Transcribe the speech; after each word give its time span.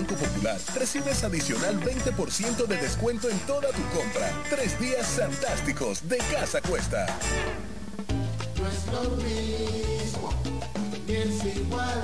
Banco 0.00 0.14
Popular, 0.14 0.58
recibes 0.76 1.24
adicional 1.24 1.78
20% 1.78 2.66
de 2.66 2.76
descuento 2.78 3.28
en 3.28 3.38
toda 3.40 3.68
tu 3.68 3.82
compra. 3.94 4.32
Tres 4.48 4.80
días 4.80 5.06
fantásticos 5.08 6.08
de 6.08 6.16
Casa 6.16 6.62
Cuesta. 6.62 7.06
No 8.56 8.66
es 8.66 8.86
lo 8.86 9.16
mismo, 9.16 10.32
ni 11.06 11.16
es 11.16 11.44
igual. 11.54 12.02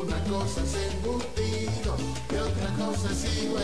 Una 0.00 0.24
cosa 0.24 0.62
es 0.62 0.94
embutido 0.94 1.96
y 2.30 2.36
otra 2.36 2.86
cosa 2.86 3.12
es 3.12 3.42
igual. 3.42 3.62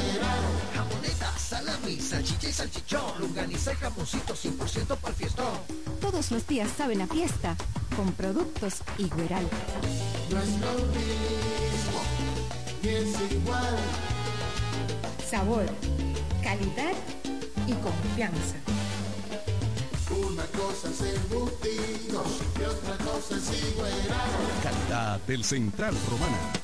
Jamoneta, 0.75 1.39
salami, 1.39 1.99
salchicha 1.99 2.49
y 2.51 2.53
salchichón, 2.53 3.19
longaniza 3.19 3.73
y 3.73 3.77
jamoncito 3.77 4.35
100% 4.35 4.87
para 4.97 5.09
el 5.09 5.15
fiestón. 5.15 5.59
Todos 6.03 6.31
los 6.31 6.47
días 6.47 6.69
saben 6.77 7.01
a 7.01 7.07
fiesta 7.07 7.57
con 7.97 8.13
productos 8.13 8.83
Igueral. 8.99 9.49
No 10.31 10.39
es 10.39 10.51
lo 10.61 10.73
mismo, 10.93 11.55
ni 11.61 11.64
es 12.89 13.33
igual. 13.33 13.77
Sabor, 15.29 15.67
calidad 16.43 16.95
y 17.67 17.73
confianza. 17.75 18.57
Una 20.11 20.45
cosa 20.47 20.91
es 20.91 21.01
embutido 21.01 22.25
y 22.59 22.63
otra 22.63 22.97
cosa 23.05 23.37
es 23.37 23.73
igual. 23.73 23.93
Calidad 24.63 25.21
del 25.27 25.45
Central 25.45 25.95
Romana. 26.11 26.64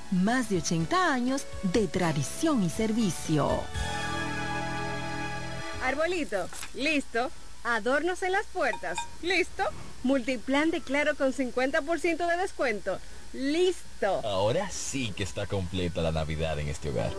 más 0.11 0.49
de 0.49 0.57
80 0.57 1.13
años 1.13 1.45
de 1.63 1.87
tradición 1.87 2.63
y 2.63 2.69
servicio. 2.69 3.49
Arbolito, 5.83 6.47
listo. 6.75 7.31
Adornos 7.63 8.23
en 8.23 8.31
las 8.31 8.45
puertas, 8.47 8.97
listo. 9.21 9.63
Multiplan 10.03 10.71
de 10.71 10.81
Claro 10.81 11.15
con 11.15 11.31
50% 11.31 12.27
de 12.27 12.37
descuento. 12.37 12.99
¡Listo! 13.33 14.19
Ahora 14.25 14.69
sí 14.69 15.13
que 15.15 15.23
está 15.23 15.45
completa 15.45 16.01
la 16.01 16.11
Navidad 16.11 16.59
en 16.59 16.67
este 16.67 16.89
hogar. 16.89 17.11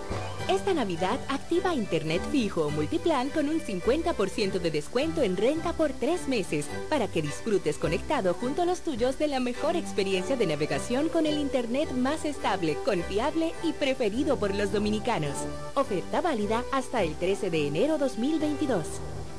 Esta 0.47 0.75
Navidad 0.75 1.19
activa 1.29 1.75
Internet 1.75 2.21
fijo 2.31 2.67
o 2.67 2.71
multiplan 2.71 3.31
con 3.31 3.49
un 3.49 3.61
50% 3.61 4.59
de 4.59 4.71
descuento 4.71 5.23
en 5.23 5.39
renta 5.39 5.73
por 5.73 5.93
tres 5.93 6.29
meses 6.29 6.67
para 6.91 7.09
que 7.09 7.23
disfrutes 7.23 7.79
conectado 7.79 8.35
junto 8.35 8.63
a 8.63 8.67
los 8.67 8.83
tuyos 8.83 9.19
de 9.19 9.29
la 9.29 9.41
mejor 9.41 9.75
experiencia 9.75 10.37
de 10.37 10.47
navegación 10.47 11.09
con 11.09 11.25
el 11.25 11.39
Internet 11.39 11.91
más 11.93 12.27
estable, 12.27 12.77
confiable 12.85 13.53
y 13.63 13.73
preferido 13.73 14.37
por 14.37 14.55
los 14.55 14.71
dominicanos. 14.71 15.37
Oferta 15.75 16.21
válida 16.21 16.63
hasta 16.73 17.03
el 17.03 17.15
13 17.15 17.49
de 17.49 17.69
enero 17.69 17.97
2022. 17.97 18.85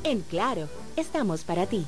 En 0.02 0.22
Claro, 0.22 0.68
estamos 0.96 1.44
para 1.44 1.66
ti. 1.66 1.86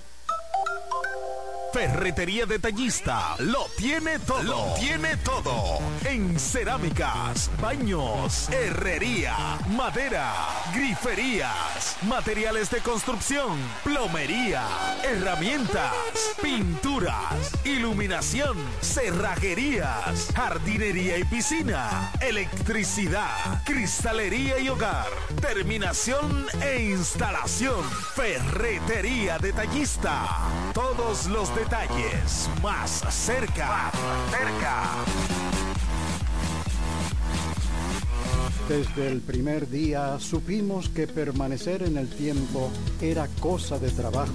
Ferretería 1.73 2.47
Detallista 2.47 3.37
lo 3.39 3.67
tiene 3.77 4.19
todo. 4.21 4.43
Lo 4.43 4.75
tiene 4.75 5.17
todo. 5.19 5.79
En 6.05 6.39
cerámicas, 6.39 7.51
baños, 7.61 8.49
herrería, 8.51 9.59
madera, 9.69 10.33
griferías, 10.75 11.97
materiales 12.03 12.71
de 12.71 12.79
construcción, 12.79 13.59
plomería, 13.85 14.63
herramientas, 15.05 15.93
pinturas, 16.41 17.53
iluminación, 17.65 18.57
cerrajerías, 18.81 20.29
jardinería 20.35 21.19
y 21.19 21.25
piscina, 21.25 22.13
electricidad, 22.21 23.63
cristalería 23.65 24.59
y 24.59 24.69
hogar, 24.69 25.09
terminación 25.41 26.47
e 26.63 26.91
instalación. 26.91 27.85
Ferretería 28.15 29.39
Detallista. 29.39 30.29
Todos 30.73 31.27
los 31.27 31.55
detalles 31.57 32.51
más 32.63 33.03
cerca. 33.09 33.91
Cerca. 34.31 34.83
Desde 38.69 39.09
el 39.09 39.23
primer 39.23 39.69
día 39.71 40.19
supimos 40.19 40.91
que 40.91 41.07
permanecer 41.07 41.83
en 41.83 41.97
el 41.97 42.11
tiempo 42.11 42.71
era 43.01 43.27
cosa 43.41 43.79
de 43.79 43.91
trabajo. 43.91 44.35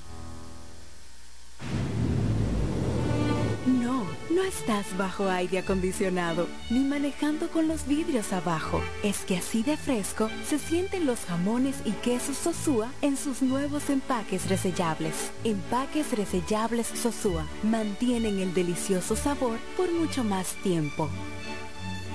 No, 4.35 4.43
estás 4.43 4.85
bajo 4.97 5.27
aire 5.27 5.59
acondicionado 5.59 6.47
ni 6.69 6.79
manejando 6.79 7.49
con 7.49 7.67
los 7.67 7.85
vidrios 7.85 8.31
abajo. 8.31 8.81
Es 9.03 9.19
que 9.19 9.35
así 9.37 9.61
de 9.61 9.75
fresco 9.75 10.29
se 10.47 10.57
sienten 10.57 11.05
los 11.05 11.19
jamones 11.25 11.75
y 11.83 11.91
quesos 11.91 12.37
Sosúa 12.37 12.89
en 13.01 13.17
sus 13.17 13.41
nuevos 13.41 13.89
empaques 13.89 14.47
resellables. 14.47 15.31
Empaques 15.43 16.17
resellables 16.17 16.87
Sosúa 16.87 17.45
mantienen 17.63 18.39
el 18.39 18.53
delicioso 18.53 19.17
sabor 19.17 19.57
por 19.75 19.91
mucho 19.91 20.23
más 20.23 20.53
tiempo. 20.63 21.09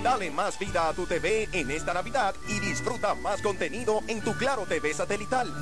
Dale 0.07 0.31
más 0.31 0.57
vida 0.57 0.87
a 0.87 0.93
tu 0.93 1.05
TV 1.05 1.49
en 1.51 1.69
esta 1.69 1.93
Navidad 1.93 2.33
y 2.47 2.61
disfruta 2.61 3.13
más 3.13 3.41
contenido 3.41 4.01
en 4.07 4.21
tu 4.21 4.33
Claro 4.37 4.65
TV 4.65 4.93
satelital. 4.93 5.53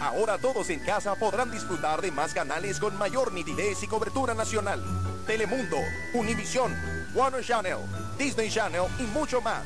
Ahora 0.00 0.38
todos 0.38 0.70
en 0.70 0.80
casa 0.80 1.14
podrán 1.14 1.52
disfrutar 1.52 2.02
de 2.02 2.10
más 2.10 2.34
canales 2.34 2.80
con 2.80 2.98
mayor 2.98 3.32
nitidez 3.32 3.80
y 3.84 3.86
cobertura 3.86 4.34
nacional. 4.34 4.82
Telemundo, 5.24 5.76
Univisión, 6.14 6.74
Warner 7.14 7.44
Channel, 7.44 7.78
Disney 8.18 8.50
Channel 8.50 8.86
y 8.98 9.04
mucho 9.04 9.40
más. 9.40 9.62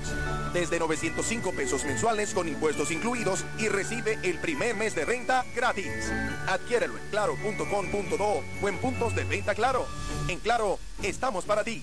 Desde 0.53 0.79
905 0.79 1.53
pesos 1.53 1.83
mensuales 1.87 2.35
con 2.35 2.47
impuestos 2.47 2.91
incluidos 2.91 3.43
y 3.57 3.69
recibe 3.69 4.19
el 4.23 4.39
primer 4.39 4.77
mes 4.77 4.95
de 4.95 5.07
renta 5.07 5.47
gratis. 5.55 6.13
Adquiérelo 6.47 6.99
en 6.99 7.09
claro.com.do 7.09 8.43
o 8.63 8.69
en 8.69 8.79
puntos 8.83 9.15
de 9.15 9.25
venta 9.25 9.55
Claro. 9.55 9.87
En 10.29 10.41
Claro, 10.41 10.79
estamos 11.03 11.47
para 11.47 11.65
ti. 11.65 11.83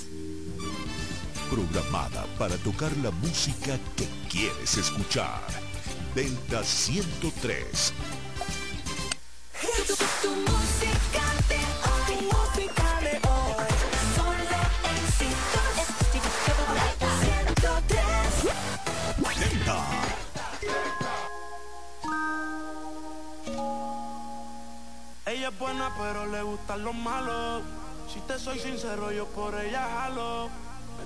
Programada 1.51 2.25
para 2.39 2.55
tocar 2.55 2.95
la 3.03 3.11
música 3.11 3.77
que 3.97 4.07
quieres 4.29 4.77
escuchar. 4.77 5.41
Delta 6.15 6.63
103. 6.63 7.93
Tu, 9.85 10.29
música 10.29 11.25
de 11.49 11.59
hoy, 11.91 12.13
música 12.31 13.01
de 13.01 13.19
hoy, 13.27 13.67
solo 14.15 14.59
éxitos. 14.95 15.75
103. 17.19 17.99
Delta. 19.37 19.77
Ella 25.25 25.49
es 25.49 25.59
buena, 25.59 25.93
pero 25.99 26.27
le 26.27 26.41
gustan 26.43 26.81
los 26.85 26.95
malos. 26.95 27.63
Si 28.07 28.21
te 28.21 28.39
soy 28.39 28.57
sincero, 28.57 29.11
yo 29.11 29.25
por 29.27 29.53
ella 29.59 29.85
jalo. 29.99 30.70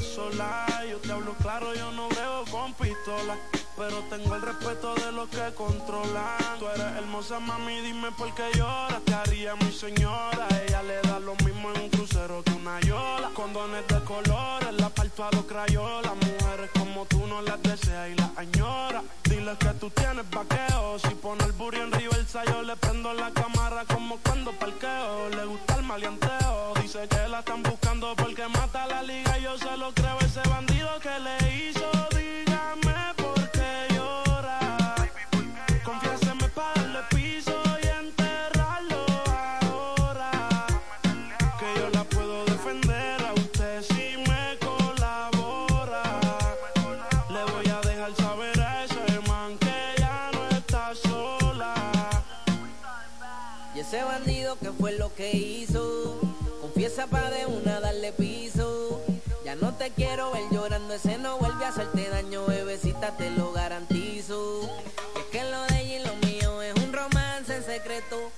sola. 0.00 0.66
Yo 0.90 0.98
te 0.98 1.12
hablo 1.12 1.34
claro, 1.34 1.74
yo 1.74 1.90
no 1.92 2.08
veo 2.08 2.44
con 2.50 2.72
pistola. 2.74 3.36
Pero 3.76 4.02
tengo 4.08 4.34
el 4.36 4.42
respeto 4.42 4.94
de 4.94 5.12
los 5.12 5.28
que 5.28 5.52
controlan. 5.54 6.58
Tú 6.58 6.68
eres 6.68 6.96
hermosa, 6.96 7.40
mami, 7.40 7.80
dime 7.80 8.12
por 8.12 8.32
qué 8.34 8.50
lloras. 8.56 9.02
Te 9.04 9.14
haría 9.14 9.56
mi 9.56 9.72
señora. 9.72 10.46
Ella 10.64 10.82
le 10.82 11.00
da 11.02 11.18
lo 11.18 11.34
mismo 11.44 11.70
en 11.72 11.82
un 11.82 11.90
crucero 11.90 12.42
que 12.44 12.52
una 12.52 12.80
yola. 12.80 13.30
Condones 13.34 13.86
de 13.88 14.00
colores, 14.04 14.72
la 14.78 14.88
parto 14.90 15.24
a 15.24 15.30
los 15.32 15.44
crayolas. 15.44 16.12
Mujeres 16.14 16.70
como 16.78 17.04
tú 17.06 17.26
no 17.26 17.42
las 17.42 17.60
deseas 17.62 18.10
y 18.10 18.14
las 18.14 18.30
añora. 18.36 19.02
Dile 19.24 19.56
que 19.58 19.70
tú 19.80 19.90
tienes 19.90 20.28
vaqueo. 20.30 20.98
Si 21.00 21.14
pone 21.16 21.44
el 21.44 21.52
burro 21.52 21.78
en 21.78 21.90
reversa, 21.90 22.44
yo 22.44 22.62
le 22.62 22.76
prendo 22.76 23.12
la 23.12 23.30
cámara 23.32 23.84
como 23.86 24.18
cuando 24.18 24.52
parqueo. 24.52 25.30
Le 25.30 25.44
gusta 25.46 25.74
el 25.76 25.82
maleanteo. 25.82 26.43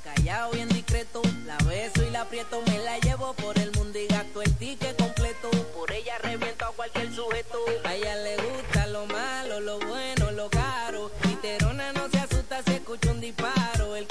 Callado 0.03 0.51
bien 0.53 0.69
discreto. 0.69 1.23
La 1.45 1.57
beso 1.59 2.05
y 2.05 2.11
la 2.11 2.23
aprieto, 2.23 2.63
me 2.67 2.79
la 2.79 2.99
llevo 2.99 3.33
por 3.35 3.59
el 3.59 3.73
mundo 3.73 3.99
y 3.99 4.07
gasto 4.07 4.43
el 4.43 4.55
ticket 4.57 4.97
completo. 4.99 5.51
Por 5.75 5.93
ella 5.93 6.19
reviento 6.19 6.67
a 6.67 6.73
cualquier 6.73 7.13
sujeto. 7.15 7.59
A 7.85 7.95
ella 7.95 8.17
le 8.17 8.37
gusta 8.37 8.87
lo 8.89 9.07
malo, 9.07 9.61
lo 9.61 9.79
bueno, 9.81 10.31
lo 10.33 10.49
caro. 10.51 11.11
Literona 11.25 11.93
no 11.93 12.09
se 12.11 12.19
asusta 12.19 12.63
si 12.63 12.75
escucha 12.75 13.11
un 13.11 13.21
disparo. 13.21 13.97
El 13.97 14.07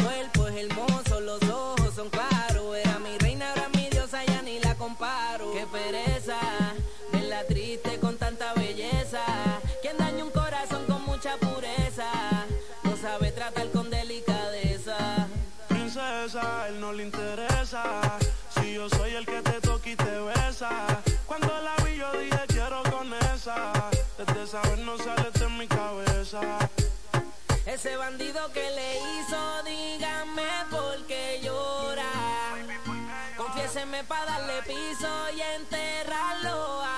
No 24.56 24.98
sale 24.98 25.32
de 25.32 25.50
mi 25.50 25.68
cabeza. 25.68 26.40
Ese 27.66 27.98
bandido 27.98 28.40
que 28.54 28.72
le 28.72 29.00
hizo, 29.00 29.64
dígame 29.66 30.44
por 30.72 31.06
qué 31.08 31.42
llora. 31.44 32.06
Confiéseme 33.36 34.06
para 34.06 34.26
darle 34.32 34.62
piso 34.62 35.10
y 35.36 35.42
enterrarlo 35.42 36.50
ahora. 36.52 36.95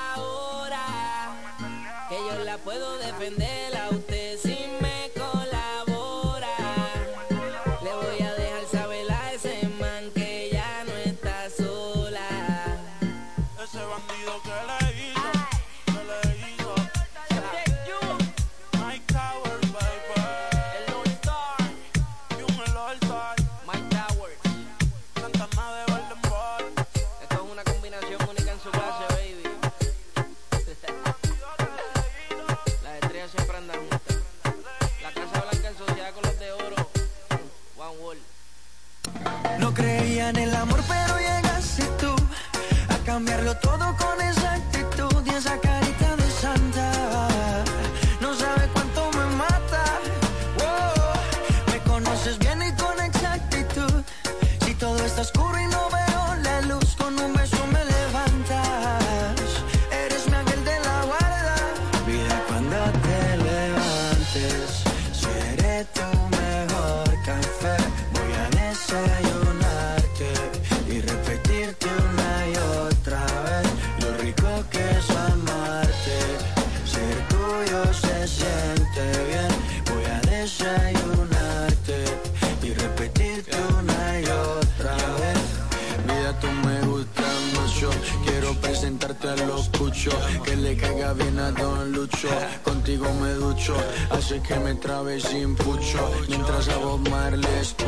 Lucho. 91.52 92.28
Contigo 92.64 93.06
me 93.22 93.32
ducho, 93.34 93.74
hace 94.12 94.42
que 94.42 94.56
me 94.60 94.76
trabe 94.76 95.20
sin 95.20 95.56
pucho, 95.56 96.12
mientras 96.28 96.68
a 96.68 96.78
Bob 96.78 97.08
Marley 97.10 97.48
escucho. 97.62 97.88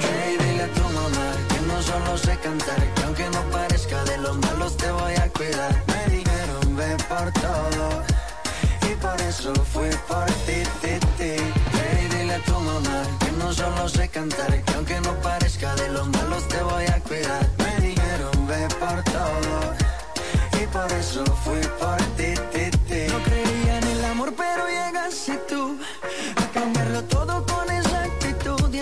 Hey, 0.00 0.36
dile 0.40 0.64
a 0.64 0.72
tu 0.72 0.82
mamá 0.82 1.32
que 1.48 1.60
no 1.66 1.80
solo 1.82 2.18
sé 2.18 2.36
cantar, 2.38 2.94
que 2.94 3.02
aunque 3.04 3.24
no 3.30 3.40
parezca 3.52 4.02
de 4.04 4.18
los 4.18 4.36
malos 4.38 4.76
te 4.76 4.90
voy 4.90 5.14
a 5.14 5.28
cuidar. 5.30 5.84
Me 5.86 6.16
dijeron 6.16 6.76
ve 6.76 6.96
por 7.08 7.32
todo 7.40 8.02
y 8.90 8.94
por 8.96 9.20
eso 9.20 9.54
fui 9.72 9.90
por 10.08 10.26
ti, 10.46 10.62
ti, 10.82 10.98
ti. 11.18 11.36
Hey, 11.78 12.08
dile 12.10 12.34
a 12.34 12.42
tu 12.44 12.58
mamá 12.58 13.02
que 13.20 13.30
no 13.32 13.52
solo 13.52 13.88
sé 13.88 14.08
cantar, 14.08 14.62
que 14.64 14.72
aunque 14.74 15.00
no 15.00 15.14
parezca 15.20 15.72
de 15.76 15.88
los 15.90 16.08
malos 16.08 16.48
te 16.48 16.60
voy 16.62 16.86
a 16.86 17.00
cuidar. 17.00 17.48
Me 17.58 17.86
dijeron 17.86 18.46
ve 18.48 18.66
por 18.80 19.02
todo 19.04 20.60
y 20.60 20.66
por 20.66 20.92
eso 20.92 21.24
fui 21.44 21.60
por 21.78 21.96
ti. 22.16 22.37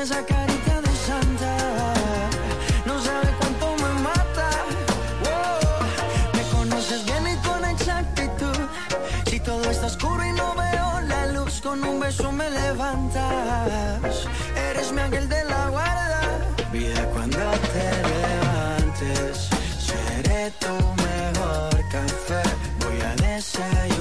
Esa 0.06 0.24
carita 0.24 0.80
de 0.86 0.94
santa. 1.08 1.52
No 2.84 2.94
sabes 3.06 3.34
cuánto 3.40 3.66
me 3.82 3.92
mata. 4.08 4.48
Wow. 5.24 5.58
Me 6.36 6.42
conoces 6.56 7.04
bien 7.06 7.24
y 7.26 7.36
con 7.48 7.64
exactitud. 7.64 8.58
Si 9.28 9.40
todo 9.40 9.64
está 9.68 9.86
oscuro 9.86 10.24
y 10.24 10.32
no 10.32 10.54
veo 10.54 11.00
la 11.12 11.26
luz, 11.34 11.60
con 11.60 11.82
un 11.82 11.98
beso 11.98 12.30
me 12.30 12.48
levantas. 12.50 14.16
Eres 14.70 14.92
mi 14.92 15.00
ángel 15.00 15.28
de 15.28 15.42
la 15.44 15.70
guarda. 15.70 16.20
Vida 16.72 17.02
cuando 17.12 17.38
te 17.74 17.86
levantes, 18.12 19.48
seré 19.88 20.52
tu 20.62 20.74
mejor 21.06 21.74
café. 21.94 22.42
Voy 22.82 22.98
a 23.00 23.12
desayunarte 23.26 23.95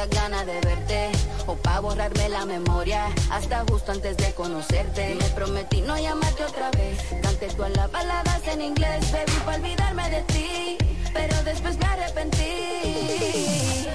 estas 0.00 0.10
ganas 0.10 0.46
de 0.46 0.60
verte. 0.60 1.10
O 1.46 1.54
pa' 1.54 1.80
borrarme 1.80 2.28
la 2.28 2.44
memoria. 2.46 3.06
Hasta 3.30 3.64
justo 3.68 3.92
antes 3.92 4.16
de 4.16 4.32
conocerte. 4.34 5.16
Me 5.16 5.28
prometí 5.30 5.80
no 5.82 5.98
llamarte 5.98 6.44
otra 6.44 6.70
vez. 6.70 6.98
Canté 7.22 7.48
todas 7.48 7.76
las 7.76 7.90
baladas 7.90 8.46
en 8.48 8.62
inglés. 8.62 9.12
Baby, 9.12 9.32
pa' 9.44 9.56
olvidarme 9.56 10.08
de 10.10 10.22
ti. 10.22 10.78
Pero 11.12 11.42
después 11.44 11.76
me 11.78 11.86
arrepentí. 11.86 13.88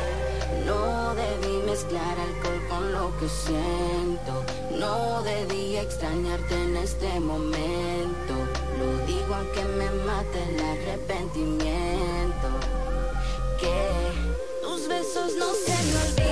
No 0.66 1.16
debí 1.16 1.64
mezclar 1.66 2.20
alcohol 2.20 2.62
con 2.70 2.92
lo 2.92 3.18
que 3.18 3.30
siento. 3.30 4.44
No 4.72 5.24
debí 5.24 5.78
extrañarte 5.78 6.56
en 6.56 6.76
este 6.78 7.20
momento. 7.20 8.34
Lo 8.80 9.06
digo 9.06 9.36
aunque 9.36 9.64
me 9.64 9.90
mate 10.06 10.44
el 10.50 10.60
arrepentimiento. 10.60 12.50
Que 13.60 14.15
besos 15.16 15.36
no 15.38 15.54
se. 15.54 16.25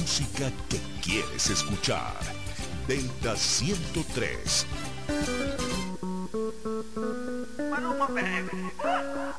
Música 0.00 0.50
que 0.68 0.80
quieres 1.02 1.50
escuchar. 1.50 2.16
Delta 2.86 3.36
103. 3.36 4.66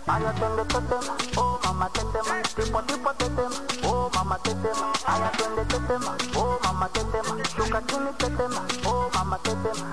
Ay, 0.07 0.23
atiende 0.25 0.61
este 0.61 0.81
tema, 0.81 1.17
oh 1.37 1.59
mamá 1.63 1.89
te 1.91 2.01
tema, 2.01 2.41
tipo 2.55 2.83
tipo 2.83 3.13
te 3.13 3.25
tema, 3.25 3.63
oh 3.83 4.09
mamá 4.13 4.37
te 4.43 4.53
tema, 4.55 4.93
ay 5.05 5.21
atiende 5.23 5.61
este 5.63 5.79
tema, 5.87 6.17
oh 6.35 6.59
mamá 6.63 6.89
te 6.89 7.03
tema, 7.05 7.37
chuca 7.55 7.83
chini 7.87 8.11
te 8.17 8.29
tema, 8.29 8.67
oh 8.85 9.09
mamá 9.13 9.39
te 9.39 9.49
tema. 9.51 9.91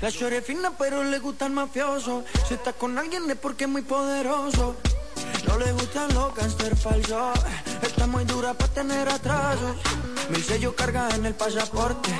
La 0.00 0.10
chore 0.10 0.40
fina 0.42 0.72
pero 0.78 1.02
le 1.04 1.18
gusta 1.18 1.46
el 1.46 1.52
mafioso. 1.52 2.24
Si 2.46 2.54
está 2.54 2.72
con 2.72 2.98
alguien 2.98 3.30
es 3.30 3.36
porque 3.36 3.64
es 3.64 3.70
muy 3.70 3.82
poderoso 3.82 4.76
No 5.46 5.58
le 5.58 5.72
gustan 5.72 6.12
los 6.14 6.34
gangster 6.34 6.76
falsos. 6.76 7.38
Está 7.82 8.06
muy 8.06 8.24
dura 8.24 8.54
para 8.54 8.72
tener 8.72 9.08
atrasos. 9.08 9.76
Mil 10.30 10.42
sellos 10.42 10.74
carga 10.74 11.08
en 11.14 11.26
el 11.26 11.34
pasaporte. 11.34 12.10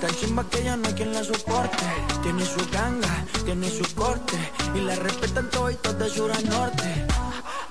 Tan 0.00 0.14
chimba 0.16 0.48
que 0.48 0.64
ya 0.64 0.76
no 0.76 0.88
hay 0.88 0.94
quien 0.94 1.12
la 1.12 1.22
soporte. 1.22 1.84
Tiene 2.22 2.44
su 2.44 2.60
ganga, 2.70 3.24
tiene 3.44 3.68
su 3.70 3.94
corte. 3.94 4.36
Y 4.74 4.80
la 4.80 4.96
respetan 4.96 5.50
toditos 5.50 5.98
de 5.98 6.08
sur 6.08 6.30
a 6.32 6.40
norte 6.42 7.06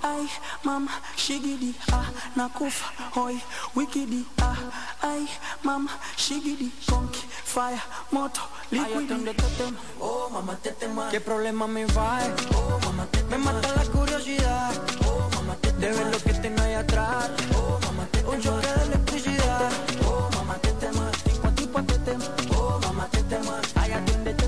Ay, 0.02 0.30
mama, 0.64 0.92
shigidi, 1.18 1.76
ah, 1.92 2.06
nakufa, 2.36 2.86
hoy, 3.16 3.42
wikidi, 3.76 4.26
ah, 4.42 4.56
ay, 5.02 5.28
mama, 5.64 5.92
shigidi, 6.16 6.72
conky, 6.90 7.20
fire, 7.44 7.82
moto, 8.12 8.40
Ay, 8.72 8.80
liquidi. 8.80 9.04
atiende 9.14 9.34
tema, 9.34 9.78
oh 10.00 10.30
mamá 10.30 10.56
te 10.62 10.72
tema 10.72 11.10
¿Qué 11.10 11.20
problema 11.20 11.68
me 11.68 11.86
va? 11.88 12.20
Oh 12.56 12.80
mamá 12.86 13.06
te 13.12 13.24
Me 13.24 13.38
mata 13.40 13.68
la 13.76 13.84
curiosidad 13.92 14.72
Oh 15.06 15.28
mamá 15.36 15.56
te 15.56 15.72
De 15.74 15.90
ver 15.92 16.08
lo 16.12 16.18
que 16.20 16.34
tengo 16.34 16.62
ahí 16.62 16.74
atrás. 16.76 17.30
Oh 17.56 17.80
mamá 17.86 18.06
te 18.12 18.24
Un 18.26 18.40
choque 18.42 18.68
de 18.68 18.84
electricidad. 18.84 19.72
Oh, 20.06 20.30
mamá 20.36 20.56
te 20.62 20.72
tema, 20.74 21.12
tipo 21.26 21.50
tipo 21.56 21.84
te 21.84 21.98
tema, 22.00 22.26
oh, 22.56 22.80
mamá 22.86 23.08
te 23.12 23.24
tema, 23.24 23.60
ay, 23.76 23.92
atiende 23.94 24.32
este 24.32 24.48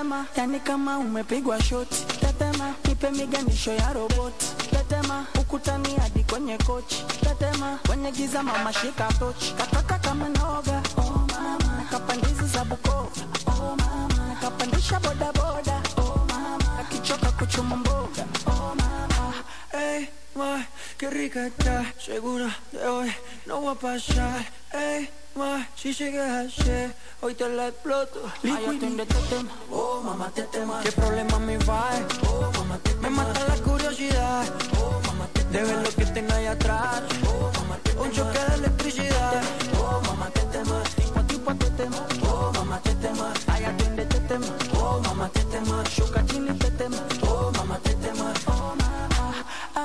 Tetema, 0.00 0.26
yani 0.36 0.60
kama 0.60 0.98
umepigwa 0.98 1.62
shoti. 1.62 2.04
Tetema, 2.20 2.74
nipe 2.88 3.10
miganisho 3.10 3.72
ya 3.74 3.92
roboti. 3.92 4.46
Tetema, 4.70 5.26
ukutani 5.40 5.94
hadi 5.96 6.24
kwenye 6.24 6.58
kochi. 6.58 7.04
Tetema, 7.20 7.78
kwenye 7.86 8.12
giza 8.12 8.42
mama 8.42 8.72
shika 8.72 9.08
tochi. 9.18 9.54
Kataka 9.58 9.98
kama 9.98 10.28
noga, 10.28 10.82
oh 10.96 11.26
mama, 11.32 11.58
nakapandizi 11.78 12.46
za 12.46 12.64
Bukoba, 12.64 13.10
oh 13.46 13.76
mama, 13.76 14.26
nakapandisha 14.28 15.00
boda 15.00 15.32
boda, 15.32 15.82
oh 15.98 16.26
mama, 16.28 16.78
akichoka 16.80 17.32
kuchuma 17.32 17.76
mboga, 17.76 18.24
oh 18.46 18.74
mama. 18.74 19.34
hey, 19.72 20.06
ma, 20.34 20.64
qué 20.98 21.10
rica 21.10 21.46
está 21.46 21.84
Segura 21.98 22.48
de 22.72 22.78
hoy 22.86 23.12
no 23.46 23.60
va 23.62 23.72
a 23.72 23.74
pasar 23.74 24.44
Ey, 24.72 25.08
ma, 25.40 25.66
si 25.74 25.92
sigues 25.94 26.30
así 26.42 26.92
Hoy 27.22 27.34
te 27.34 27.46
la 27.48 27.68
exploto. 27.68 28.20
Atiende 28.26 29.02
este 29.02 29.20
tema, 29.30 29.50
Oh, 29.70 30.00
mamá, 30.02 30.30
te 30.34 30.42
tema 30.44 30.80
¿Qué 30.82 30.92
problema 30.92 31.38
me 31.38 31.56
va? 31.58 31.90
Oh, 32.28 32.50
mamá, 32.58 32.78
te 32.82 32.94
Me 32.94 33.10
mata 33.10 33.40
la 33.46 33.56
curiosidad. 33.56 34.44
Oh, 34.80 35.00
mamá, 35.06 35.26
te 35.32 35.44
De 35.44 35.62
ver 35.62 35.78
lo 35.86 35.90
que 35.90 36.06
tengo 36.06 36.32
ahí 36.32 36.46
atrás. 36.46 37.02
Oh, 37.26 37.50
mamá, 37.58 37.76
te 37.82 37.90
Un 37.98 38.10
choque 38.12 38.38
de 38.38 38.54
electricidad. 38.54 39.42
Oh, 39.82 40.00
mamá 40.06 40.30
te 40.30 40.40
tema, 40.56 40.82
tipo 40.96 41.20
tipo 41.24 41.54
te 41.54 41.70
tema, 41.70 42.00
oh, 42.30 42.52
mamá 42.54 42.80
te 42.82 42.94
tema, 42.94 43.32
ay, 43.48 43.64
atiende 43.64 44.02
este 44.02 44.20
tema, 44.20 44.46
oh, 44.80 45.00
mamá 45.04 45.28
te 45.28 45.42
tema, 45.44 45.84
shuka 45.94 46.24
chini 46.26 46.52
te 46.58 46.70
tema, 46.70 46.79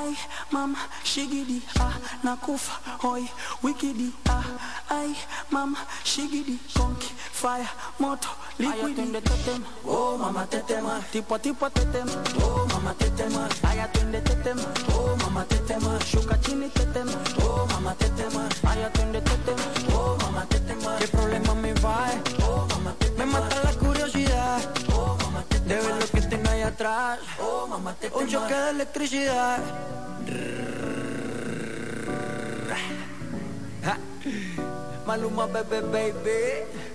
ay, 0.05 0.15
mama, 0.51 0.77
shigidi, 1.03 1.61
ah, 1.79 1.93
nakufa, 2.23 2.73
hoy, 3.01 3.27
wikidi, 3.63 4.11
ah, 4.29 4.43
ay, 4.89 5.15
mama, 5.49 5.77
shigidi, 6.03 6.59
conky, 6.77 7.09
fire, 7.31 7.67
moto, 7.99 8.29
liquidi. 8.59 8.81
Ay, 8.85 8.91
atiende 8.91 9.17
este 9.17 9.37
tema, 9.45 9.65
oh, 9.85 10.17
mamá 10.17 10.45
te 10.45 10.59
tema, 10.61 10.99
tipo 11.11 11.39
tipo 11.39 11.69
te 11.69 11.85
tema, 11.85 12.11
oh, 12.43 12.65
mamá 12.73 12.93
te 12.93 13.09
tema, 13.11 13.47
ay, 13.63 13.79
atiende 13.79 14.17
este 14.17 14.35
tema, 14.43 14.61
oh, 14.93 15.15
mamá 15.23 15.43
te 15.45 15.57
tema, 15.67 15.97
shuka 16.05 16.39
chini 16.41 16.69
te 16.69 16.85
tema, 16.93 17.11
oh, 17.43 17.65
mamá 17.71 17.93
te 17.95 18.09
tema, 18.09 18.47
ay, 18.69 18.83
atiende 18.83 19.21
Un 28.13 28.27
choque 28.27 28.53
de 28.53 28.69
electricidad. 28.69 29.59
Ja. 33.83 33.97
Maluma, 35.05 35.47
bebé, 35.47 35.81
baby. 35.81 36.65
A 36.91 36.94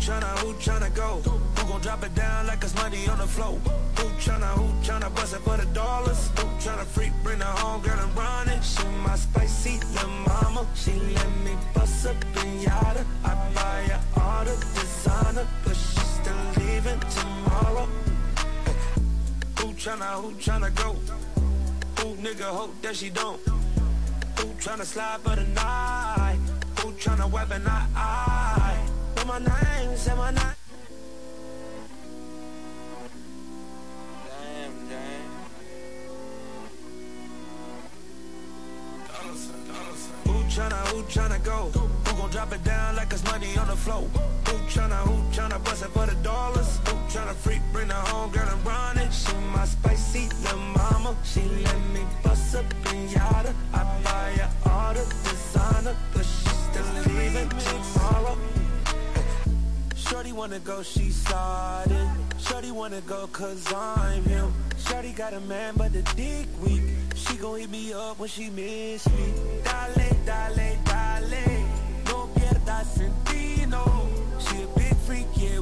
tryna, 0.00 0.38
who 0.38 0.54
tryna 0.54 0.94
go? 0.94 1.20
Who 1.28 1.68
gon' 1.68 1.80
drop 1.82 2.02
it 2.04 2.14
down 2.14 2.46
like 2.46 2.62
it's 2.64 2.74
money 2.74 3.06
on 3.08 3.18
the 3.18 3.26
floor? 3.26 3.58
Who 3.98 4.04
tryna, 4.24 4.48
who 4.56 4.66
tryna 4.82 5.14
bust 5.14 5.34
it 5.34 5.40
for 5.40 5.56
the 5.58 5.66
dollars? 5.74 6.28
Who 6.38 6.44
tryna 6.64 6.86
freak, 6.86 7.12
bring 7.22 7.38
the 7.38 7.44
home 7.44 7.82
girl 7.82 7.98
and 7.98 8.16
run 8.16 8.48
it? 8.48 8.64
She 8.64 8.84
my 9.04 9.16
spicy 9.16 9.78
little 9.92 10.08
mama. 10.26 10.66
She 10.74 10.92
let 10.92 11.30
me 11.44 11.54
bust 11.74 12.06
up 12.06 12.16
in 12.42 12.62
yada. 12.62 13.04
I 13.24 13.34
buy 13.54 13.82
her 13.92 14.00
all 14.20 14.44
the 14.44 14.56
designer, 14.74 15.46
but 15.64 15.76
she 15.76 16.00
still 16.00 16.42
leaving 16.56 17.00
tomorrow. 17.18 17.86
Who 19.58 19.66
tryna, 19.74 20.22
who 20.22 20.32
tryna 20.32 20.74
go? 20.76 20.96
Who 22.00 22.16
nigga 22.16 22.48
hope 22.58 22.80
that 22.82 22.96
she 22.96 23.10
don't? 23.10 23.40
Who 24.38 24.46
tryna 24.64 24.84
slide 24.84 25.20
for 25.20 25.36
the 25.36 25.46
night? 25.48 26.38
Who 26.80 26.92
tryna 26.92 27.30
weapon? 27.30 27.62
I 27.66 28.78
know 28.88 28.89
my 29.26 29.38
name, 29.38 29.96
say 29.96 30.14
my 30.14 30.30
name. 30.30 30.42
Damn, 34.26 34.88
damn. 34.88 35.30
Who 40.24 40.32
tryna, 40.44 40.86
who 40.88 41.02
tryna 41.04 41.44
go? 41.44 41.70
Who 41.78 42.16
gon' 42.16 42.30
drop 42.30 42.52
it 42.52 42.64
down 42.64 42.96
like 42.96 43.12
it's 43.12 43.24
money 43.24 43.56
on 43.56 43.68
the 43.68 43.76
floor? 43.76 44.02
Who 44.02 44.56
tryna, 44.68 44.98
who 45.06 45.14
tryna 45.32 45.62
bust 45.64 45.82
it 45.82 45.88
for 45.90 46.06
the 46.06 46.14
dollars? 46.22 46.78
Who 46.86 46.94
tryna 47.12 47.34
freak, 47.34 47.60
bring 47.72 47.88
the 47.88 47.94
home 47.94 48.30
girl 48.30 48.48
and 48.48 48.66
run 48.66 48.98
it? 48.98 49.12
She 49.12 49.34
my 49.54 49.64
spicy 49.64 50.28
little 50.42 50.58
mama. 50.58 51.16
She 51.24 51.42
let 51.42 51.80
me 51.92 52.02
bust 52.22 52.54
up 52.54 52.64
in 52.92 53.08
yada. 53.08 53.54
I 53.72 53.84
buy 54.04 54.32
her 54.40 54.70
all 54.70 54.94
the 54.94 55.04
designer, 55.24 55.96
but 56.14 56.24
she 56.24 56.48
still 56.48 57.14
leaving 57.14 57.48
tomorrow. 57.48 58.36
Shorty 60.10 60.32
wanna 60.32 60.58
go, 60.58 60.82
she 60.82 61.10
started. 61.10 62.10
Shorty 62.40 62.72
wanna 62.72 63.00
go 63.02 63.28
cause 63.28 63.72
I'm 63.72 64.24
him. 64.24 64.52
Shorty 64.76 65.12
got 65.12 65.34
a 65.34 65.40
man, 65.42 65.74
but 65.76 65.92
the 65.92 66.02
dick 66.16 66.48
weak. 66.60 66.82
She 67.14 67.36
gon' 67.36 67.60
hit 67.60 67.70
me 67.70 67.92
up 67.92 68.18
when 68.18 68.28
she 68.28 68.50
miss 68.50 69.06
me. 69.06 69.32
Dale, 69.62 70.10
dale, 70.26 70.78
dale. 70.84 71.64
No 72.06 72.28
pierdas 72.34 72.86
sentido. 72.86 73.84
She 74.40 74.62
a 74.62 74.66
big 74.76 74.96
freak, 75.06 75.28
yeah, 75.36 75.60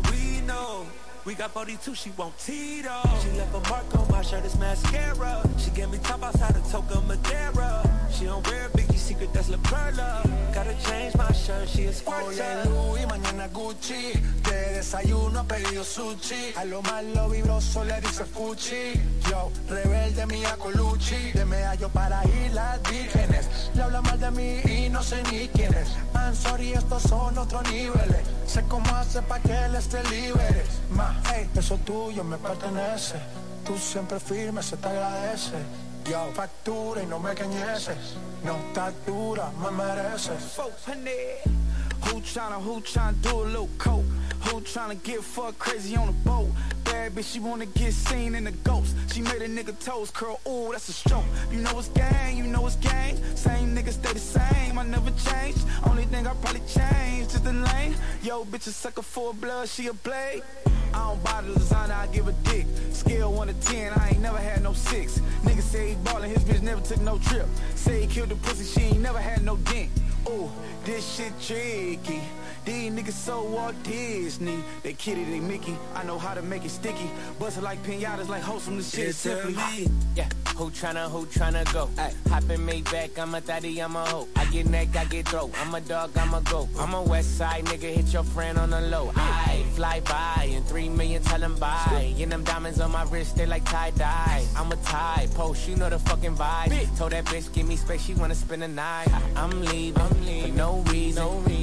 we 1.28 1.34
got 1.34 1.50
42, 1.50 1.94
she 1.94 2.10
want 2.16 2.32
Tito. 2.38 3.02
She 3.20 3.30
left 3.36 3.54
a 3.54 3.60
mark 3.68 3.84
on 3.98 4.08
my 4.10 4.22
shirt, 4.22 4.46
it's 4.46 4.58
mascara. 4.58 5.46
She 5.58 5.70
gave 5.72 5.90
me 5.90 5.98
top 5.98 6.22
outside 6.22 6.56
of 6.56 6.62
Toca 6.72 7.02
Madera. 7.06 7.82
She 8.10 8.24
don't 8.24 8.44
wear 8.46 8.70
Biggie 8.70 8.96
secret, 8.96 9.30
that's 9.34 9.50
La 9.50 9.58
Perla. 9.58 10.22
Gotta 10.54 10.74
change 10.86 11.14
my 11.16 11.30
shirt, 11.32 11.68
she 11.68 11.82
is 11.82 12.02
Hoy 12.06 12.32
es 12.32 12.66
Louis, 12.66 13.04
mañana 13.06 13.46
Gucci. 13.52 14.14
De 14.42 14.78
desayuno 14.78 15.40
ha 15.40 15.44
pedido 15.44 15.84
sushi. 15.84 16.54
A 16.56 16.64
lo 16.64 16.80
malo 16.80 17.28
vibroso 17.28 17.84
le 17.84 18.00
dice 18.00 18.24
Fuchi. 18.24 18.98
Yo, 19.28 19.52
rebelde 19.68 20.24
mía 20.26 20.56
Colucci. 20.58 21.32
De 21.34 21.44
medallo 21.44 21.90
para 21.90 22.22
islas 22.24 22.80
vírgenes. 22.90 23.70
Le 23.74 23.82
habla 23.82 24.00
mal 24.00 24.18
de 24.18 24.30
mí 24.30 24.60
y 24.64 24.88
no 24.88 25.02
sé 25.02 25.22
ni 25.30 25.48
quién 25.48 25.74
es. 25.74 25.90
Man, 26.14 26.34
sorry, 26.34 26.72
estos 26.72 27.02
son 27.02 27.36
otros 27.36 27.62
niveles. 27.70 28.26
Sé 28.46 28.62
cómo 28.66 28.88
hace 28.96 29.20
pa' 29.20 29.38
que 29.40 29.52
él 29.52 29.74
esté 29.74 30.02
libre. 30.04 30.64
Ma, 30.90 31.17
hey, 31.26 31.50
eso 31.54 31.76
tuyo 31.78 32.24
me 32.24 32.38
pertenece. 32.38 33.16
Tú 33.64 33.76
siempre 33.76 34.18
firme, 34.20 34.62
se 34.62 34.76
te 34.76 34.88
agradece. 34.88 35.56
Yo, 36.08 36.32
factura 36.34 37.02
y 37.02 37.06
no 37.06 37.18
me 37.18 37.34
queñeces 37.34 38.16
No 38.42 38.56
estás 38.68 38.94
dura, 39.06 39.50
me 39.60 39.70
mereces? 39.70 40.58
Who 44.44 44.60
tryna 44.60 45.02
get 45.02 45.22
fucked 45.22 45.58
crazy 45.58 45.96
on 45.96 46.08
a 46.08 46.12
boat? 46.12 46.48
Bad 46.84 47.14
bitch, 47.14 47.32
she 47.32 47.40
wanna 47.40 47.66
get 47.66 47.92
seen 47.92 48.34
in 48.34 48.44
the 48.44 48.52
ghost. 48.52 48.94
She 49.12 49.20
made 49.20 49.42
a 49.42 49.48
nigga 49.48 49.78
toes 49.84 50.10
curl, 50.10 50.40
ooh, 50.48 50.70
that's 50.72 50.88
a 50.88 50.92
stroke. 50.92 51.24
You 51.50 51.58
know 51.58 51.78
it's 51.78 51.88
gang, 51.88 52.36
you 52.36 52.44
know 52.44 52.66
it's 52.66 52.76
gang. 52.76 53.16
Same 53.34 53.74
nigga 53.76 53.92
stay 53.92 54.12
the 54.12 54.18
same, 54.18 54.78
I 54.78 54.84
never 54.84 55.10
changed. 55.10 55.60
Only 55.84 56.04
thing 56.04 56.26
I 56.26 56.34
probably 56.34 56.60
changed 56.60 57.34
is 57.34 57.42
the 57.42 57.52
lane. 57.52 57.94
Yo, 58.22 58.44
bitch, 58.44 58.66
a 58.68 58.70
sucker 58.70 59.02
for 59.02 59.34
blood, 59.34 59.68
she 59.68 59.88
a 59.88 59.92
blade. 59.92 60.42
I 60.94 61.08
don't 61.08 61.22
buy 61.22 61.42
the 61.42 61.54
designer, 61.54 61.94
I 61.94 62.06
give 62.06 62.28
a 62.28 62.32
dick. 62.44 62.66
Scale 62.92 63.32
1 63.32 63.48
to 63.48 63.54
10, 63.54 63.92
I 63.92 64.08
ain't 64.10 64.20
never 64.20 64.38
had 64.38 64.62
no 64.62 64.72
6. 64.72 65.18
Nigga 65.44 65.62
say 65.62 65.90
he 65.90 65.94
ballin', 65.96 66.30
his 66.30 66.44
bitch 66.44 66.62
never 66.62 66.80
took 66.80 67.00
no 67.02 67.18
trip. 67.18 67.46
Say 67.74 68.02
he 68.02 68.06
killed 68.06 68.30
the 68.30 68.36
pussy, 68.36 68.64
she 68.64 68.86
ain't 68.86 69.00
never 69.00 69.18
had 69.18 69.44
no 69.44 69.56
dent. 69.56 69.90
Ooh, 70.28 70.50
this 70.84 71.16
shit 71.16 71.32
tricky. 71.40 72.20
These 72.68 72.92
niggas 72.92 73.12
so 73.12 73.44
Walt 73.44 73.82
Disney. 73.82 74.62
They 74.82 74.92
kitty, 74.92 75.24
they 75.24 75.40
Mickey. 75.40 75.74
I 75.94 76.04
know 76.04 76.18
how 76.18 76.34
to 76.34 76.42
make 76.42 76.66
it 76.66 76.70
sticky. 76.70 77.10
Bust 77.38 77.56
it 77.56 77.62
like 77.62 77.82
pinatas, 77.82 78.28
like 78.28 78.42
wholesome. 78.42 78.76
This 78.76 78.94
shit 78.94 79.08
is 79.08 79.16
simply. 79.16 79.54
Yeah, 80.14 80.28
who 80.54 80.68
tryna, 80.70 81.10
who 81.10 81.24
tryna 81.24 81.64
go? 81.72 81.88
Ay, 81.96 82.12
hop 82.28 82.42
in 82.50 82.60
Maybach, 82.66 83.18
I'm 83.18 83.34
a 83.34 83.40
thotty, 83.40 83.80
I'm 83.80 83.96
a 83.96 84.04
hoe. 84.04 84.28
I 84.36 84.44
get 84.52 84.66
neck, 84.66 84.94
I 84.94 85.06
get 85.06 85.26
throat. 85.30 85.50
I'm 85.62 85.74
a 85.74 85.80
dog, 85.80 86.10
I'm 86.18 86.34
a 86.34 86.42
goat. 86.42 86.68
I'm 86.78 86.92
a 86.92 87.02
west 87.02 87.38
side 87.38 87.64
nigga, 87.64 87.90
hit 87.90 88.12
your 88.12 88.22
friend 88.22 88.58
on 88.58 88.68
the 88.68 88.82
low. 88.82 89.12
I 89.16 89.64
fly 89.72 90.00
by, 90.00 90.50
and 90.50 90.62
three 90.66 90.90
million 90.90 91.22
tell 91.22 91.40
him 91.40 91.54
bye. 91.54 92.14
And 92.18 92.30
them 92.30 92.44
diamonds 92.44 92.80
on 92.82 92.92
my 92.92 93.04
wrist, 93.04 93.36
they 93.36 93.46
like 93.46 93.64
tie-dye. 93.64 94.44
I'm 94.54 94.70
a 94.70 94.76
tie 94.76 95.26
post, 95.32 95.66
you 95.66 95.76
know 95.76 95.88
the 95.88 95.98
fucking 96.00 96.36
vibe. 96.36 96.98
Told 96.98 97.12
that 97.12 97.24
bitch, 97.24 97.50
give 97.54 97.66
me 97.66 97.76
space, 97.76 98.04
she 98.04 98.12
wanna 98.12 98.34
spend 98.34 98.60
the 98.60 98.68
night. 98.68 99.08
I'm 99.36 99.62
leaving, 99.62 100.02
I'm 100.02 100.26
leaving. 100.26 100.52
for 100.52 100.58
no 100.58 100.84
reason. 100.92 101.24
No 101.24 101.30
reason. 101.46 101.57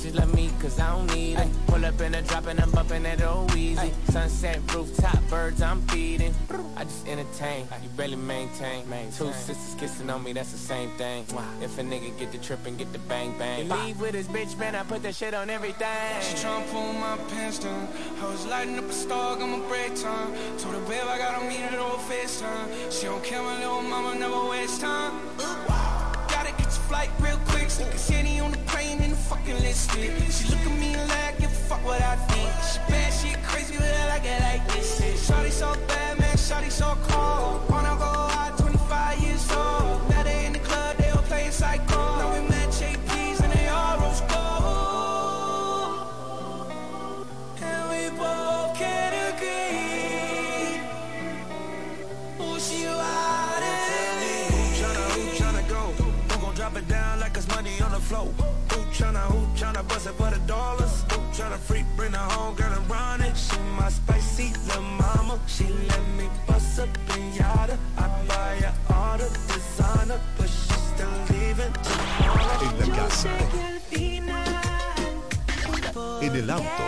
Ay, 0.00 0.02
bitches 0.02 0.14
love 0.14 0.34
me, 0.34 0.50
cause 0.60 0.78
I 0.78 0.96
don't 0.96 1.14
need 1.14 1.38
it. 1.38 1.48
Pull 1.66 1.84
up 1.84 2.00
in 2.00 2.14
a 2.14 2.22
drop 2.22 2.46
and 2.46 2.60
I'm 2.60 2.70
bumping 2.70 3.02
that 3.02 3.22
old 3.22 3.54
easy. 3.54 3.92
Sunset 4.10 4.58
rooftop, 4.74 5.18
birds 5.28 5.60
I'm 5.62 5.82
feeding. 5.88 6.34
I 6.76 6.84
just 6.84 7.06
entertain, 7.06 7.66
you 7.82 7.88
barely 7.90 8.16
maintain. 8.16 8.84
Two 9.16 9.32
sisters 9.32 9.76
kissing 9.78 10.10
on 10.10 10.22
me, 10.22 10.32
that's 10.32 10.52
the 10.52 10.58
same 10.58 10.90
thing. 10.92 11.24
If 11.60 11.78
a 11.78 11.82
nigga 11.82 12.18
get 12.18 12.32
the 12.32 12.38
trip 12.38 12.64
and 12.66 12.78
get 12.78 12.92
the 12.92 12.98
bang 13.00 13.36
bang. 13.38 13.66
You 13.66 13.74
leave 13.74 14.00
with 14.00 14.14
his 14.14 14.28
bitch, 14.28 14.56
man, 14.58 14.74
I 14.74 14.82
put 14.84 15.02
that 15.02 15.14
shit 15.14 15.34
on 15.34 15.50
everything. 15.50 15.86
She 16.22 16.34
tryna 16.36 16.70
pull 16.70 16.92
my 16.94 17.16
pants 17.28 17.58
down. 17.58 17.88
I 18.22 18.26
was 18.30 18.46
lighting 18.46 18.78
up 18.78 18.88
a 18.88 18.92
star, 18.92 19.36
got 19.36 19.48
my 19.48 19.66
break 19.68 19.94
time. 19.96 20.34
Told 20.58 20.74
her, 20.74 20.80
babe, 20.88 21.04
I 21.06 21.18
gotta 21.18 21.44
meet 21.46 21.60
her 21.60 21.78
over 21.78 21.98
FaceTime. 22.12 22.90
She 22.90 23.06
don't 23.06 23.22
care, 23.22 23.42
my 23.42 23.58
little 23.58 23.82
mama 23.82 24.18
never 24.18 24.48
waste 24.48 24.80
time. 24.80 25.20
Gotta 25.36 26.52
get 26.52 26.60
your 26.60 26.84
flight 26.88 27.10
real 27.20 27.36
quick. 27.36 27.49
A 27.78 27.96
city 27.96 28.40
on 28.40 28.50
the 28.50 28.58
plane 28.66 28.98
and 29.00 29.12
the 29.12 29.16
fucking 29.16 29.60
listed. 29.60 30.10
She 30.32 30.48
look 30.48 30.58
at 30.58 30.78
me 30.78 30.96
like, 30.96 31.38
give 31.38 31.50
a 31.50 31.54
fuck 31.54 31.84
what 31.84 32.02
I 32.02 32.16
think. 32.16 32.50
She 32.66 32.78
bad, 32.90 33.12
she 33.12 33.32
crazy, 33.46 33.76
but 33.76 33.86
I 33.86 34.08
like 34.08 34.24
it 34.24 34.40
like 34.42 34.66
this. 34.74 35.00
Shawty 35.00 35.50
so 35.50 35.74
bad, 35.86 36.18
man, 36.18 36.36
shawty 36.36 36.70
so 36.70 36.98
cold. 37.08 37.70
Wanna 37.70 37.96
go 37.96 37.99
tryna 59.80 59.88
bust 59.88 60.06
it 60.06 60.12
for 60.12 60.30
the 60.30 60.38
dollars? 60.46 61.04
Tryna 61.32 61.58
freak, 61.58 61.84
bring 61.96 62.12
the 62.12 62.18
home 62.18 62.54
girl 62.54 62.72
and 62.72 62.90
run 62.90 63.20
it? 63.22 63.36
She 63.36 63.56
my 63.78 63.88
spicy 63.88 64.52
little 64.66 64.82
mama. 64.82 65.38
She 65.46 65.64
let 65.64 66.00
me 66.16 66.28
bust 66.46 66.80
up 66.80 66.88
in 67.16 67.34
yada. 67.34 67.78
I 67.96 68.08
buy 68.28 68.56
her 68.60 68.74
all 68.94 69.18
the 69.18 69.28
designer, 69.48 70.20
but 70.36 70.48
she 70.48 70.74
still 70.92 71.08
leaving 71.30 71.72
tomorrow. 71.82 72.40
En 72.62 72.78
la 72.78 72.96
casa, 72.96 73.28
en 76.20 76.36
el 76.36 76.50
auto, 76.50 76.84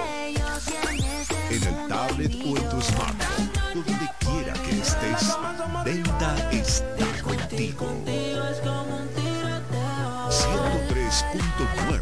en 1.50 1.62
el 1.62 1.88
tablet 1.88 2.34
o 2.44 2.56
en 2.56 2.68
tu 2.68 2.80
smartphone, 2.80 3.50
donde 3.74 4.08
quiera 4.20 4.52
que 4.64 4.80
estés, 4.80 5.36
Delta 5.84 6.50
está 6.50 7.22
contigo. 7.22 8.81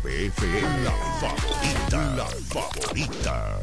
9FM, 0.03 0.85
la 0.85 0.93
favorita, 1.21 1.99
la 2.17 2.27
favorita. 2.49 3.59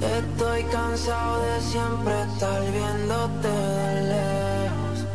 Estoy 0.00 0.62
cansado 0.64 1.42
de 1.42 1.60
siempre 1.60 2.22
estar 2.22 2.62
viéndote 2.72 3.48
de 3.48 4.02
lejos. 4.14 5.06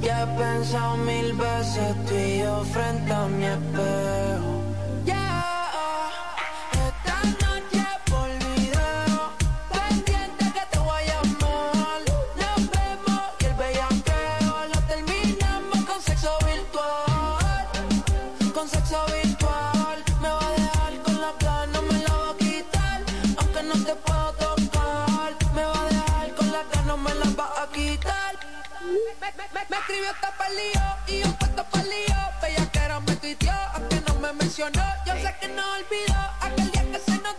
Ya 0.00 0.22
he 0.22 0.38
pensado 0.38 0.96
mil 0.96 1.32
veces 1.34 1.94
tú 2.08 2.14
y 2.14 2.38
yo 2.38 2.64
frente 2.64 3.12
a 3.12 3.26
mi 3.26 3.44
espejo. 3.44 4.63
Me, 29.24 29.76
escribió 29.78 30.10
esta 30.10 30.34
lío 30.50 30.82
y 31.06 31.24
yo 31.24 31.32
puesto 31.38 31.64
pa'l 31.64 31.88
lío. 31.88 32.16
Bella 32.42 32.70
que 32.70 32.78
era 32.78 33.00
me 33.00 33.16
tuiteó, 33.16 33.54
aunque 33.72 34.00
no 34.06 34.14
me 34.16 34.32
mencionó. 34.34 34.82
Yo 35.06 35.14
sé 35.14 35.34
que 35.40 35.48
no 35.48 35.62
olvidó 35.72 36.20
aquel 36.42 36.70
día 36.70 36.84
que 36.92 36.98
se 36.98 37.18
nos 37.22 37.38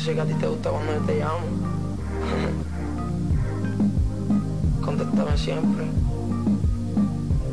sé 0.00 0.14
que 0.14 0.20
a 0.20 0.24
ti 0.24 0.34
te 0.34 0.46
gusta 0.46 0.70
cuando 0.70 0.94
yo 0.94 1.00
te 1.00 1.18
llamo. 1.18 1.40
Contéstame 4.84 5.36
siempre. 5.36 5.84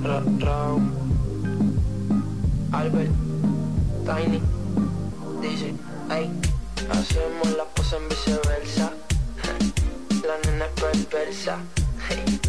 Ra 0.03 0.23
Raúl, 0.39 0.83
Albert, 2.71 3.11
Tiny, 4.05 4.41
dice, 5.41 5.73
ay, 6.09 6.31
hacemos 6.89 7.57
la 7.57 7.65
pose 7.65 7.97
en 7.97 8.07
viceversa. 8.07 8.93
La 10.27 10.37
nena 10.49 10.65
es 10.65 11.05
perversa. 11.05 11.57
Hey. 12.07 12.39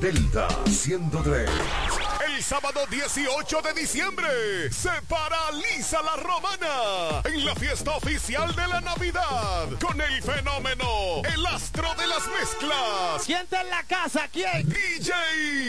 Delta 0.00 0.48
103. 0.66 1.95
El 2.36 2.42
sábado 2.42 2.80
18 2.90 3.62
de 3.62 3.72
diciembre 3.72 4.70
se 4.70 4.90
paraliza 5.08 6.02
la 6.02 6.16
romana 6.16 7.22
en 7.24 7.46
la 7.46 7.54
fiesta 7.54 7.92
oficial 7.92 8.54
de 8.54 8.68
la 8.68 8.82
Navidad 8.82 9.70
con 9.80 9.98
el 9.98 10.22
fenómeno, 10.22 11.22
el 11.32 11.46
astro 11.46 11.88
de 11.94 12.06
las 12.06 12.26
mezclas. 12.26 13.22
¿Quién 13.24 13.40
está 13.40 13.62
en 13.62 13.70
la 13.70 13.82
casa? 13.84 14.28
¿Quién? 14.30 14.68
DJ 14.68 15.14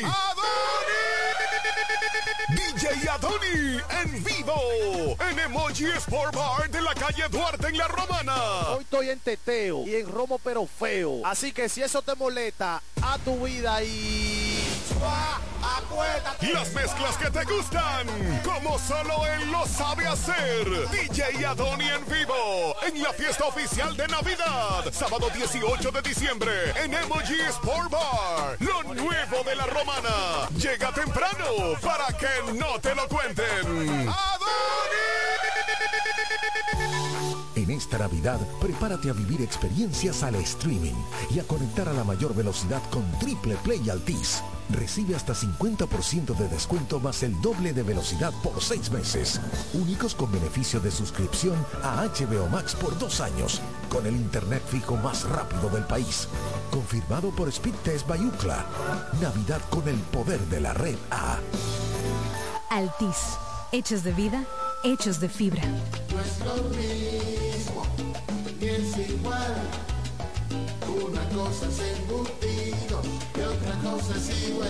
Adoni. 0.03 0.97
DJ 2.49 3.09
Adoni 3.11 3.79
en 4.01 4.23
vivo 4.25 5.15
en 5.21 5.39
Emoji 5.39 5.85
Sport 5.85 6.35
Bar 6.35 6.69
de 6.69 6.81
la 6.81 6.93
calle 6.95 7.29
Duarte 7.29 7.67
en 7.67 7.77
la 7.77 7.87
romana. 7.87 8.35
Hoy 8.71 8.83
estoy 8.83 9.09
en 9.11 9.19
teteo 9.21 9.87
y 9.87 9.95
en 9.95 10.11
romo 10.11 10.37
pero 10.43 10.67
feo. 10.67 11.21
Así 11.23 11.53
que 11.53 11.69
si 11.69 11.81
eso 11.81 12.01
te 12.01 12.13
molesta, 12.15 12.81
a 13.01 13.17
tu 13.19 13.45
vida 13.45 13.81
y... 13.83 14.76
Las 16.53 16.73
mezclas 16.73 17.17
que 17.17 17.29
te 17.31 17.43
gustan, 17.45 18.07
como 18.43 18.77
solo 18.79 19.25
él 19.25 19.51
lo 19.51 19.65
sabe 19.65 20.07
hacer. 20.07 20.67
DJ 20.91 21.45
Adoni 21.45 21.87
en 21.89 22.05
vivo, 22.05 22.75
en 22.85 23.01
la 23.01 23.11
fiesta 23.11 23.45
oficial 23.45 23.97
de 23.97 24.07
Navidad, 24.07 24.91
sábado 24.91 25.29
18 25.33 25.91
de 25.91 26.01
diciembre, 26.01 26.51
en 26.83 26.93
Emoji 26.93 27.41
Sport 27.49 27.91
Bar. 27.91 28.57
Lo 28.59 28.83
nuevo 28.93 29.43
de 29.45 29.55
la 29.55 29.65
romana. 29.65 30.47
Llega 30.57 30.91
temprano 30.93 31.73
para 31.81 32.07
que 32.17 32.53
no 32.53 32.79
te 32.79 32.93
lo 32.95 33.07
cuenten. 33.07 34.13
En 37.55 37.71
esta 37.71 37.97
Navidad, 37.97 38.39
prepárate 38.61 39.09
a 39.09 39.13
vivir 39.13 39.41
experiencias 39.41 40.21
al 40.23 40.35
streaming 40.35 40.95
y 41.31 41.39
a 41.39 41.43
conectar 41.43 41.89
a 41.89 41.93
la 41.93 42.03
mayor 42.03 42.35
velocidad 42.35 42.81
con 42.91 43.03
Triple 43.19 43.55
Play 43.63 43.89
Altis. 43.89 44.43
Recibe 44.69 45.15
hasta 45.15 45.33
50% 45.33 46.35
de 46.35 46.47
descuento 46.49 46.99
más 46.99 47.23
el 47.23 47.39
doble 47.41 47.71
de 47.73 47.83
velocidad 47.83 48.33
por 48.43 48.61
seis 48.61 48.91
meses. 48.91 49.39
Únicos 49.73 50.13
con 50.13 50.31
beneficio 50.31 50.79
de 50.79 50.91
suscripción 50.91 51.55
a 51.83 52.05
HBO 52.05 52.47
Max 52.49 52.75
por 52.75 52.97
dos 52.99 53.21
años, 53.21 53.61
con 53.89 54.05
el 54.05 54.15
internet 54.15 54.61
fijo 54.69 54.97
más 54.97 55.23
rápido 55.29 55.69
del 55.69 55.83
país. 55.83 56.27
Confirmado 56.69 57.29
por 57.29 57.47
Speed 57.47 57.75
Test 57.83 58.07
by 58.07 58.19
Ookla. 58.25 58.65
Navidad 59.21 59.61
con 59.69 59.87
el 59.87 59.95
poder 59.95 60.39
de 60.47 60.59
la 60.59 60.73
red 60.73 60.97
A. 61.11 61.39
Altis. 62.69 63.37
Hechos 63.71 64.03
de 64.03 64.11
vida, 64.13 64.43
hechos 64.83 65.19
de 65.19 65.29
fibra. 65.29 65.63
No 65.63 66.19
es 66.19 66.39
lo 66.39 66.63
mismo, 66.69 67.85
es 68.59 69.09
igual. 69.09 69.55
Una 70.87 71.29
cosa 71.29 71.67
es 71.67 72.07
otra 73.97 74.15
cosa 74.15 74.31
es 74.31 74.49
igual. 74.49 74.69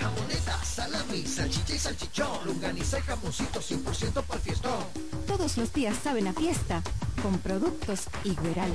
Jamoneta, 0.00 0.64
salami, 0.64 1.26
salchicha 1.26 1.74
y 1.74 1.78
salchichón, 1.78 2.46
longaniza 2.46 2.98
y 2.98 3.02
jamoncito 3.02 3.60
100% 3.60 4.22
para 4.22 4.34
el 4.34 4.40
fiestón. 4.40 4.84
Todos 5.26 5.56
los 5.56 5.72
días 5.72 5.96
saben 6.02 6.28
a 6.28 6.32
fiesta 6.32 6.82
con 7.22 7.38
productos 7.38 8.06
Igueral. 8.24 8.72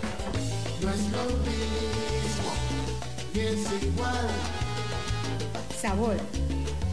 No 0.81 0.89
es 0.89 1.01
lo 1.11 1.23
mismo, 1.45 2.51
ni 3.33 3.39
es 3.39 3.83
igual. 3.83 4.29
sabor, 5.81 6.17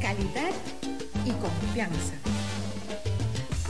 calidad 0.01 0.53
y 1.25 1.31
confianza. 1.33 2.14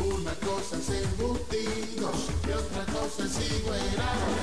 Una 0.07 0.33
cosa 0.35 0.77
es 0.77 0.89
embutidos 0.89 2.29
y 2.47 2.53
otra 2.53 2.85
cosa 2.93 3.25
es 3.25 3.37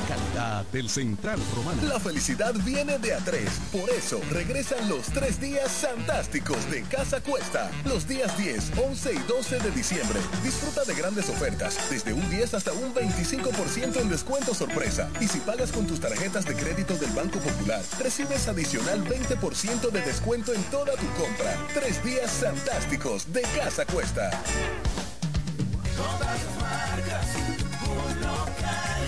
Calidad 0.08 0.66
del 0.74 0.90
Central 0.90 1.40
Romano. 1.56 1.82
La 1.88 2.00
felicidad 2.02 2.54
viene 2.66 2.98
de 3.00 3.14
a 3.14 3.20
tres. 3.20 3.50
Por 3.72 3.90
eso 3.90 4.20
regresan 4.30 4.90
los 4.90 5.06
tres 5.08 5.40
días 5.40 5.72
fantásticos 5.72 6.70
de 6.70 6.82
Casa 6.84 7.22
Cuesta. 7.22 7.72
Los 7.86 8.08
días 8.08 8.38
10, 8.38 8.74
11 8.78 9.14
y 9.14 9.18
12 9.20 9.60
de 9.60 9.72
diciembre. 9.72 10.20
Disfruta 10.44 10.84
de 10.84 10.96
grandes 10.96 11.30
ofertas. 11.30 11.78
Desde 11.90 12.12
un 12.12 12.30
10 12.30 12.56
hasta 12.56 12.74
un 12.74 12.94
25% 12.94 14.02
en 14.02 14.10
descuento 14.10 14.54
sorpresa. 14.54 15.10
Y 15.22 15.28
si 15.28 15.40
pagas 15.40 15.72
con 15.72 15.88
tus 15.88 16.02
tarjetas 16.02 16.46
de 16.46 16.56
crédito 16.56 16.96
del 16.98 17.12
Banco 17.12 17.40
Popular, 17.40 17.82
recibes 18.00 18.50
adicional 18.50 19.06
20% 19.06 19.92
de 19.92 20.02
descuento 20.02 20.54
en 20.54 20.64
toda 20.64 20.94
tu 20.94 21.08
compra. 21.14 21.58
Tres 21.74 22.04
días 22.04 22.32
fantásticos 22.32 23.32
de 23.32 23.44
Casa 23.58 23.86
Cuesta. 23.86 24.30
Todas 25.96 26.20
las 26.20 26.56
marcas, 26.62 27.28
un 27.82 28.22
local. 28.22 29.04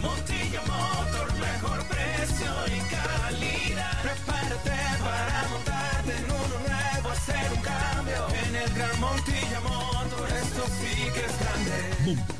Montilla 0.00 0.62
Motor, 0.62 1.28
mejor 1.38 1.84
precio 1.84 2.52
y 2.66 2.78
calidad. 2.94 4.02
Prepárate 4.02 4.78
para 5.04 5.48
montarte 5.50 6.16
en 6.16 6.24
uno 6.24 6.56
nuevo, 6.66 7.10
hacer 7.10 7.52
un 7.54 7.62
cambio. 7.62 8.26
En 8.46 8.56
el 8.56 8.74
Gran 8.74 9.00
Montilla 9.00 9.60
Motor, 9.60 10.28
esto 10.42 10.62
sí 10.80 11.10
que 11.14 11.24
es 11.24 11.38
grande. 11.38 12.39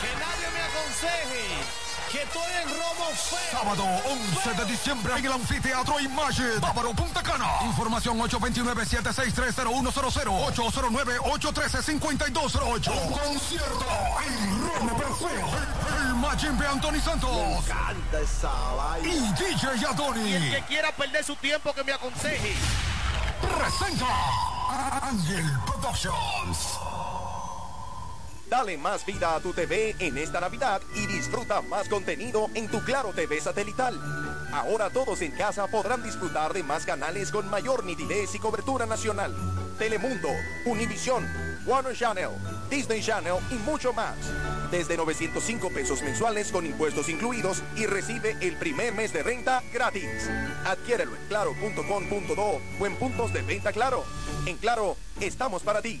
Que 0.00 0.12
nadie 0.18 0.48
me 0.54 0.62
aconseje 0.62 1.77
que 2.10 2.22
estoy 2.22 2.52
en 2.62 2.68
robo 2.68 3.10
feo. 3.14 3.38
Sábado 3.52 3.84
11 3.84 4.54
de 4.54 4.64
diciembre 4.70 5.12
en 5.18 5.26
el 5.26 5.32
Anfiteatro 5.32 6.00
Imagine, 6.00 6.56
Bávaro, 6.60 6.94
Punta 6.94 7.22
Cana. 7.22 7.46
Información 7.64 8.18
829-7630100, 8.18 10.54
809-813-5208. 10.54 12.90
Un 12.90 13.12
concierto 13.12 13.86
en 14.26 14.66
Roma 14.66 14.96
Perfeo. 14.96 15.46
El 15.98 16.14
Majimbe 16.14 16.66
Anthony 16.66 17.00
Santos. 17.00 17.64
Canta 17.66 18.20
esa 18.20 18.50
vaina. 18.74 19.08
Y 19.08 19.32
DJ 19.34 19.86
Adoni. 19.86 20.30
Y 20.30 20.34
el 20.34 20.50
que 20.50 20.62
quiera 20.62 20.90
perder 20.92 21.24
su 21.24 21.36
tiempo 21.36 21.74
que 21.74 21.84
me 21.84 21.92
aconseje. 21.92 22.56
Presenta 23.40 24.06
Ángel 25.02 25.44
Productions. 25.66 26.78
Dale 28.48 28.78
más 28.78 29.04
vida 29.04 29.34
a 29.34 29.40
tu 29.40 29.52
TV 29.52 29.94
en 29.98 30.16
esta 30.16 30.40
Navidad 30.40 30.80
y 30.94 31.06
disfruta 31.06 31.60
más 31.60 31.86
contenido 31.86 32.48
en 32.54 32.68
tu 32.68 32.82
Claro 32.82 33.12
TV 33.12 33.40
satelital. 33.40 34.00
Ahora 34.52 34.88
todos 34.88 35.20
en 35.20 35.32
casa 35.32 35.66
podrán 35.66 36.02
disfrutar 36.02 36.54
de 36.54 36.62
más 36.62 36.86
canales 36.86 37.30
con 37.30 37.48
mayor 37.50 37.84
nitidez 37.84 38.34
y 38.34 38.38
cobertura 38.38 38.86
nacional. 38.86 39.34
Telemundo, 39.78 40.28
Univisión, 40.64 41.28
Warner 41.66 41.94
Channel, 41.94 42.30
Disney 42.70 43.02
Channel 43.02 43.36
y 43.50 43.54
mucho 43.56 43.92
más. 43.92 44.16
Desde 44.70 44.96
905 44.96 45.68
pesos 45.68 46.00
mensuales 46.00 46.50
con 46.50 46.64
impuestos 46.64 47.10
incluidos 47.10 47.62
y 47.76 47.84
recibe 47.84 48.34
el 48.40 48.56
primer 48.56 48.94
mes 48.94 49.12
de 49.12 49.22
renta 49.22 49.62
gratis. 49.74 50.30
Adquiérelo 50.64 51.14
en 51.14 51.26
claro.com.do 51.28 52.60
o 52.80 52.86
en 52.86 52.96
puntos 52.96 53.30
de 53.34 53.42
venta 53.42 53.72
Claro. 53.72 54.04
En 54.46 54.56
Claro, 54.56 54.96
estamos 55.20 55.62
para 55.62 55.82
ti. 55.82 56.00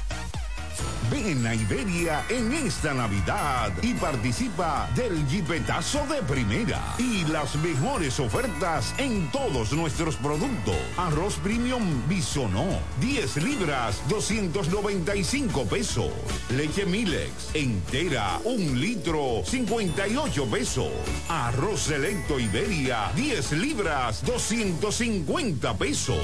Ven 1.11 1.45
a 1.45 1.53
Iberia 1.53 2.23
en 2.29 2.53
esta 2.53 2.93
Navidad 2.93 3.71
y 3.81 3.93
participa 3.95 4.89
del 4.95 5.27
Jeepetazo 5.27 6.05
de 6.07 6.21
primera 6.21 6.95
y 6.97 7.25
las 7.25 7.55
mejores 7.57 8.17
ofertas 8.19 8.93
en 8.97 9.29
todos 9.29 9.73
nuestros 9.73 10.15
productos. 10.15 10.77
Arroz 10.95 11.35
Premium 11.43 11.83
Bisonó, 12.07 12.79
10 13.01 13.43
libras, 13.43 14.01
295 14.07 15.65
pesos. 15.65 16.11
Leche 16.55 16.85
Milex, 16.85 17.55
entera, 17.55 18.39
1 18.45 18.75
litro, 18.75 19.43
58 19.45 20.45
pesos. 20.45 20.91
Arroz 21.27 21.81
Selecto 21.81 22.39
Iberia, 22.39 23.11
10 23.17 23.51
libras, 23.53 24.23
250 24.25 25.77
pesos. 25.77 26.17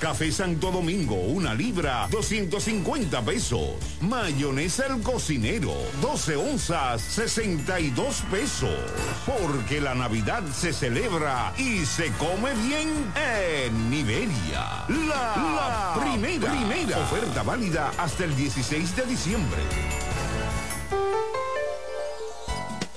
Café 0.00 0.32
Santo 0.32 0.70
Domingo, 0.70 1.16
una 1.16 1.52
libra, 1.54 2.08
250 2.10 3.22
pesos. 3.24 3.81
Mayonesa 4.00 4.86
el 4.86 5.02
cocinero, 5.02 5.72
12 6.00 6.36
onzas, 6.36 7.02
62 7.02 8.22
pesos. 8.30 8.70
Porque 9.26 9.80
la 9.80 9.94
Navidad 9.94 10.42
se 10.52 10.72
celebra 10.72 11.52
y 11.56 11.84
se 11.86 12.10
come 12.12 12.52
bien 12.54 12.88
en 13.14 13.92
Iberia. 13.92 14.84
La, 14.88 15.94
la 15.96 16.00
primera, 16.00 16.50
primera 16.50 16.98
oferta 16.98 17.42
válida 17.42 17.92
hasta 17.98 18.24
el 18.24 18.34
16 18.36 18.96
de 18.96 19.06
diciembre. 19.06 19.62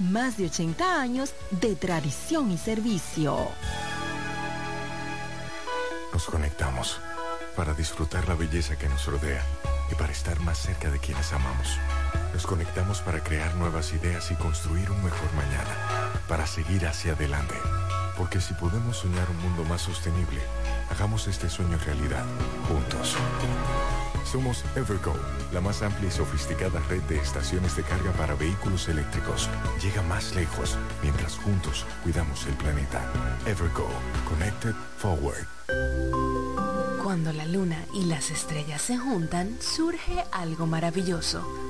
más 0.00 0.36
de 0.36 0.46
80 0.46 1.00
años 1.00 1.34
de 1.50 1.76
tradición 1.76 2.50
y 2.50 2.58
servicio. 2.58 3.36
Nos 6.12 6.24
conectamos 6.24 6.98
para 7.54 7.74
disfrutar 7.74 8.26
la 8.26 8.34
belleza 8.34 8.76
que 8.76 8.88
nos 8.88 9.06
rodea 9.06 9.44
y 9.90 9.94
para 9.94 10.12
estar 10.12 10.40
más 10.40 10.58
cerca 10.58 10.90
de 10.90 10.98
quienes 10.98 11.32
amamos. 11.32 11.78
Nos 12.32 12.46
conectamos 12.46 13.00
para 13.00 13.22
crear 13.22 13.54
nuevas 13.56 13.92
ideas 13.92 14.30
y 14.30 14.34
construir 14.34 14.90
un 14.90 15.04
mejor 15.04 15.32
mañana, 15.34 16.12
para 16.28 16.46
seguir 16.46 16.86
hacia 16.86 17.12
adelante. 17.12 17.54
Porque 18.16 18.40
si 18.40 18.54
podemos 18.54 18.98
soñar 18.98 19.28
un 19.30 19.38
mundo 19.38 19.64
más 19.64 19.82
sostenible, 19.82 20.40
hagamos 20.90 21.26
este 21.28 21.48
sueño 21.48 21.78
realidad, 21.84 22.24
juntos. 22.68 23.16
Somos 24.24 24.64
Evergo, 24.76 25.14
la 25.52 25.60
más 25.60 25.82
amplia 25.82 26.08
y 26.08 26.12
sofisticada 26.12 26.80
red 26.88 27.02
de 27.02 27.16
estaciones 27.16 27.74
de 27.76 27.82
carga 27.82 28.12
para 28.12 28.34
vehículos 28.34 28.88
eléctricos. 28.88 29.48
Llega 29.82 30.02
más 30.02 30.34
lejos 30.34 30.76
mientras 31.02 31.36
juntos 31.36 31.84
cuidamos 32.02 32.46
el 32.46 32.54
planeta. 32.54 33.00
Evergo, 33.46 33.88
Connected 34.28 34.74
Forward. 34.98 35.46
Cuando 37.02 37.32
la 37.32 37.46
luna 37.46 37.84
y 37.92 38.04
las 38.04 38.30
estrellas 38.30 38.82
se 38.82 38.98
juntan, 38.98 39.56
surge 39.60 40.24
algo 40.30 40.66
maravilloso. 40.66 41.69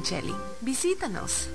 Micheli. 0.00 0.34
Visítanos. 0.62 1.48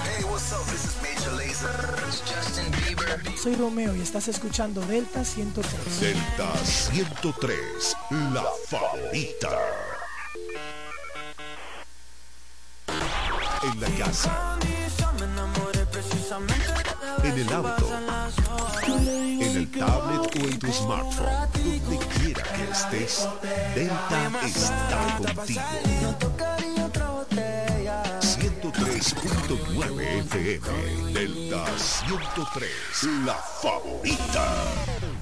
Hey, 0.05 0.23
what's 0.29 0.53
up? 0.53 0.63
This 0.67 0.85
is 0.85 0.95
Major 1.01 1.31
Lazer. 1.35 1.97
It's 2.07 2.21
Justin 2.21 2.71
Bieber. 2.71 3.19
Soy 3.37 3.55
Romeo 3.55 3.95
y 3.95 4.01
estás 4.01 4.27
escuchando 4.27 4.81
Delta 4.81 5.25
103. 5.25 5.99
Delta 5.99 6.55
103, 6.63 7.97
la 8.33 8.45
favorita. 8.67 9.57
En 13.61 13.81
la 13.81 13.89
casa, 14.05 14.57
en 17.23 17.33
el 17.39 17.53
auto, 17.53 17.89
en 18.87 19.57
el 19.57 19.71
tablet 19.71 20.35
o 20.35 20.39
en 20.47 20.59
tu 20.59 20.71
smartphone, 20.71 21.27
donde 21.83 21.97
quiera 22.19 22.43
que 22.43 22.71
estés, 22.71 23.27
Delta 23.75 24.31
está 24.45 25.17
contigo. 25.17 25.61
103.9 28.21 30.01
FM, 30.31 31.13
Delta 31.13 31.65
103, 31.77 32.69
la 33.25 33.35
favorita. 33.35 35.18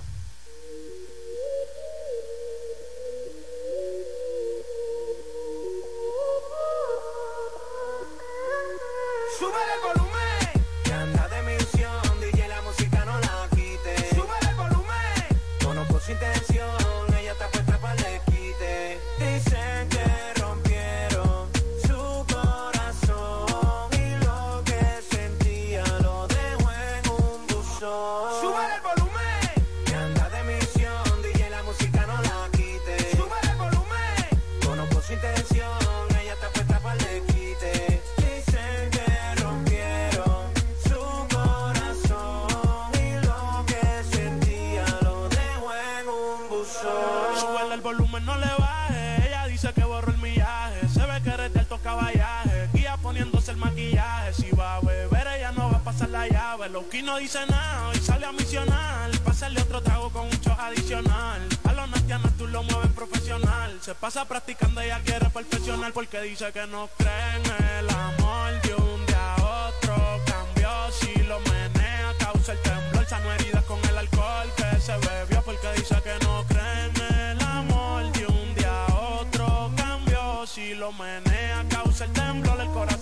Loki 56.69 57.01
no 57.01 57.17
dice 57.17 57.39
nada 57.47 57.91
y 57.95 57.99
sale 57.99 58.25
a 58.25 58.31
misionar. 58.31 59.11
Pásale 59.23 59.61
otro 59.61 59.81
trago 59.81 60.09
con 60.09 60.25
un 60.25 60.31
shot 60.31 60.59
adicional. 60.59 61.41
A 61.63 61.73
los 61.73 61.89
natianas 61.89 62.33
tú 62.37 62.47
lo 62.47 62.63
mueves 62.63 62.91
profesional. 62.91 63.77
Se 63.81 63.95
pasa 63.95 64.25
practicando, 64.25 64.81
ella 64.81 64.99
quiere 65.05 65.29
perfeccionar. 65.29 65.93
Porque 65.93 66.21
dice 66.21 66.51
que 66.51 66.67
no 66.67 66.89
cree 66.97 67.35
en 67.37 67.63
el 67.77 67.89
amor 67.89 68.61
de 68.63 68.73
un 68.75 69.05
día 69.05 69.35
a 69.35 69.67
otro. 69.67 69.95
Cambió 70.25 70.69
si 70.91 71.13
lo 71.23 71.39
menea, 71.39 72.13
causa 72.19 72.51
el 72.51 72.59
temblor. 72.59 73.05
Sano 73.05 73.31
heridas 73.33 73.63
con 73.63 73.79
el 73.85 73.97
alcohol 73.97 74.51
que 74.57 74.81
se 74.81 74.97
bebió. 74.97 75.41
Porque 75.43 75.73
dice 75.77 75.95
que 76.03 76.25
no 76.25 76.43
cree 76.47 76.85
en 76.85 77.01
el 77.31 77.41
amor 77.41 78.11
de 78.11 78.25
un 78.25 78.55
día 78.55 78.85
a 78.85 78.95
otro. 78.95 79.71
Cambió 79.77 80.45
si 80.45 80.75
lo 80.75 80.91
menea, 80.91 81.65
causa 81.69 82.05
el 82.05 82.11
temblor. 82.13 82.59
El 82.59 82.67
corazón 82.71 82.96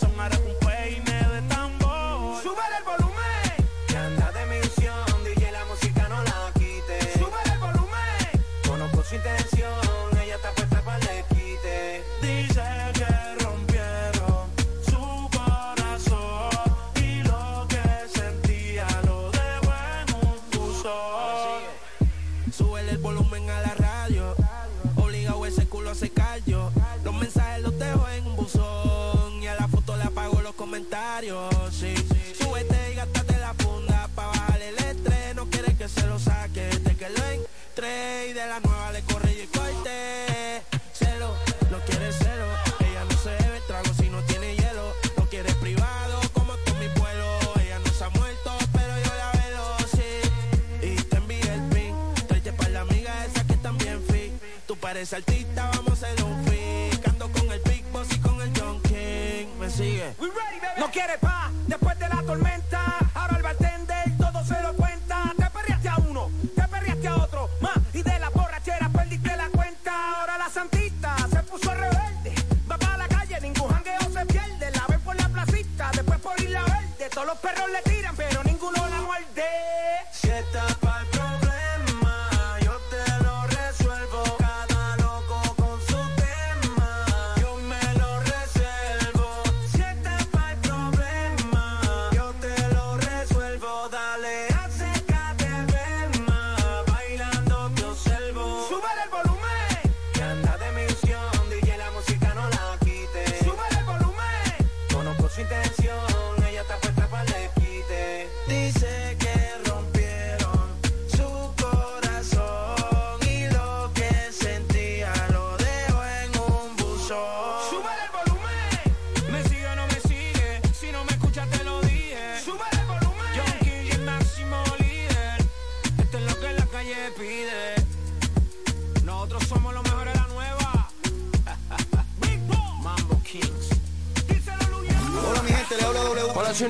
Tú 55.06 55.45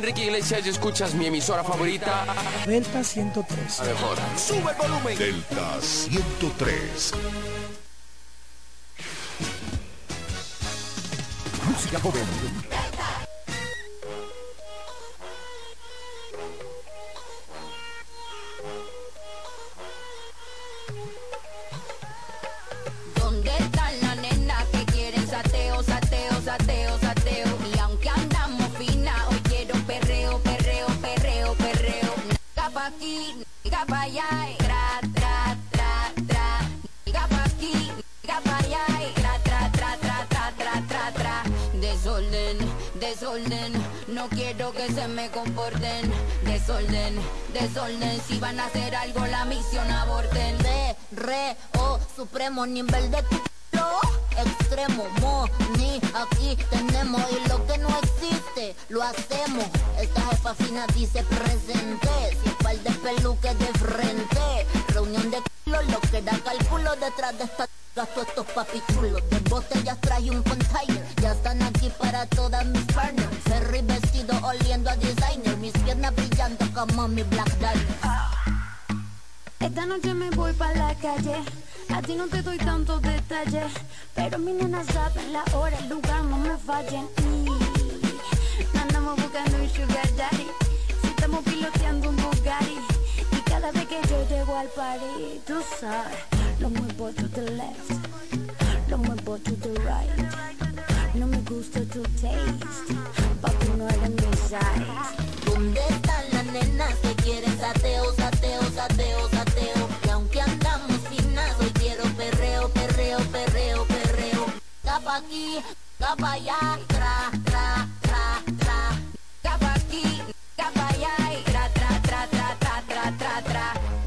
Enrique 0.06 0.26
Iglesias 0.26 0.62
y 0.64 0.70
escuchas 0.70 1.16
mi 1.16 1.26
emisora 1.26 1.64
favorita. 1.64 2.26
Delta 2.68 3.04
103. 3.04 3.80
La 3.80 3.86
mejor. 3.86 4.18
Sube 4.38 4.72
el 4.72 4.78
volumen. 4.78 5.18
Delta 5.18 5.82
103. 5.82 7.12
Música 11.68 12.00
joven. 12.02 12.24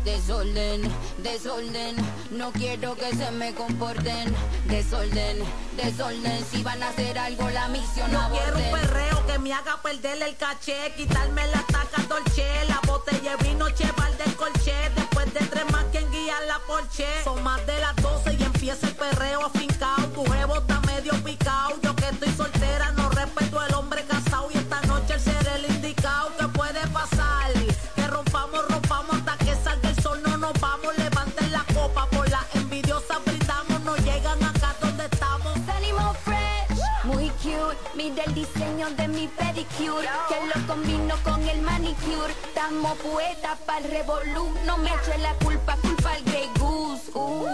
Desorden, 0.04 0.82
desorden, 1.22 1.96
no 2.30 2.52
quiero 2.52 2.94
que 2.96 3.10
se 3.16 3.30
me 3.30 3.54
comporten. 3.54 4.34
Desorden, 4.66 5.38
desorden, 5.76 6.44
si 6.50 6.62
van 6.62 6.82
a 6.82 6.88
hacer 6.88 7.18
algo 7.18 7.48
la 7.50 7.68
misión 7.68 8.12
No 8.12 8.28
quiero 8.30 8.56
un 8.58 8.80
perreo 8.80 9.26
que 9.26 9.38
me 9.38 9.52
haga 9.52 9.80
perder 9.82 10.22
el 10.22 10.36
caché, 10.36 10.92
quitarme 10.96 11.46
la 11.48 11.62
taca 11.62 12.02
dolce, 12.08 12.46
la 12.68 12.80
botella 12.86 13.36
de 13.36 13.48
vino 13.48 13.70
cheval 13.70 14.16
del 14.18 14.34
colché, 14.36 14.76
después 14.94 15.32
de 15.32 15.40
tres 15.40 15.64
más 15.72 15.84
quien 15.92 16.10
guía 16.10 16.40
la 16.46 16.58
porche. 16.66 17.06
Son 17.24 17.42
más 17.42 17.64
de 17.66 17.78
las 17.80 17.96
12 17.96 18.34
y 18.34 18.47
empieza 18.70 18.86
el 18.88 18.96
perreo 18.96 19.46
afincao, 19.46 20.04
tu 20.14 20.24
jevo 20.30 20.56
está 20.58 20.80
medio 20.80 21.12
picao, 21.24 21.72
yo 21.82 21.96
que 21.96 22.08
estoy 22.08 22.30
soltera 22.32 22.90
no 22.92 23.08
respeto 23.08 23.58
al 23.58 23.72
hombre 23.74 24.04
casado 24.04 24.48
y 24.52 24.58
esta 24.58 24.80
noche 24.82 25.14
el 25.14 25.20
ser 25.20 25.48
el 25.56 25.74
indicado 25.74 26.36
que 26.36 26.48
puede 26.48 26.86
pasar, 26.88 27.50
que 27.96 28.06
rompamos, 28.08 28.68
rompamos 28.68 29.16
hasta 29.16 29.38
que 29.38 29.54
salga 29.64 29.88
el 29.88 30.02
sol, 30.02 30.20
no 30.22 30.36
nos 30.36 30.52
vamos, 30.60 30.98
levanten 30.98 31.50
la 31.50 31.64
copa 31.72 32.06
por 32.10 32.28
la 32.28 32.44
envidiosa 32.52 33.18
brindamos, 33.24 33.80
no 33.84 33.96
llegan 33.96 34.42
acá 34.44 34.74
donde 34.82 35.04
estamos. 35.06 35.54
Salimos 35.66 36.16
fresh, 36.18 36.78
muy 37.04 37.30
cute. 37.42 37.78
Mira 37.94 38.22
el 38.24 38.34
diseño 38.34 38.90
de 38.90 39.08
mi 39.08 39.28
pedicure, 39.28 40.08
que 40.28 40.38
lo 40.52 40.66
combino 40.66 41.14
con 41.24 41.42
el 41.48 41.62
manicure. 41.62 42.32
Estamos 42.44 42.98
poetas 42.98 43.58
para 43.66 43.78
el 43.78 43.90
revolú. 43.90 44.52
No 44.66 44.76
me 44.78 44.90
eche 44.90 45.16
la 45.18 45.32
culpa, 45.44 45.76
culpa 45.80 46.12
al 46.12 46.22
Grey 46.24 46.50
Goose. 46.58 47.10
Uh, 47.14 47.46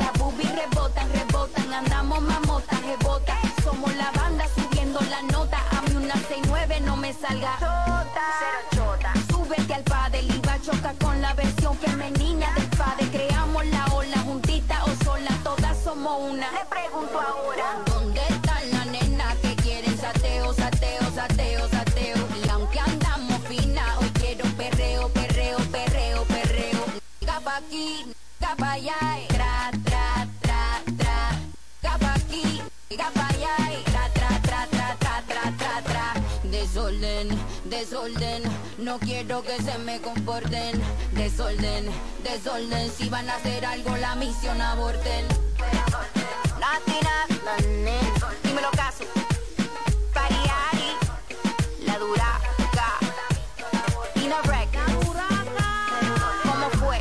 las 0.00 0.12
boobies 0.15 0.15
rebotan, 0.56 1.08
rebotan. 1.12 1.72
Andamos 1.72 2.20
mamotas, 2.22 2.80
rebotan. 2.82 3.36
Somos 3.62 3.94
la 3.96 4.10
banda 4.12 4.46
subiendo 4.54 5.00
la 5.10 5.22
nota. 5.22 5.58
A 5.76 5.82
mí 5.82 5.96
una 5.96 6.14
69 6.14 6.80
no 6.80 6.96
me 6.96 7.12
salga 7.12 7.52
chota. 7.58 8.26
chota. 8.74 9.12
Súbete 9.30 9.74
al 9.74 9.84
padre, 9.84 10.22
iba 10.22 10.58
choca 10.62 10.94
con 11.04 11.20
la 11.20 11.34
versión 11.34 11.76
femenina 11.78 12.52
del 12.54 12.68
padre. 12.70 13.06
Creamos 13.10 13.66
la 13.66 13.84
ola 13.94 14.18
juntita 14.20 14.84
o 14.84 15.04
sola, 15.04 15.30
todas 15.44 15.76
somos 15.84 16.30
una. 16.30 16.50
Le 16.52 16.64
pregunto 16.76 17.20
ahora. 17.20 17.66
¿Dónde 17.86 18.20
están 18.28 18.70
las 18.72 18.86
nenas 18.86 19.34
que 19.42 19.54
quieren 19.56 19.96
sateo, 19.98 20.52
sateo, 20.54 21.02
sateo, 21.14 21.68
sateo? 21.68 22.16
Y 22.42 22.48
aunque 22.48 22.80
andamos 22.80 23.40
fina, 23.48 23.82
hoy 24.00 24.10
quiero 24.20 24.44
perreo, 24.56 25.08
perreo, 25.10 25.58
perreo, 25.70 26.24
perreo. 26.24 26.80
Capa 27.24 27.56
aquí, 27.58 28.06
capa 28.40 28.72
allá, 28.72 28.98
desorden, 38.06 38.42
no 38.78 38.98
quiero 38.98 39.42
que 39.42 39.60
se 39.62 39.78
me 39.78 40.00
comporten. 40.00 40.80
Desorden, 41.12 41.86
desorden, 42.22 42.90
si 42.90 43.08
van 43.08 43.28
a 43.28 43.36
hacer 43.36 43.64
algo 43.64 43.96
la 43.96 44.14
misión 44.14 44.60
aborten. 44.60 45.26
Dímelo 48.42 48.70
caso. 48.72 49.04
Pariari, 50.14 50.96
la 51.84 51.98
duraca. 51.98 52.98
Ina 54.14 54.42
Rec. 54.42 54.68
¿Cómo 56.42 56.70
fue? 56.78 57.00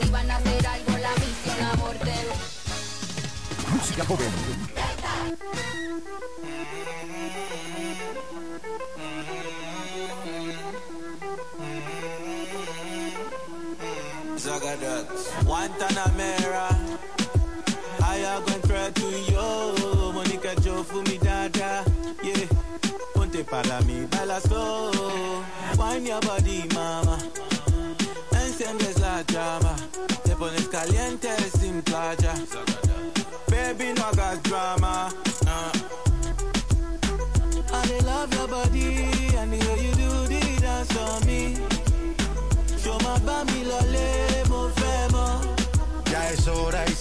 Si 0.00 0.10
van 0.10 0.30
a 0.30 0.36
hacer 0.36 0.66
algo 0.66 0.98
la 0.98 1.10
misión 1.14 1.66
aborten. 1.72 2.26
Música 3.72 4.04
joven. 4.04 4.47
Guantanamera. 15.68 16.68
I 18.00 18.16
am 18.16 18.44
going 18.44 18.62
try 18.62 18.90
to 18.90 19.32
yo, 19.32 20.12
Monica 20.12 20.54
Joe 20.60 20.82
for 20.82 21.02
me 21.02 21.18
dada, 21.18 21.84
yeah. 22.22 22.46
Ponte 23.14 23.44
para 23.44 23.80
mí, 23.82 24.06
baila 24.08 24.40
slow, 24.40 25.44
wine 25.76 26.06
your 26.06 26.20
body, 26.20 26.64
mama. 26.74 27.18
Enciendes 28.32 28.98
la 29.00 29.22
llama, 29.22 29.76
te 30.24 30.34
pones 30.36 30.68
caliente 30.68 31.36
sin 31.58 31.82
playa. 31.82 32.34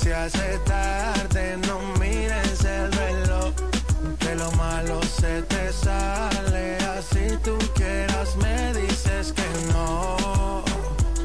Se 0.07 0.13
hace 0.15 0.59
tarde, 0.59 1.57
no 1.67 1.79
mires 1.99 2.63
el 2.63 2.89
reloj, 2.93 3.53
que 4.17 4.35
lo 4.35 4.49
malo 4.53 5.01
se 5.03 5.41
te 5.41 5.73
sale, 5.73 6.77
así 6.97 7.25
tú 7.43 7.57
quieras 7.75 8.37
me 8.37 8.73
dices 8.73 9.33
que 9.33 9.49
no, 9.73 10.63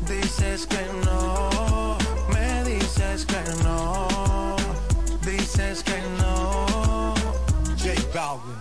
dices 0.09 0.67
que 0.67 0.85
no, 1.05 1.97
me 2.35 2.65
dices 2.65 3.25
que 3.25 3.43
no, 3.63 4.57
dices 5.25 5.85
que 5.85 5.99
no. 6.19 7.15
J 7.79 7.87
Balvin, 8.13 8.59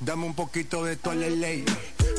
dame 0.00 0.26
un 0.26 0.34
poquito 0.34 0.84
de 0.84 0.96
tu 0.96 1.12
ley. 1.12 1.64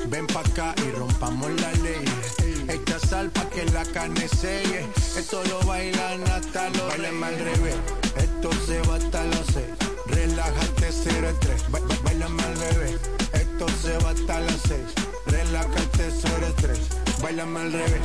Ven 0.08 0.28
pa' 0.28 0.40
acá 0.40 0.74
y 0.78 0.92
rompamos 0.92 1.52
la 1.60 1.72
ley. 1.84 2.47
Echa 2.70 3.00
sal 3.00 3.30
pa' 3.32 3.46
que 3.50 3.66
la 3.72 3.84
carne 3.86 4.28
selle. 4.28 4.86
Esto 5.18 5.42
lo 5.46 5.60
bailan 5.68 6.24
hasta 6.32 6.70
los 6.70 6.88
Bailen 6.90 7.24
al 7.24 7.38
revés. 7.40 7.76
Esto 8.18 8.50
se 8.66 8.82
va 8.88 8.96
hasta 8.96 9.24
las 9.24 9.46
seis. 9.54 9.72
Relájate, 10.08 10.92
cero 10.92 11.30
el 11.30 11.40
tres. 11.40 11.62
Ba- 11.72 11.80
ba- 11.80 11.96
Bailame 12.04 12.44
al 12.44 12.58
revés. 12.60 12.96
Esto 13.34 13.66
se 13.82 13.98
va 14.04 14.10
hasta 14.12 14.40
las 14.40 14.62
seis. 14.68 14.88
Relájate, 15.26 16.12
cero 16.22 16.46
el 16.48 16.54
tres. 16.56 16.80
Bailame 17.22 17.60
al 17.62 17.72
revés. 17.72 18.02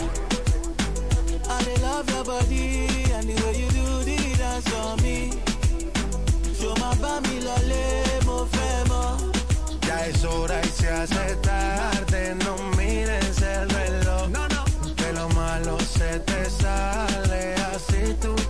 I 1.44 1.80
love 1.82 2.08
your 2.08 2.24
body, 2.24 2.86
and 3.12 3.28
the 3.28 3.34
way 3.44 3.54
you 3.60 3.68
do 3.70 4.04
the 4.04 4.16
dance 4.38 4.72
on 4.74 4.96
me. 5.02 5.30
Yo 6.60 6.74
más 6.76 6.96
pa' 6.98 7.20
mi 7.22 7.40
lole, 7.40 8.02
mo 8.24 8.46
femo. 8.46 9.16
Ya 9.86 10.06
es 10.06 10.24
hora 10.24 10.60
y 10.64 10.68
se 10.68 10.88
hace 10.88 11.36
tarde, 11.42 12.34
no 12.44 12.56
mires 12.76 13.42
el 13.42 13.68
reloj. 13.68 14.28
No, 14.30 14.41
te 16.20 16.50
sale, 16.50 17.54
así 17.74 18.14
tú 18.20 18.41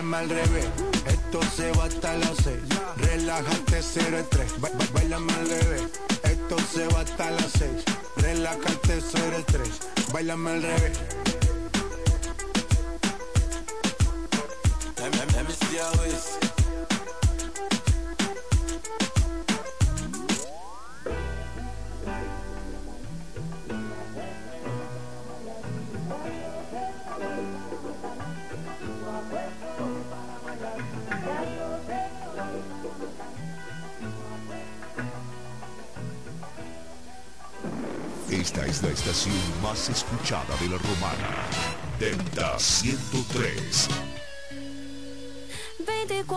Bailame 0.00 0.16
al 0.16 0.30
revés, 0.30 0.66
esto 1.06 1.40
se 1.54 1.70
va 1.72 1.84
hasta 1.84 2.14
las 2.16 2.34
seis. 2.42 2.62
Relájate, 2.96 3.82
cero 3.82 4.16
el 4.18 4.24
tres. 4.30 4.58
Ba- 4.58 4.70
ba- 4.72 4.84
Bailame 4.94 5.30
al 5.34 5.46
revés, 5.50 5.82
esto 6.22 6.56
se 6.72 6.86
va 6.88 7.00
hasta 7.00 7.30
las 7.32 7.50
seis. 7.52 7.84
Relájate, 8.16 8.98
cero 9.12 9.36
el 9.36 9.44
tres. 9.44 9.68
Bailame 10.10 10.50
al 10.52 10.62
revés. 10.62 10.98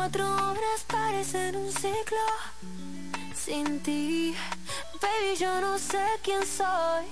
24 0.04 0.36
horas 0.36 0.84
parecen 0.86 1.56
un 1.56 1.72
ciclo 1.72 2.28
sin 3.34 3.80
ti. 3.80 4.36
Baby, 5.01 5.38
yo 5.39 5.62
no 5.62 5.80
sé 5.80 6.04
quién 6.22 6.41
soy 6.45 7.06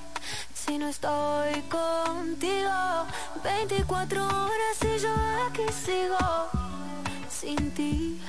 si 0.54 0.78
no 0.78 0.89
estoy 0.89 1.54
contigo. 1.70 3.08
24 3.46 4.26
horas 4.26 4.78
y 4.82 5.00
yo 5.00 5.14
aquí 5.48 5.64
sigo 5.86 6.50
sin 7.30 7.72
ti. 7.72 8.20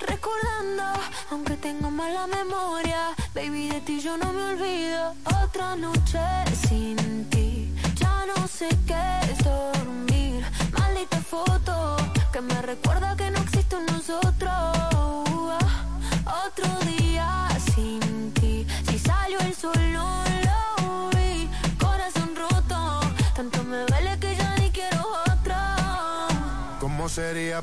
Recordando, 0.00 0.84
aunque 1.30 1.56
tengo 1.56 1.90
mala 1.90 2.26
memoria, 2.26 3.14
baby, 3.34 3.70
de 3.70 3.80
ti 3.80 4.00
yo 4.00 4.18
no 4.18 4.34
me 4.34 4.42
olvido. 4.52 5.14
Otra 5.42 5.76
noche 5.76 6.20
sin 6.68 7.24
ti, 7.30 7.72
ya 7.94 8.26
no 8.26 8.46
sé 8.48 8.68
qué 8.86 9.32
es 9.32 9.38
dormir. 9.42 10.44
Maldita 10.78 11.20
foto 11.22 12.03
que 12.34 12.40
me 12.40 12.62
recuerda 12.62 13.14
que 13.14 13.30
no 13.30 13.38
existe 13.38 13.76
un 13.76 13.86
nosotros. 13.86 14.52
Otro 16.46 16.68
día 16.84 17.46
sin 17.76 18.32
ti, 18.32 18.66
si 18.88 18.98
salió 18.98 19.38
el 19.38 19.54
sol 19.54 19.78
no 19.92 20.24
lo 20.46 21.10
vi. 21.10 21.48
Corazón 21.78 22.34
roto, 22.34 23.00
tanto 23.36 23.62
me 23.62 23.76
duele 23.86 24.18
que 24.18 24.34
ya 24.34 24.56
ni 24.56 24.68
quiero 24.70 25.06
otra. 25.30 25.76
¿Cómo 26.80 27.08
sería 27.08 27.62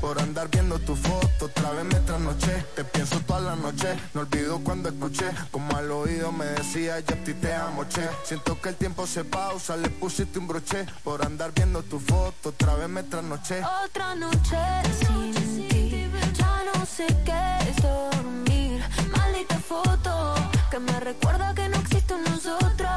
Por 0.00 0.20
andar 0.20 0.48
viendo 0.48 0.78
tu 0.78 0.94
foto, 0.96 1.46
otra 1.46 1.70
vez 1.72 1.84
me 1.84 2.00
trasnoché. 2.00 2.64
Te 2.74 2.84
pienso 2.84 3.20
toda 3.20 3.40
la 3.40 3.56
noche, 3.56 3.96
no 4.14 4.22
olvido 4.22 4.60
cuando 4.60 4.88
escuché. 4.88 5.30
Como 5.50 5.76
al 5.76 5.90
oído 5.90 6.32
me 6.32 6.46
decía 6.46 7.00
yo 7.00 7.14
a 7.14 7.24
ti 7.24 7.34
te 7.34 7.54
amo, 7.54 7.86
che 7.88 8.08
Siento 8.24 8.60
que 8.60 8.70
el 8.70 8.76
tiempo 8.76 9.06
se 9.06 9.24
pausa, 9.24 9.76
le 9.76 9.90
pusiste 9.90 10.38
un 10.38 10.46
broche. 10.46 10.86
Por 11.04 11.24
andar 11.24 11.52
viendo 11.52 11.82
tu 11.82 11.98
foto, 11.98 12.50
otra 12.50 12.74
vez 12.74 12.88
me 12.88 13.02
trasnoché. 13.02 13.62
Otra 13.84 14.14
noche 14.14 14.58
sin 15.00 15.68
ti, 15.68 16.10
ya 16.34 16.62
no 16.72 16.86
sé 16.86 17.06
qué 17.24 17.70
es 17.70 17.76
dormir. 17.82 18.82
Maldita 19.16 19.58
foto 19.58 20.34
que 20.70 20.78
me 20.78 21.00
recuerda 21.00 21.54
que 21.54 21.68
no 21.68 21.76
existe 21.76 22.14
un 22.14 22.24
nosotros. 22.24 22.90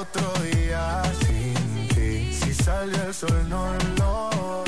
Otro 0.00 0.32
día 0.42 1.02
sin 1.20 1.88
ti 1.88 2.32
Si 2.32 2.52
salió 2.54 3.02
el 3.04 3.14
sol 3.14 3.48
no 3.48 3.72
lo 3.98 4.64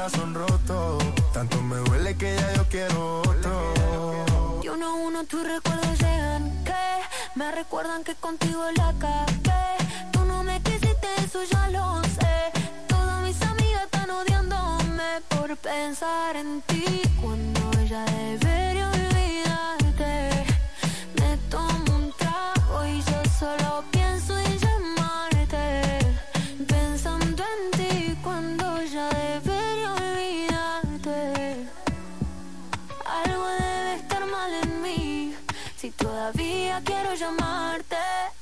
corazón 0.00 0.34
roto. 0.34 0.98
Tanto 1.34 1.60
me 1.60 1.76
duele 1.76 2.16
que 2.16 2.34
ya 2.34 2.54
yo 2.54 2.64
quiero 2.70 3.20
otro. 3.20 4.60
Y 4.62 4.68
uno 4.68 4.86
a 4.86 4.94
uno 4.94 5.24
tus 5.24 5.42
recuerdos 5.46 5.98
llegan 5.98 6.64
que 6.64 6.84
me 7.34 7.52
recuerdan 7.52 8.02
que 8.02 8.14
contigo 8.14 8.62
la 8.76 8.94
cagué. 8.98 9.76
Tú 10.10 10.24
no 10.24 10.42
me 10.42 10.58
quisiste, 10.62 11.08
eso 11.18 11.40
ya 11.44 11.68
lo 11.68 12.02
sé. 12.04 12.36
Todas 12.88 13.22
mis 13.24 13.42
amigas 13.42 13.82
están 13.84 14.10
odiándome 14.10 15.10
por 15.28 15.54
pensar 15.58 16.36
en 16.36 16.62
ti 16.62 17.02
cuando 17.20 17.60
ella 17.78 18.02
debería 18.06 18.79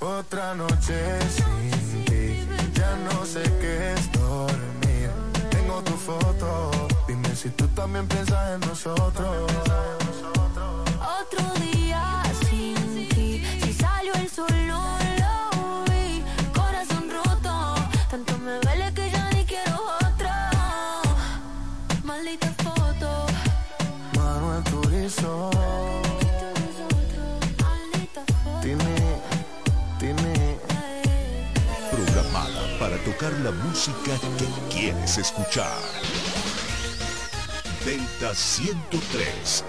Otra 0.01 0.55
noche 0.55 1.19
sin 1.31 2.05
ti, 2.05 2.47
ya 2.75 2.97
no 2.97 3.25
sé 3.25 3.43
qué 3.61 3.95
es 3.95 4.13
dormir. 4.13 5.11
Tengo 5.51 5.83
tu 5.83 5.95
foto, 5.95 6.71
dime 7.07 7.35
si 7.35 7.49
tú 7.49 7.67
también 7.69 8.07
piensas 8.07 8.55
en 8.55 8.61
nosotros. 8.69 9.51
Otro 11.23 11.58
música 33.89 34.19
que 34.39 34.75
quieres 34.75 35.19
escuchar. 35.19 35.79
Delta 37.85 38.35
103. 38.35 39.65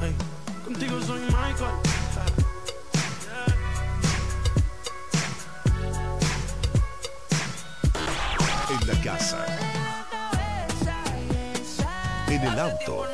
Hey. 0.00 0.14
Contigo 0.64 1.00
soy 1.00 1.20
Michael. 1.20 1.74
En 8.68 8.86
la 8.86 9.02
casa. 9.02 9.46
En 12.28 12.42
el 12.42 12.58
auto. 12.58 13.06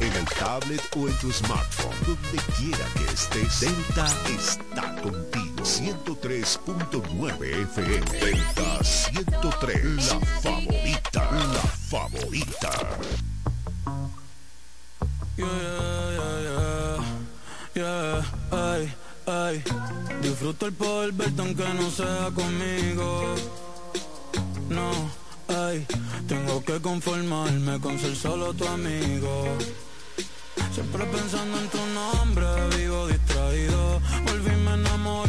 En 0.00 0.12
el 0.12 0.24
tablet 0.38 0.80
o 0.96 1.08
en 1.08 1.18
tu 1.18 1.30
smartphone. 1.32 1.96
Donde 2.06 2.38
quiera 2.56 2.86
que 2.96 3.04
estés. 3.12 3.60
Delta 3.60 4.06
está 4.26 4.94
contigo. 5.02 5.64
103.9 5.64 7.62
FM. 7.64 8.10
Delta 8.20 8.84
103. 8.84 9.84
La 9.84 10.20
favorita. 10.40 11.30
La 11.32 11.60
favorita. 11.90 12.70
Disfruto 20.22 20.66
el 20.66 20.72
poder 20.72 21.12
verte 21.12 21.42
aunque 21.42 21.64
no 21.74 21.90
sea 21.90 22.30
conmigo. 22.34 23.34
No, 24.68 24.90
ay, 25.48 25.86
tengo 26.26 26.64
que 26.64 26.80
conformarme 26.80 27.80
con 27.80 27.98
ser 27.98 28.14
solo 28.16 28.52
tu 28.54 28.66
amigo. 28.66 29.44
Siempre 30.72 31.04
pensando 31.06 31.58
en 31.58 31.68
tu 31.68 31.86
nombre, 31.86 32.46
vivo 32.76 33.06
distraído. 33.08 34.00
Volví, 34.26 34.50
me 34.64 34.74
enamoré 34.74 35.27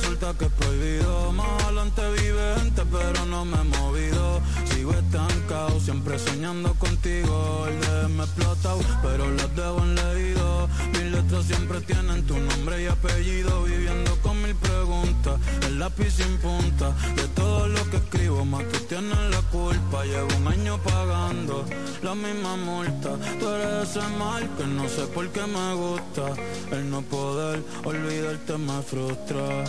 resulta 0.00 0.34
que 0.34 0.44
es 0.46 0.52
prohibido. 0.52 1.32
Más 1.32 1.64
adelante 1.64 2.02
vive 2.20 2.54
gente, 2.58 2.82
pero 2.90 3.26
no 3.26 3.44
me 3.44 3.60
he 3.60 3.64
movido. 3.64 4.40
Sigo 4.70 4.92
estancado, 4.92 5.80
siempre 5.80 6.18
soñando 6.18 6.74
contigo. 6.74 7.66
El 7.68 7.80
de 7.80 8.08
me 8.08 8.24
explotado, 8.24 8.80
pero 9.02 9.30
las 9.30 9.54
dejo 9.56 9.78
en 9.82 9.94
leído. 9.94 10.68
Mis 10.92 11.12
letras 11.12 11.44
siempre 11.46 11.80
tienen 11.80 12.26
tu 12.26 12.36
nombre 12.38 12.82
y 12.82 12.86
apellido. 12.86 13.64
Viviendo 13.64 14.16
con 14.22 14.40
mil 14.42 14.54
preguntas, 14.56 15.40
el 15.66 15.78
lápiz 15.78 16.12
sin 16.12 16.36
punta. 16.38 16.94
De 17.16 17.26
todo 17.34 17.68
lo 17.68 17.90
que 17.90 17.96
escribo, 17.96 18.44
más 18.44 18.64
tú 18.68 18.78
tienes 18.88 19.18
la 19.30 19.42
culpa. 19.50 20.04
Llevo 20.04 20.28
un 20.36 20.48
año 20.48 20.78
pagando 20.82 21.64
la 22.02 22.14
misma 22.14 22.56
multa. 22.56 23.10
Tú 23.38 23.48
eres 23.48 23.90
ese 23.90 24.06
mal 24.18 24.48
que 24.56 24.66
no 24.66 24.88
sé 24.88 25.06
por 25.08 25.28
qué 25.30 25.44
me 25.46 25.74
gusta. 25.74 26.24
El 26.70 26.90
no 26.90 27.02
poder 27.02 27.62
olvidarte 27.84 28.58
me 28.58 28.82
frustra. 28.82 29.64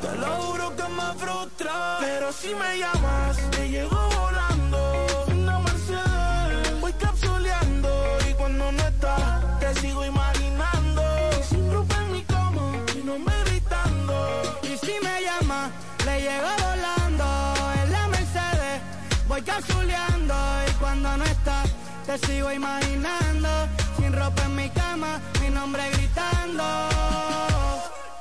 Te 0.00 0.16
lo 0.16 0.76
que 0.76 0.88
me 0.98 1.08
frustra. 1.18 1.96
Pero 2.00 2.32
si 2.32 2.54
me 2.54 2.78
llamas, 2.78 3.36
te 3.50 3.68
llego 3.68 4.08
volando. 4.20 5.06
Una 5.26 5.58
Mercedes, 5.58 6.80
voy 6.80 6.92
capsuleando. 6.92 7.90
Y 8.30 8.34
cuando 8.34 8.70
no 8.70 8.82
estás, 8.82 9.58
te 9.58 9.74
sigo 9.80 10.04
imaginando. 10.04 11.02
Y 11.40 11.42
sin 11.42 11.72
ropa 11.72 11.96
en 11.96 12.12
mi 12.12 12.22
cama, 12.22 12.72
y 12.94 13.02
no 13.02 13.18
me 13.18 13.44
gritando. 13.44 14.60
Y 14.62 14.78
si 14.78 14.94
me 15.02 15.22
llama, 15.22 15.70
le 16.06 16.20
llego 16.20 16.50
volando 16.66 17.54
en 17.82 17.92
la 17.92 18.08
Mercedes. 18.08 18.80
Voy 19.26 19.42
capsuleando 19.42 20.34
y 20.68 20.72
cuando 20.74 21.16
no 21.16 21.24
está, 21.24 21.64
te 22.06 22.18
sigo 22.18 22.52
imaginando. 22.52 23.48
Sin 23.96 24.12
ropa 24.12 24.44
en 24.44 24.54
mi 24.54 24.70
cama, 24.70 25.20
mi 25.40 25.50
nombre 25.50 25.82
gritando. 25.90 27.47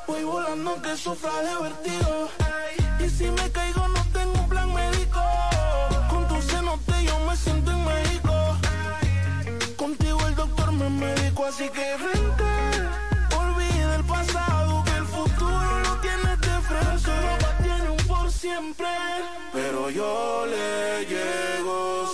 Voy 0.07 0.23
volando 0.23 0.81
que 0.81 0.95
sufra 0.95 1.41
de 1.41 1.55
vertigo. 1.61 2.29
Y 2.99 3.09
si 3.09 3.25
me 3.29 3.51
caigo, 3.51 3.87
no 3.89 4.01
tengo 4.13 4.33
un 4.39 4.49
plan 4.49 4.73
médico. 4.73 5.21
Con 6.09 6.27
tu 6.29 6.41
cenote 6.41 7.03
yo 7.03 7.19
me 7.19 7.35
siento 7.35 7.71
en 7.71 7.85
México. 7.85 8.31
Contigo 9.75 10.19
el 10.27 10.35
doctor 10.35 10.71
me 10.71 10.89
médico, 10.89 11.45
así 11.45 11.69
que 11.69 11.97
vente. 11.97 12.51
Olvida 13.37 13.95
el 13.97 14.03
pasado, 14.05 14.83
que 14.85 14.95
el 14.95 15.05
futuro 15.05 15.79
lo 15.85 15.93
tienes 15.99 16.39
de 16.39 16.61
frente. 16.69 16.99
Solo 16.99 17.37
tiene 17.61 17.89
un 17.89 18.07
por 18.07 18.31
siempre. 18.31 18.87
Pero 19.51 19.89
yo 19.89 20.45
le 20.47 21.05
llego, 21.05 22.13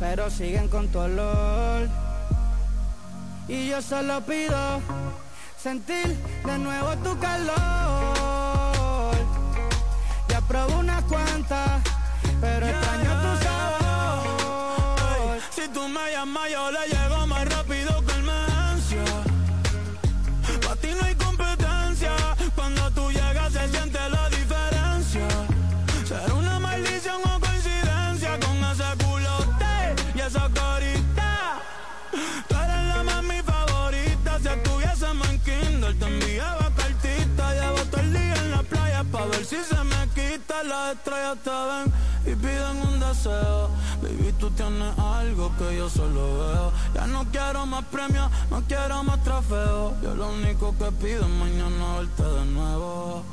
pero 0.00 0.30
siguen 0.30 0.66
con 0.68 0.88
tu 0.88 0.98
olor. 0.98 1.88
Y 3.46 3.68
yo 3.68 3.82
solo 3.82 4.22
pido 4.22 4.80
sentir 5.62 6.16
de 6.44 6.58
nuevo 6.58 6.96
tu 7.04 7.18
calor. 7.18 7.54
Ya 10.28 10.40
probé 10.40 10.74
unas 10.74 11.04
cuantas, 11.04 11.82
pero 12.40 12.66
extraño 12.66 13.10
tu 13.22 13.44
sabor. 13.44 15.38
Si 15.50 15.68
tú 15.68 15.86
me 15.86 16.10
llamas, 16.12 16.50
yo 16.50 16.70
le 16.72 16.88
llego 16.88 17.26
más 17.26 17.44
rápido 17.44 17.59
si 39.44 39.56
se 39.62 39.84
me 39.84 40.08
quita. 40.14 40.62
Las 40.64 40.96
estrellas 40.96 41.38
te 41.44 41.50
ven 41.50 41.92
y 42.26 42.36
piden 42.36 42.76
un 42.88 43.00
deseo. 43.00 43.70
Baby, 44.02 44.34
tú 44.38 44.50
tienes 44.50 44.98
algo 44.98 45.52
que 45.56 45.76
yo 45.76 45.88
solo 45.88 46.38
veo. 46.38 46.72
Ya 46.94 47.06
no 47.06 47.24
quiero 47.30 47.66
más 47.66 47.84
premios, 47.86 48.30
no 48.50 48.62
quiero 48.62 49.02
más 49.02 49.22
trofeos. 49.22 49.94
Yo 50.02 50.14
lo 50.14 50.30
único 50.30 50.76
que 50.78 50.90
pido 50.92 51.22
es 51.22 51.28
mañana 51.28 51.98
verte 51.98 52.22
de 52.22 52.44
nuevo. 52.46 53.24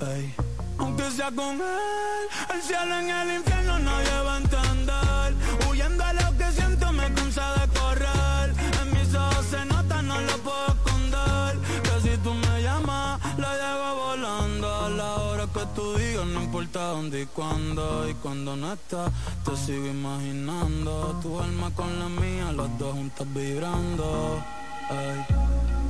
Ey. 0.00 0.34
Aunque 0.78 1.10
sea 1.10 1.30
con 1.30 1.60
él, 1.60 2.24
el 2.54 2.62
cielo 2.62 2.98
en 2.98 3.10
el 3.10 3.36
infierno 3.36 3.78
nadie 3.78 4.18
va 4.26 4.34
a 4.34 4.38
entender. 4.38 5.34
Huyendo 5.68 6.04
a 6.04 6.12
lo 6.12 6.38
que 6.38 6.52
siento 6.52 6.92
me 6.92 7.12
cansa 7.14 7.52
de 7.54 7.78
correr. 7.78 8.54
En 8.82 8.92
mis 8.92 9.14
ojos 9.14 9.46
se 9.46 9.64
nota, 9.64 10.02
no 10.02 10.20
lo 10.20 10.38
puedo 10.38 10.51
tú 15.74 15.94
digas, 15.96 16.26
no 16.26 16.42
importa 16.42 16.88
dónde 16.88 17.22
y 17.22 17.26
cuándo. 17.26 18.08
Y 18.08 18.14
cuando 18.14 18.56
no 18.56 18.72
estás, 18.72 19.10
te 19.44 19.56
sigo 19.56 19.86
imaginando. 19.86 21.18
Tu 21.22 21.38
alma 21.38 21.70
con 21.74 21.98
la 21.98 22.08
mía, 22.08 22.52
las 22.52 22.78
dos 22.78 22.94
juntas 22.94 23.26
vibrando. 23.34 24.42
Ey. 24.90 25.81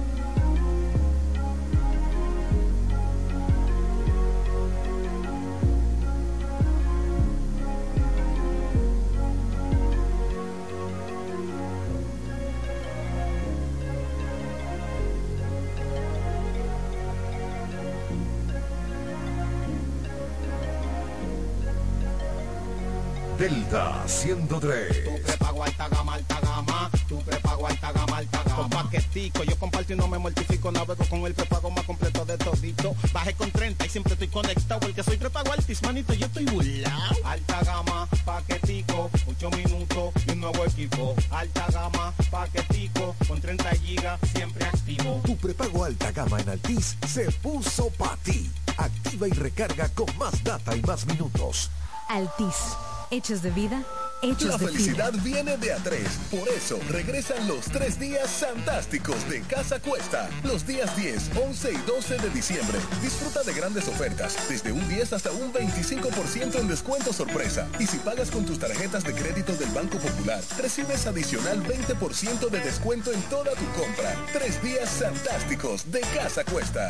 Delta 23.42 24.04
103. 24.06 25.02
Tu 25.02 25.20
prepago 25.20 25.64
alta 25.64 25.88
gama, 25.88 26.14
alta 26.14 26.38
gama. 26.40 26.90
Tu 27.08 27.18
prepago 27.24 27.66
alta 27.66 27.90
gama, 27.90 28.18
alta 28.18 28.40
gama. 28.44 28.56
Con 28.56 28.70
paquetico, 28.70 29.42
yo 29.42 29.58
comparto 29.58 29.92
y 29.92 29.96
no 29.96 30.06
me 30.06 30.16
mortifico. 30.16 30.70
Navego 30.70 31.04
con 31.06 31.26
el 31.26 31.34
prepago 31.34 31.68
más 31.72 31.84
completo 31.84 32.24
de 32.24 32.38
todito. 32.38 32.94
Bajé 33.12 33.34
con 33.34 33.50
30 33.50 33.84
y 33.84 33.88
siempre 33.88 34.12
estoy 34.12 34.28
conectado. 34.28 34.86
El 34.86 34.94
que 34.94 35.02
soy 35.02 35.16
prepago 35.16 35.52
altis, 35.52 35.82
manito, 35.82 36.14
yo 36.14 36.26
estoy 36.26 36.44
burlao. 36.44 37.16
Alta 37.24 37.64
gama, 37.64 38.08
paquetico, 38.24 39.10
8 39.26 39.50
minutos 39.50 40.12
y 40.24 40.30
un 40.30 40.40
nuevo 40.40 40.64
equipo. 40.64 41.16
Alta 41.32 41.66
gama, 41.72 42.14
paquetico, 42.30 43.16
con 43.26 43.40
30 43.40 43.70
gigas, 43.70 44.20
siempre 44.36 44.66
activo. 44.66 45.20
Tu 45.24 45.36
prepago 45.36 45.84
alta 45.84 46.12
gama 46.12 46.38
en 46.38 46.48
Altis 46.48 46.96
se 47.08 47.28
puso 47.42 47.90
para 47.90 48.16
ti. 48.18 48.48
Activa 48.76 49.26
y 49.26 49.32
recarga 49.32 49.88
con 49.88 50.06
más 50.16 50.44
data 50.44 50.76
y 50.76 50.82
más 50.82 51.06
minutos. 51.06 51.72
Altis, 52.08 52.76
hechos 53.12 53.42
de 53.42 53.50
vida, 53.50 53.82
hechos 54.22 54.44
La 54.44 54.56
de 54.56 54.66
felicidad 54.66 55.12
viene 55.24 55.56
de 55.56 55.72
a 55.72 55.76
tres. 55.78 56.08
Por 56.30 56.48
eso 56.48 56.78
regresan 56.90 57.46
los 57.48 57.66
tres 57.66 57.98
días 57.98 58.28
fantásticos 58.30 59.28
de 59.28 59.40
Casa 59.42 59.80
Cuesta. 59.80 60.28
Los 60.44 60.66
días 60.66 60.96
10, 60.96 61.30
11 61.36 61.72
y 61.72 61.76
12 61.78 62.18
de 62.18 62.30
diciembre. 62.30 62.78
Disfruta 63.02 63.42
de 63.42 63.52
grandes 63.52 63.88
ofertas. 63.88 64.36
Desde 64.48 64.72
un 64.72 64.88
10 64.88 65.12
hasta 65.12 65.32
un 65.32 65.52
25% 65.52 66.60
en 66.60 66.68
descuento 66.68 67.12
sorpresa. 67.12 67.68
Y 67.78 67.86
si 67.86 67.98
pagas 67.98 68.30
con 68.30 68.46
tus 68.46 68.58
tarjetas 68.58 69.04
de 69.04 69.12
crédito 69.14 69.54
del 69.54 69.70
Banco 69.70 69.98
Popular, 69.98 70.40
recibes 70.58 71.06
adicional 71.06 71.62
20% 71.64 72.48
de 72.48 72.60
descuento 72.60 73.12
en 73.12 73.20
toda 73.22 73.52
tu 73.52 73.66
compra. 73.80 74.14
Tres 74.32 74.62
días 74.62 74.88
fantásticos 74.90 75.90
de 75.90 76.00
Casa 76.14 76.44
Cuesta. 76.44 76.88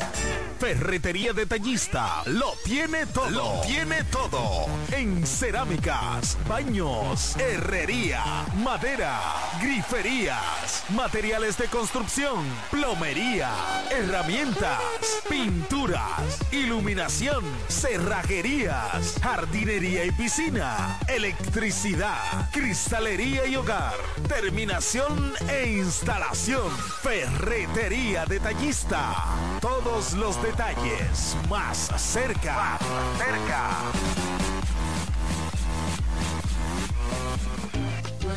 Ferretería 0.59 1.33
Detallista 1.33 2.22
lo 2.26 2.53
tiene 2.64 3.07
todo. 3.07 3.30
Lo 3.30 3.61
tiene 3.62 4.05
todo. 4.05 4.66
En 4.93 5.26
cerámicas, 5.26 6.37
baños, 6.49 7.22
herrería, 7.39 8.23
madera, 8.57 9.20
griferías, 9.61 10.85
materiales 10.91 11.57
de 11.59 11.66
construcción, 11.66 12.45
plomería, 12.70 13.51
herramientas, 13.91 14.81
pinturas, 15.29 16.41
iluminación, 16.51 17.45
cerrajerías, 17.68 19.14
jardinería 19.23 20.05
y 20.05 20.11
piscina, 20.12 20.99
electricidad, 21.09 22.51
cristalería 22.53 23.47
y 23.47 23.57
hogar, 23.57 23.95
terminación 24.29 25.35
e 25.49 25.68
instalación. 25.79 26.70
Ferretería 27.03 28.25
Detallista. 28.27 29.14
Todos 29.61 30.12
los 30.14 30.41
detalles 30.43 31.37
más 31.49 31.91
cerca. 31.97 32.55
Más 32.55 33.18
cerca. 33.18 34.62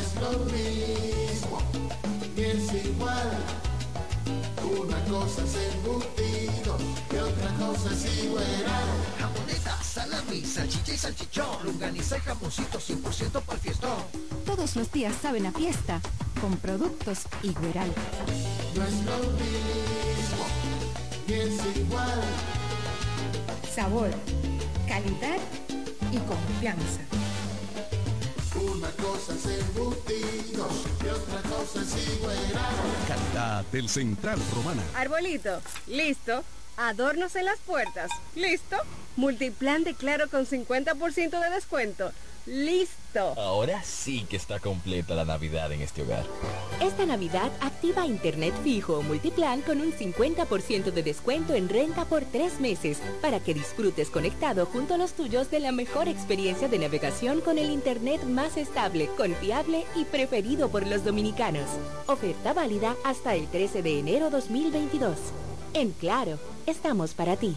Es 0.06 0.20
lo 0.20 0.38
mismo, 0.46 1.58
ni 2.36 2.42
es 2.42 2.84
igual. 2.86 3.30
Una 4.62 5.04
cosa 5.04 5.42
es 5.42 5.54
embutido 5.74 6.76
y 7.12 7.16
otra 7.16 7.50
cosa 7.58 7.92
es 7.92 8.24
igual. 8.24 8.44
Jamoneta, 9.18 9.82
salami, 9.82 10.44
salchicha 10.44 10.92
y 10.92 10.96
salchichón, 10.96 11.64
longaniza 11.64 12.18
y 12.18 12.20
jamoncito 12.20 12.78
100% 12.78 13.42
para 13.42 13.54
el 13.54 13.60
fiestón. 13.60 13.98
Todos 14.44 14.76
los 14.76 14.90
días 14.92 15.14
saben 15.20 15.46
a 15.46 15.52
fiesta 15.52 16.00
con 16.40 16.56
productos 16.56 17.26
Igueral. 17.42 17.90
No 18.74 18.84
es 18.84 18.94
lo 19.04 19.18
mismo, 19.40 20.46
ni 21.26 21.34
es 21.34 21.76
igual. 21.76 22.20
Sabor, 23.74 24.10
calidad 24.86 25.38
y 26.12 26.18
confianza. 26.18 27.25
Una 28.60 28.90
cosa 28.92 29.34
es 29.34 29.46
embutido 29.46 30.68
y 31.04 31.08
otra 31.08 31.42
cosa 31.50 31.82
es 31.82 32.16
igual. 32.16 32.36
Calidad 33.06 33.64
del 33.66 33.88
Central 33.88 34.38
Romana. 34.54 34.82
Arbolito, 34.94 35.60
listo. 35.86 36.44
Adornos 36.76 37.36
en 37.36 37.46
las 37.46 37.58
puertas, 37.60 38.10
listo. 38.34 38.76
Multiplan 39.16 39.84
de 39.84 39.94
Claro 39.94 40.28
con 40.28 40.46
50% 40.46 41.40
de 41.40 41.50
descuento, 41.50 42.12
listo. 42.46 43.34
Ahora 43.36 43.82
sí 43.82 44.26
que 44.28 44.36
está 44.36 44.58
completa 44.60 45.14
la 45.14 45.24
Navidad 45.24 45.72
en 45.72 45.82
este 45.82 46.02
hogar. 46.02 46.24
Esta 46.80 47.06
Navidad 47.06 47.50
activa 47.60 48.06
Internet 48.06 48.54
fijo 48.62 48.98
o 48.98 49.02
multiplan 49.02 49.62
con 49.62 49.80
un 49.80 49.92
50% 49.92 50.92
de 50.92 51.02
descuento 51.02 51.54
en 51.54 51.68
renta 51.68 52.04
por 52.04 52.24
tres 52.24 52.60
meses 52.60 52.98
para 53.20 53.40
que 53.40 53.54
disfrutes 53.54 54.10
conectado 54.10 54.66
junto 54.66 54.94
a 54.94 54.98
los 54.98 55.12
tuyos 55.12 55.50
de 55.50 55.60
la 55.60 55.72
mejor 55.72 56.08
experiencia 56.08 56.68
de 56.68 56.78
navegación 56.78 57.40
con 57.40 57.58
el 57.58 57.70
Internet 57.70 58.22
más 58.24 58.56
estable, 58.56 59.08
confiable 59.16 59.84
y 59.94 60.04
preferido 60.04 60.68
por 60.68 60.86
los 60.86 61.04
dominicanos. 61.04 61.68
Oferta 62.06 62.52
válida 62.52 62.96
hasta 63.04 63.34
el 63.34 63.46
13 63.48 63.82
de 63.82 63.98
enero 63.98 64.30
2022. 64.30 65.16
En 65.74 65.92
Claro, 65.92 66.38
estamos 66.66 67.14
para 67.14 67.36
ti. 67.36 67.56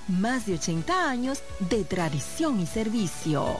más 0.07 0.45
de 0.45 0.53
80 0.55 1.09
años 1.09 1.43
de 1.59 1.83
tradición 1.83 2.59
y 2.59 2.65
servicio. 2.65 3.57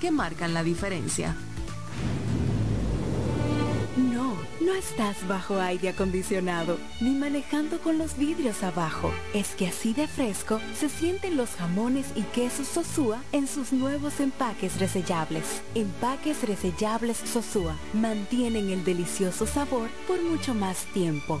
que 0.00 0.10
marcan 0.10 0.52
la 0.52 0.62
diferencia. 0.62 1.34
No, 3.96 4.36
no 4.60 4.74
estás 4.74 5.26
bajo 5.26 5.58
aire 5.58 5.88
acondicionado, 5.88 6.76
ni 7.00 7.12
manejando 7.12 7.80
con 7.80 7.96
los 7.96 8.18
vidrios 8.18 8.62
abajo. 8.62 9.10
Es 9.32 9.54
que 9.54 9.68
así 9.68 9.94
de 9.94 10.08
fresco 10.08 10.60
se 10.78 10.90
sienten 10.90 11.38
los 11.38 11.48
jamones 11.52 12.08
y 12.16 12.22
quesos 12.22 12.68
Sosúa 12.68 13.22
en 13.32 13.48
sus 13.48 13.72
nuevos 13.72 14.20
empaques 14.20 14.78
resellables. 14.78 15.62
Empaques 15.74 16.46
resellables 16.46 17.16
Sosúa 17.16 17.76
mantienen 17.94 18.68
el 18.68 18.84
delicioso 18.84 19.46
sabor 19.46 19.88
por 20.06 20.20
mucho 20.22 20.52
más 20.52 20.84
tiempo. 20.92 21.40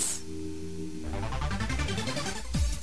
us. 0.01 0.40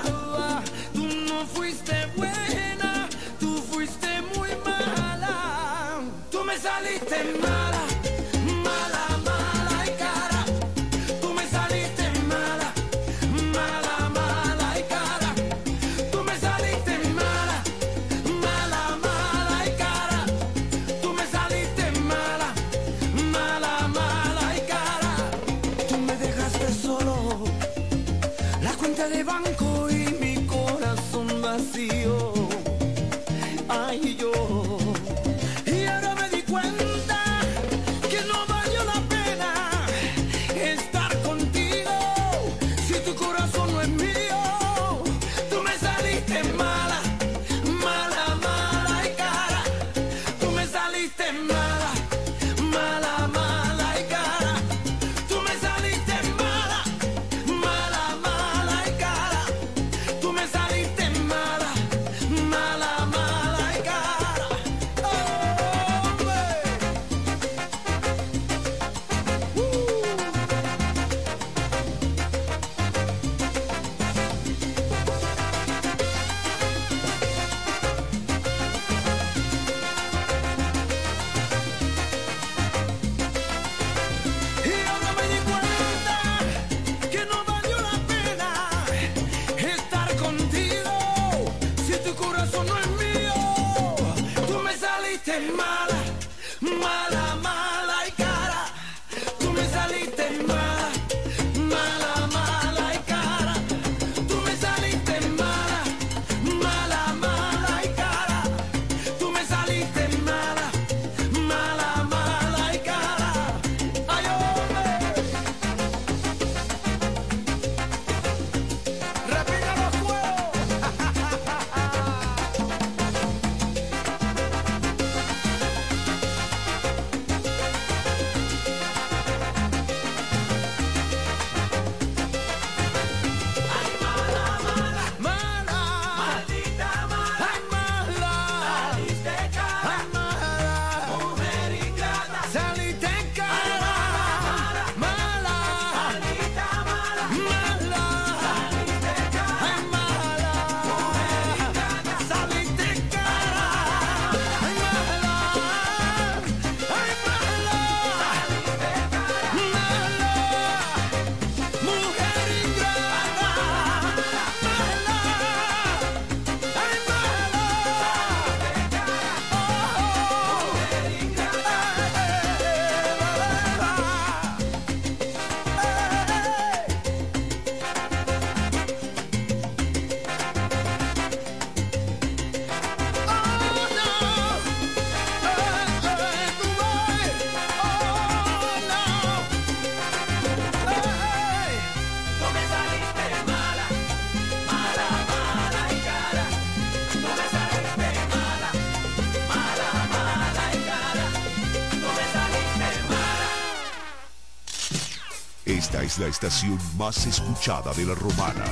la 206.19 206.27
estación 206.27 206.79
más 206.97 207.25
escuchada 207.25 207.93
de 207.93 208.05
la 208.05 208.15
romana. 208.15 208.63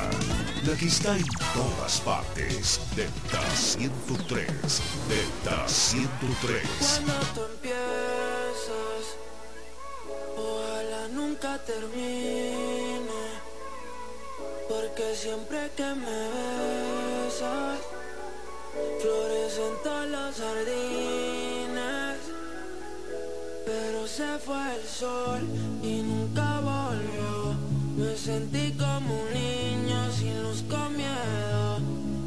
La 0.64 0.74
que 0.76 0.86
está 0.86 1.16
en 1.16 1.24
todas 1.52 2.00
partes. 2.00 2.80
Delta 2.96 3.42
103. 3.54 4.46
Delta 5.08 5.68
103. 5.68 6.62
Cuando 6.78 7.12
tú 7.34 7.40
empiezas, 7.52 9.04
ojalá 10.38 11.08
nunca 11.08 11.58
termine. 11.64 13.24
Porque 14.68 15.14
siempre 15.14 15.70
que 15.76 15.94
me 15.94 16.28
besas, 17.26 17.78
florecen 19.02 19.74
todas 19.82 20.08
las 20.08 20.36
jardines. 20.36 22.18
Pero 23.66 24.06
se 24.06 24.38
fue 24.38 24.76
el 24.76 24.86
sol 24.86 25.42
y 25.82 26.02
nunca 26.02 26.53
sentí 28.24 28.72
como 28.72 29.20
un 29.20 29.34
niño 29.34 30.10
sin 30.10 30.42
luz 30.42 30.64
con 30.70 30.96
miedo. 30.96 31.78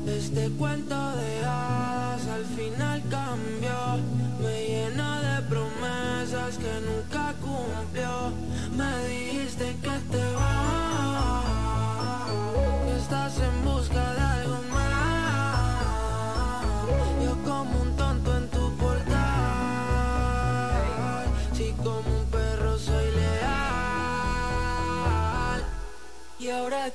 Este 0.06 0.48
cuento 0.52 0.95
de 1.15 1.44
hadas 1.44 2.28
al 2.28 2.45
final 2.45 3.02
cambió. 3.10 3.98
Me 4.40 4.68
llena 4.68 5.22
de 5.22 5.41
promesas 5.49 6.57
que 6.60 6.74
nunca 6.86 7.34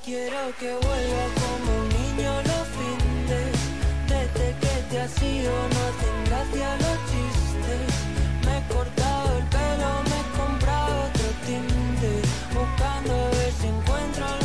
Quiero 0.03 0.53
que 0.59 0.69
vuelva 0.69 1.25
como 1.39 1.79
un 1.79 1.87
niño 1.87 2.33
los 2.43 2.67
fines. 2.75 3.55
Desde 4.05 4.53
que 4.59 4.83
te 4.89 4.99
has 4.99 5.23
ido 5.23 5.49
no 5.49 5.79
hacen 5.87 6.25
gracia 6.25 6.75
los 6.75 6.97
chistes. 7.09 7.87
Me 8.45 8.57
he 8.57 8.63
cortado 8.67 9.37
el 9.37 9.45
pelo, 9.45 10.03
me 10.09 10.19
he 10.19 10.25
comprado 10.37 11.05
otro 11.07 11.27
tinte. 11.45 12.21
Buscando 12.53 13.13
a 13.13 13.29
ver 13.29 13.53
si 13.53 13.67
encuentro 13.67 14.42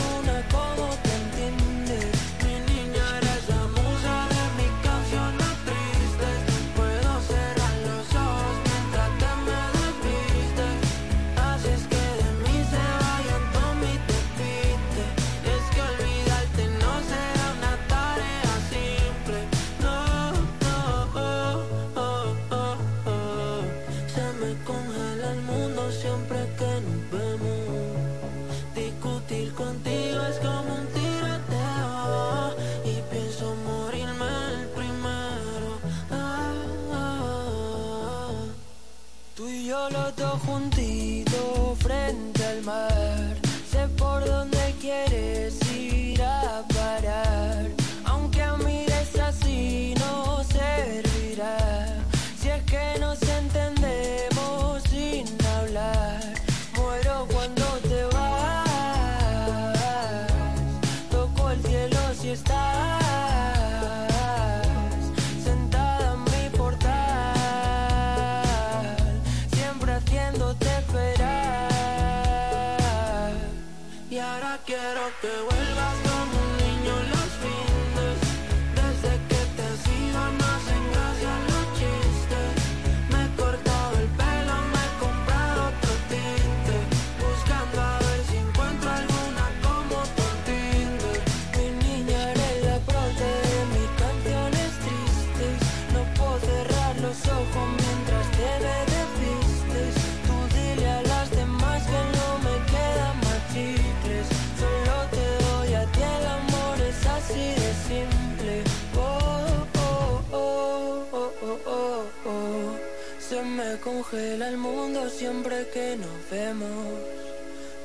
congela 114.10 114.48
el 114.48 114.56
mundo 114.56 115.08
siempre 115.10 115.68
que 115.72 115.96
nos 115.96 116.30
vemos. 116.30 116.86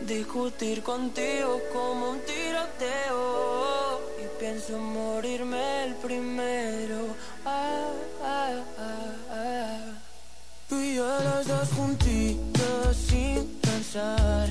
Discutir 0.02 0.82
contigo 0.84 1.62
como 1.72 2.12
un 2.12 2.20
tiroteo. 2.22 4.00
Y 4.22 4.40
pienso 4.40 4.78
morirme 4.78 5.86
el 5.86 5.96
primero. 5.96 7.16
Ah, 7.46 7.90
ah, 8.24 8.64
ah, 8.78 9.16
ah, 9.32 9.80
Tú 10.70 10.80
y 10.80 10.96
yo 10.96 11.06
los 11.06 11.48
dos 11.48 11.70
juntitos 11.70 12.98
sin 13.10 13.46
pensar. 13.62 14.50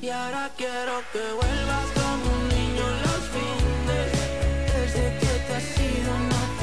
Y 0.00 0.08
ahora 0.10 0.50
quiero 0.56 1.02
que 1.12 1.18
vuelvas 1.40 1.86
como 1.94 2.24
un 2.36 2.48
niño 2.48 2.84
los 3.04 3.22
fines. 3.34 4.12
Desde 4.74 5.18
que 5.18 5.32
te 5.46 5.54
has 5.54 5.78
ido 5.80 6.12
no 6.30 6.55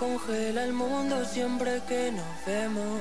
congela 0.00 0.64
el 0.64 0.72
mundo 0.72 1.22
siempre 1.26 1.82
que 1.86 2.10
nos 2.10 2.46
vemos. 2.46 3.00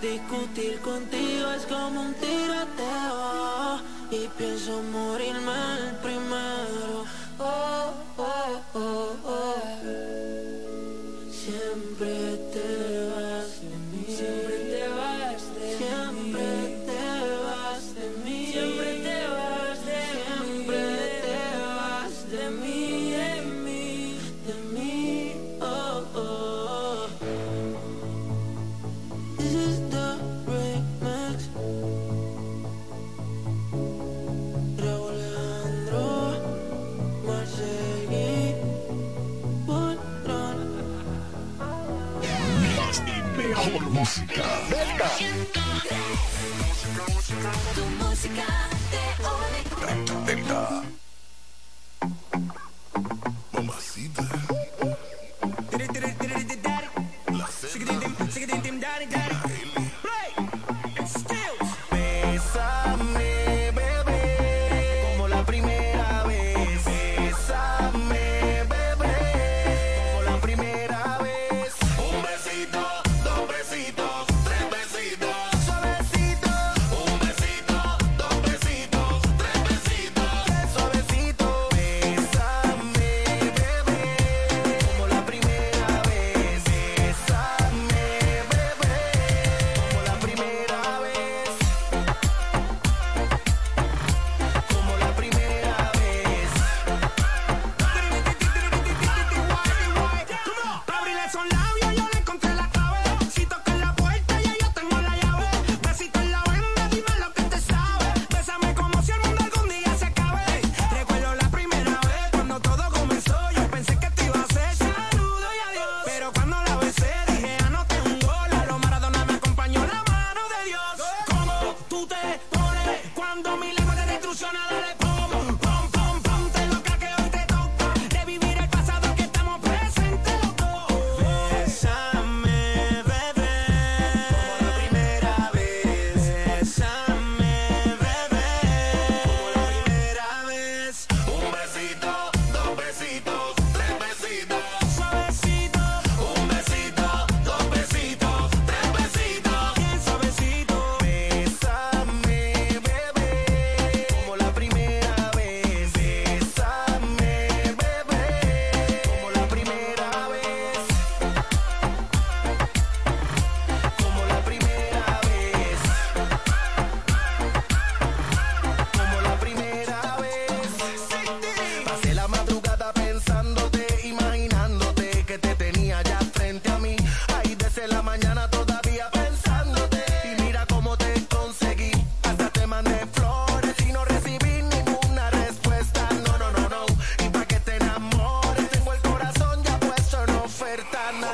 Discutir 0.00 0.78
contigo 0.80 1.50
es 1.50 1.66
como 1.66 2.02
un 2.02 2.14
tiroteo 2.14 3.80
y 4.12 4.28
pienso 4.38 4.80
morirme 4.92 5.52
el 5.78 5.96
primero. 5.96 7.04
Oh, 7.40 7.92
oh, 8.16 8.62
oh, 8.74 9.77
Jessica. 48.28 48.57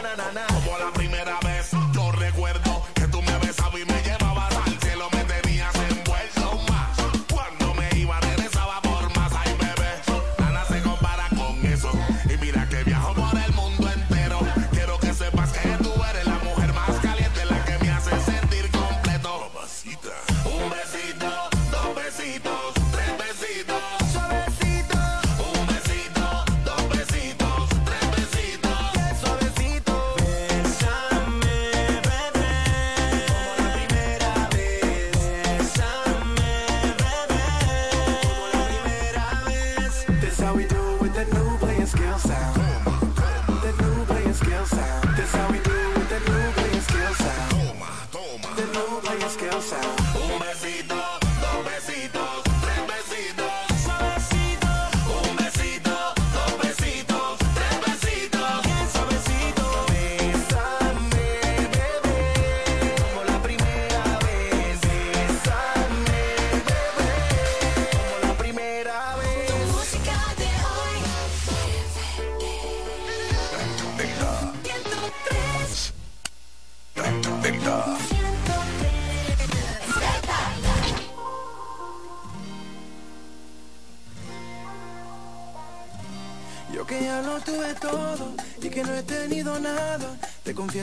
na 0.03 0.16
na 0.16 0.16
na 0.16 0.33
na. 0.33 0.53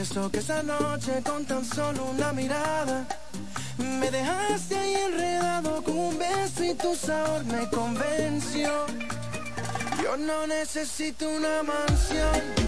confieso 0.02 0.30
que 0.32 0.38
esa 0.38 0.62
noche 0.64 1.22
con 1.24 1.44
tan 1.44 1.64
solo 1.64 2.06
una 2.06 2.32
mirada 2.32 3.06
me 3.78 4.10
dejaste 4.10 4.76
ahí 4.76 4.94
enredado 4.94 5.80
con 5.84 5.96
un 5.96 6.18
beso 6.18 6.64
y 6.64 6.74
tu 6.74 6.96
sabor 6.96 7.44
me 7.44 7.68
convenció. 7.68 8.86
Yo 10.02 10.16
no 10.16 10.46
necesito 10.48 11.28
una 11.28 11.62
mansión. 11.62 12.61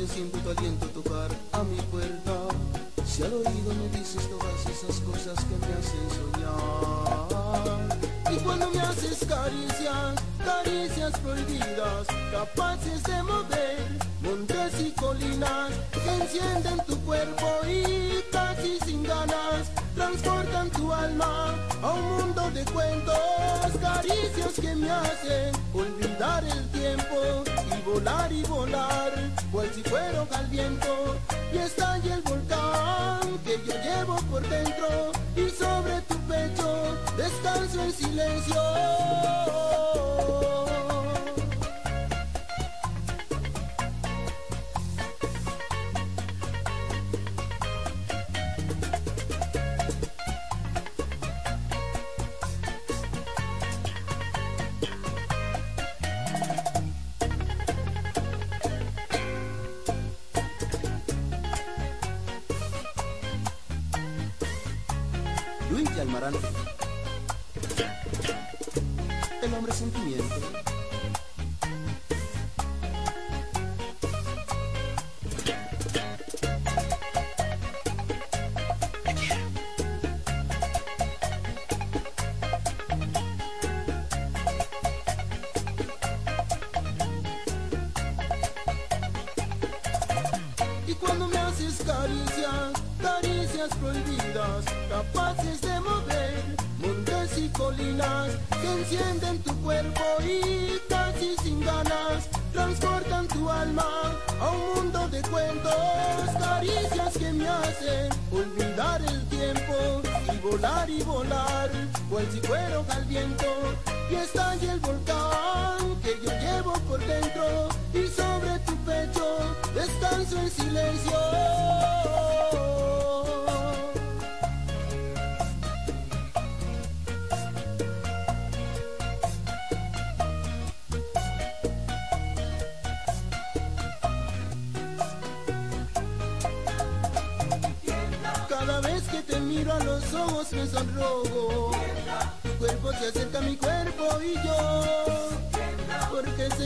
Yo 0.00 0.06
siento 0.06 0.38
tu 0.38 0.48
aliento 0.48 0.89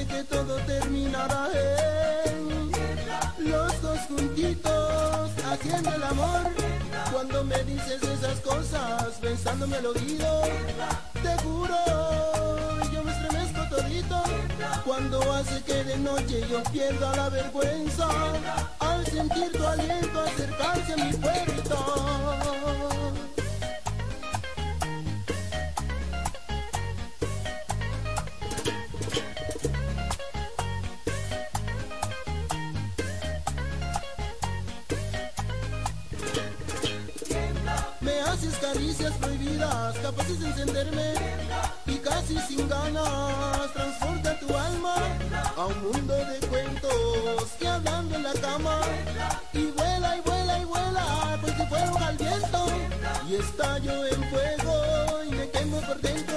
que 0.06 0.24
todo 0.24 0.56
terminará 0.66 1.48
en 2.26 2.70
los 3.50 3.82
dos 3.82 3.98
juntitos 4.08 5.30
haciendo 5.50 5.94
el 5.94 6.02
amor. 6.02 6.42
Cuando 7.12 7.44
me 7.44 7.62
dices 7.64 8.02
esas 8.02 8.40
cosas, 8.40 9.14
pensándome 9.20 9.76
al 9.76 9.86
oído, 9.86 10.42
te 11.22 11.42
juro, 11.42 11.76
yo 12.92 13.04
me 13.04 13.12
estremezco 13.12 13.76
todito. 13.76 14.22
Cuando 14.84 15.32
hace 15.32 15.62
que 15.62 15.84
de 15.84 15.96
noche 15.98 16.46
yo 16.50 16.62
pierda 16.64 17.16
la 17.16 17.28
vergüenza, 17.28 18.08
al 18.80 19.06
sentir 19.06 19.52
tu 19.52 19.66
aliento 19.66 20.20
acercarse 20.20 20.92
a 20.92 20.96
mi 20.96 21.12
puerta. 21.12 21.54
Prohibidas, 39.12 39.98
capaces 39.98 40.40
de 40.40 40.46
encenderme. 40.48 41.14
Y 41.86 41.96
casi 41.96 42.38
sin 42.40 42.68
ganas 42.68 43.72
transporta 43.72 44.38
tu 44.40 44.56
alma 44.56 44.94
a 45.56 45.66
un 45.66 45.82
mundo 45.82 46.14
de 46.14 46.46
cuentos. 46.46 47.50
Que 47.58 47.68
hablando 47.68 48.16
en 48.16 48.22
la 48.22 48.32
cama 48.34 48.80
y 49.52 49.66
vuela 49.66 50.16
y 50.16 50.20
vuela 50.20 50.58
y 50.58 50.64
vuela 50.64 51.38
si 51.44 51.66
fuera 51.66 52.06
al 52.06 52.16
viento. 52.16 52.66
Y 53.28 53.34
estallo 53.34 54.06
en 54.06 54.24
fuego 54.30 55.24
y 55.28 55.30
me 55.34 55.50
quemo 55.50 55.80
por 55.82 56.00
dentro. 56.00 56.36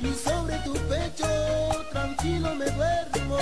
Y 0.00 0.12
sobre 0.14 0.56
tu 0.58 0.72
pecho 0.72 1.26
tranquilo 1.92 2.54
me 2.54 2.66
duermo. 2.66 3.38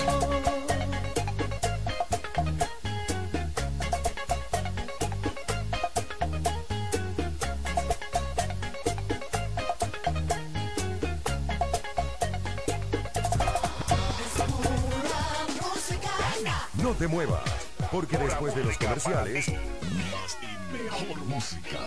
Te 17.03 17.09
muevas, 17.09 17.43
porque 17.91 18.17
después 18.17 18.55
de 18.55 18.63
los 18.63 18.79
comerciales, 18.79 19.49
Más 19.49 20.39
y 20.41 20.83
mejor 20.85 21.19
música. 21.25 21.81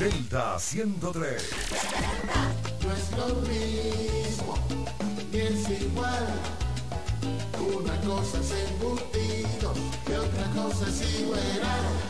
Delta 0.00 0.58
103. 0.58 1.50
No 2.82 2.92
es 2.92 3.10
lo 3.12 3.34
mismo, 3.46 4.58
ni 5.30 5.38
es 5.38 5.80
igual. 5.80 6.26
Una 7.56 8.00
cosa 8.00 8.40
es 8.40 8.50
embutido 8.68 9.74
y 10.08 10.12
otra 10.12 10.44
cosa 10.60 10.88
es 10.88 11.20
igual. 11.20 11.40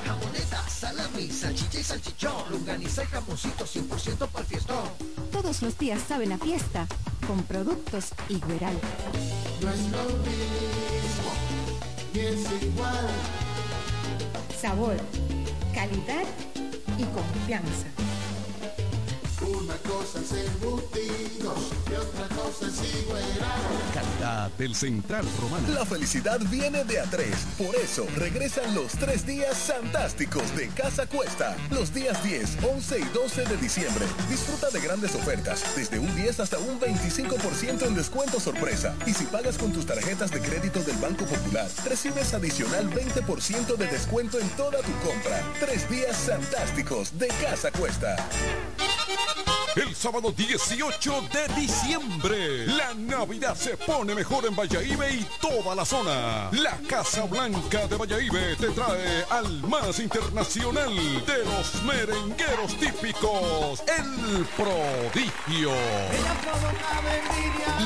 Jamoneta, 0.06 0.68
salami, 0.70 1.28
salchicha 1.28 1.80
y 1.80 1.82
salchichón. 1.82 2.50
Longaniza 2.50 3.02
y 3.02 3.06
jamoncito 3.08 3.66
100% 3.66 4.26
para 4.28 4.40
el 4.40 4.46
fiestón. 4.46 4.88
Todos 5.30 5.60
los 5.60 5.76
días 5.76 6.00
saben 6.08 6.32
a 6.32 6.38
fiesta 6.38 6.86
con 7.26 7.42
productos 7.42 8.12
Igueral. 8.30 8.78
No 9.60 9.70
es 9.70 9.80
lo 9.90 10.04
mismo, 10.24 11.51
es 12.14 12.62
igual. 12.62 13.08
Sabor, 14.56 14.96
calidad 15.74 16.24
y 16.98 17.04
confianza. 17.04 18.01
Una 19.62 19.76
cosa 19.76 20.18
es 20.18 20.32
embutidos 20.32 21.70
y 21.88 21.94
otra 21.94 22.26
cosa 22.34 22.66
es 22.66 22.80
Calidad 23.94 24.50
del 24.58 24.74
Central 24.74 25.24
Romano. 25.40 25.68
La 25.68 25.84
felicidad 25.84 26.40
viene 26.50 26.82
de 26.82 26.98
a 26.98 27.04
tres. 27.04 27.36
Por 27.56 27.76
eso 27.76 28.04
regresan 28.16 28.74
los 28.74 28.90
tres 28.92 29.24
días 29.24 29.56
fantásticos 29.56 30.56
de 30.56 30.66
Casa 30.68 31.06
Cuesta. 31.06 31.56
Los 31.70 31.94
días 31.94 32.24
10, 32.24 32.58
11 32.64 32.98
y 32.98 33.04
12 33.14 33.44
de 33.44 33.56
diciembre. 33.58 34.04
Disfruta 34.28 34.68
de 34.70 34.80
grandes 34.80 35.14
ofertas, 35.14 35.62
desde 35.76 36.00
un 36.00 36.12
10 36.16 36.40
hasta 36.40 36.58
un 36.58 36.80
25% 36.80 37.86
en 37.86 37.94
descuento 37.94 38.40
sorpresa. 38.40 38.96
Y 39.06 39.14
si 39.14 39.24
pagas 39.26 39.58
con 39.58 39.72
tus 39.72 39.86
tarjetas 39.86 40.32
de 40.32 40.40
crédito 40.40 40.80
del 40.82 40.96
Banco 40.96 41.24
Popular, 41.24 41.68
recibes 41.84 42.34
adicional 42.34 42.90
20% 42.90 43.76
de 43.76 43.86
descuento 43.86 44.40
en 44.40 44.48
toda 44.56 44.80
tu 44.80 44.92
compra. 45.06 45.40
Tres 45.60 45.88
días 45.88 46.16
fantásticos 46.16 47.16
de 47.16 47.28
Casa 47.28 47.70
Cuesta. 47.70 48.16
El 49.74 49.94
sábado 49.94 50.32
18 50.32 51.22
de 51.32 51.54
diciembre, 51.54 52.66
la 52.66 52.92
Navidad 52.92 53.56
se 53.56 53.74
pone 53.78 54.14
mejor 54.14 54.44
en 54.44 54.54
Valladolid 54.54 54.98
y 55.10 55.26
toda 55.40 55.74
la 55.74 55.84
zona. 55.86 56.50
La 56.52 56.76
Casa 56.86 57.24
Blanca 57.24 57.86
de 57.86 57.96
Valladolid 57.96 58.56
te 58.58 58.68
trae 58.68 59.24
al 59.30 59.62
más 59.62 59.98
internacional 59.98 60.94
de 60.94 61.44
los 61.46 61.82
merengueros 61.84 62.76
típicos, 62.78 63.82
el 63.86 64.44
prodigio. 64.56 65.70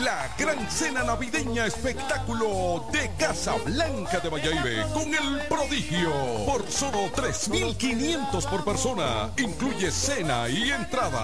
La 0.02 0.34
gran 0.36 0.68
cena 0.70 1.04
navideña 1.04 1.66
espectáculo 1.66 2.84
de 2.92 3.10
Casa 3.16 3.54
Blanca 3.64 4.18
de 4.18 4.28
Valladolid 4.28 4.82
con 4.92 5.14
el 5.14 5.46
prodigio. 5.46 6.10
Por 6.46 6.68
solo 6.68 7.10
3.500 7.14 8.50
por 8.50 8.64
persona. 8.64 9.30
Incluye 9.38 9.92
cena 9.92 10.48
y 10.48 10.72
entrada. 10.72 11.15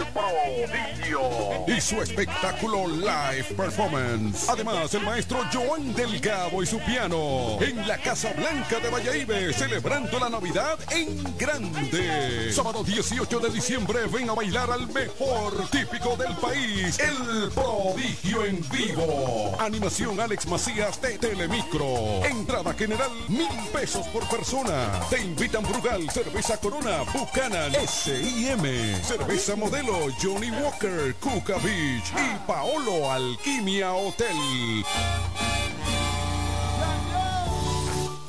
El 0.00 0.06
prodigio. 0.12 1.20
Y 1.66 1.80
su 1.80 2.00
espectáculo 2.00 2.86
live 2.86 3.44
performance. 3.56 4.48
Además, 4.48 4.92
el 4.94 5.02
maestro 5.02 5.44
Joan 5.52 5.94
Delgado 5.94 6.62
y 6.62 6.66
su 6.66 6.78
piano. 6.80 7.58
En 7.60 7.86
la 7.86 7.98
Casa 7.98 8.32
Blanca 8.32 8.78
de 8.80 8.90
Valladolid, 8.90 9.52
celebrando 9.52 10.18
la 10.18 10.30
Navidad 10.30 10.78
en 10.90 11.36
grande. 11.36 12.52
Sábado 12.52 12.84
18 12.84 13.40
de 13.40 13.50
diciembre, 13.50 14.00
ven 14.12 14.30
a 14.30 14.34
bailar 14.34 14.70
al 14.70 14.86
mejor 14.88 15.68
típico 15.70 16.16
del 16.16 16.34
país. 16.36 16.98
El 16.98 17.50
prodigio 17.50 18.44
en 18.44 18.60
vivo. 18.70 19.56
Animación 19.58 20.20
Alex 20.20 20.46
Macías 20.46 21.00
de 21.00 21.18
Telemicro. 21.18 22.24
Entrada 22.24 22.72
general, 22.74 23.10
mil 23.28 23.48
pesos 23.72 24.06
por 24.08 24.28
persona. 24.28 25.00
Te 25.10 25.20
invitan 25.20 25.62
Brugal, 25.62 26.08
Cerveza 26.10 26.56
Corona, 26.58 27.02
Buchanan, 27.12 27.74
S.I.M. 27.82 28.62
Cerveza 29.02 29.56
Modelo, 29.56 30.10
Johnny 30.20 30.50
Walker, 30.50 31.14
Cuca 31.14 31.56
Beach 31.58 32.12
y 32.14 32.46
Paolo 32.46 33.10
Alquimia 33.10 33.94
Hotel. 33.94 34.36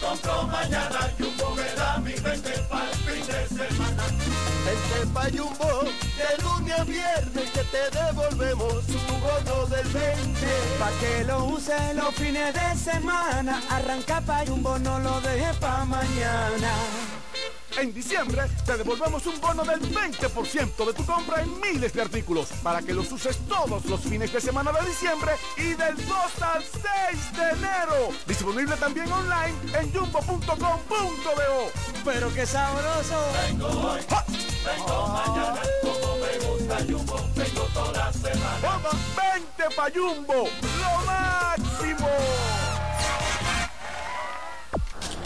compro 0.00 0.46
mañana, 0.46 1.10
Jumbo 1.18 1.54
me 1.56 1.74
da 1.74 1.98
mi 1.98 2.12
20 2.12 2.50
para 2.70 2.88
el 2.90 2.96
fin 2.96 3.26
de 3.26 3.48
semana. 3.48 4.04
Vente 4.64 5.06
pa' 5.12 5.28
Jumbo, 5.30 5.84
de 6.16 6.42
lunes 6.42 6.78
a 6.78 6.84
viernes 6.84 7.50
que 7.50 7.64
te 7.64 7.90
devolvemos 7.98 8.86
tu 8.86 8.98
bono 9.20 9.66
del 9.66 9.86
20. 9.88 10.46
Pa' 10.78 10.90
que 11.00 11.24
lo 11.24 11.44
use 11.44 11.76
los 11.94 12.14
fines 12.14 12.54
de 12.54 12.74
semana, 12.78 13.60
arranca 13.68 14.20
pa' 14.22 14.46
Jumbo, 14.46 14.78
no 14.84 14.98
lo 14.98 15.20
deje 15.22 15.52
pa' 15.54 15.84
mañana. 15.86 16.72
En 17.76 17.92
diciembre 17.92 18.42
te 18.64 18.76
devolvemos 18.76 19.26
un 19.26 19.40
bono 19.40 19.64
del 19.64 19.80
20% 19.80 20.86
de 20.86 20.92
tu 20.92 21.04
compra 21.04 21.42
en 21.42 21.60
miles 21.60 21.92
de 21.92 22.02
artículos 22.02 22.48
para 22.62 22.80
que 22.82 22.94
los 22.94 23.10
uses 23.10 23.36
todos 23.48 23.84
los 23.86 24.00
fines 24.00 24.32
de 24.32 24.40
semana 24.40 24.70
de 24.70 24.86
diciembre 24.86 25.32
y 25.56 25.74
del 25.74 25.96
2 25.96 26.42
al 26.42 26.62
6 26.62 27.36
de 27.36 27.50
enero. 27.50 28.10
Disponible 28.26 28.76
también 28.76 29.10
online 29.10 29.56
en 29.80 29.92
jumbo.com.do. 29.92 31.70
Pero 32.04 32.32
qué 32.32 32.46
sabroso. 32.46 33.18
Vengo 33.48 33.66
hoy, 33.66 34.00
vengo 34.64 35.08
mañana, 35.08 35.62
como 35.82 36.16
me 36.18 36.46
gusta 36.46 36.76
Jumbo, 36.88 37.16
vengo 37.34 37.62
toda 37.72 37.92
la 37.92 38.12
semana. 38.12 38.58
Vamos, 38.62 38.94
20 39.58 39.74
pa' 39.74 39.90
Jumbo, 39.92 40.48
lo 40.78 41.06
máximo. 41.06 42.53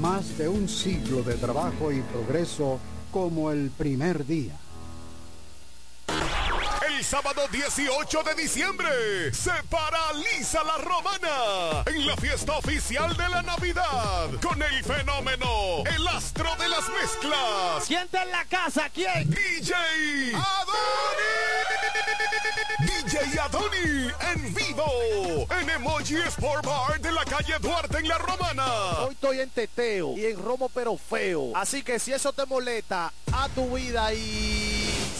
Más 0.00 0.36
de 0.36 0.48
un 0.48 0.68
siglo 0.68 1.22
de 1.22 1.34
trabajo 1.34 1.92
y 1.92 2.00
progreso 2.00 2.78
como 3.12 3.52
el 3.52 3.70
primer 3.70 4.26
día. 4.26 4.56
El 7.02 7.08
sábado 7.08 7.42
18 7.50 8.22
de 8.22 8.34
diciembre 8.36 9.34
se 9.34 9.50
paraliza 9.68 10.62
la 10.62 10.78
romana 10.78 11.82
en 11.86 12.06
la 12.06 12.16
fiesta 12.16 12.56
oficial 12.56 13.16
de 13.16 13.28
la 13.28 13.42
Navidad 13.42 14.30
con 14.40 14.62
el 14.62 14.84
fenómeno, 14.84 15.82
el 15.84 16.06
astro 16.06 16.54
de 16.60 16.68
las 16.68 16.88
mezclas. 16.90 17.86
¿Quién 17.88 18.04
está 18.04 18.22
en 18.22 18.30
la 18.30 18.44
casa? 18.44 18.88
¿Quién? 18.94 19.28
DJ 19.28 19.74
Adoni. 20.32 21.22
DJ 22.86 23.40
Adoni 23.40 24.12
en 24.32 24.54
vivo 24.54 25.48
en 25.60 25.70
Emoji 25.70 26.18
Sport 26.28 26.64
Bar 26.64 27.00
de 27.00 27.10
la 27.10 27.24
calle 27.24 27.58
Duarte 27.60 27.98
en 27.98 28.06
la 28.06 28.18
Romana. 28.18 28.64
Hoy 29.00 29.14
estoy 29.14 29.40
en 29.40 29.50
teteo 29.50 30.16
y 30.16 30.26
en 30.26 30.40
romo 30.40 30.68
pero 30.68 30.96
feo. 30.96 31.50
Así 31.56 31.82
que 31.82 31.98
si 31.98 32.12
eso 32.12 32.32
te 32.32 32.46
molesta, 32.46 33.12
a 33.32 33.48
tu 33.48 33.74
vida 33.74 34.14
y... 34.14 35.11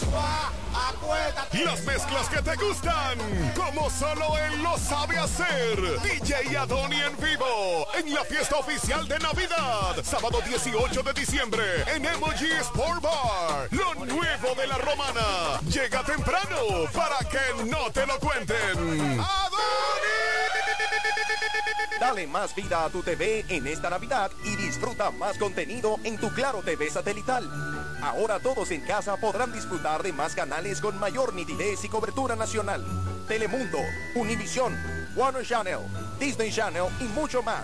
Las 1.63 1.83
mezclas 1.85 2.29
que 2.29 2.41
te 2.41 2.55
gustan, 2.55 3.17
como 3.55 3.89
solo 3.89 4.37
él 4.37 4.63
lo 4.63 4.77
sabe 4.77 5.17
hacer. 5.17 5.79
DJ 6.01 6.57
Adoni 6.57 6.99
en 6.99 7.15
vivo, 7.17 7.87
en 7.95 8.13
la 8.13 8.23
fiesta 8.23 8.57
oficial 8.57 9.07
de 9.07 9.19
Navidad, 9.19 9.95
sábado 10.03 10.39
18 10.45 11.03
de 11.03 11.13
diciembre, 11.13 11.63
en 11.87 12.05
Emoji 12.05 12.51
Sport 12.61 13.01
Bar. 13.01 13.67
Lo 13.71 14.05
nuevo 14.05 14.55
de 14.55 14.67
la 14.67 14.77
romana. 14.77 15.59
Llega 15.69 16.03
temprano 16.03 16.57
para 16.91 17.19
que 17.29 17.63
no 17.65 17.91
te 17.91 18.05
lo 18.05 18.19
cuenten. 18.19 19.23
Dale 21.99 22.27
más 22.27 22.53
vida 22.55 22.85
a 22.85 22.89
tu 22.89 23.01
TV 23.03 23.45
en 23.47 23.67
esta 23.67 23.89
Navidad 23.89 24.31
y 24.43 24.55
disfruta 24.55 25.11
más 25.11 25.37
contenido 25.37 25.99
en 26.03 26.17
tu 26.17 26.33
Claro 26.33 26.61
TV 26.61 26.89
satelital. 26.89 27.72
Ahora 28.03 28.37
todos 28.37 28.69
en 28.71 28.81
casa 28.81 29.15
podrán 29.15 29.53
disfrutar 29.53 30.03
de 30.03 30.11
más 30.11 30.35
canales 30.35 30.81
con 30.81 30.99
mayor 30.99 31.33
nitidez 31.33 31.85
y 31.85 31.87
cobertura 31.87 32.35
nacional. 32.35 32.83
Telemundo, 33.29 33.77
Univisión, 34.15 34.77
Warner 35.15 35.45
Channel, 35.45 35.79
Disney 36.19 36.51
Channel 36.51 36.87
y 36.99 37.05
mucho 37.05 37.41
más. 37.41 37.63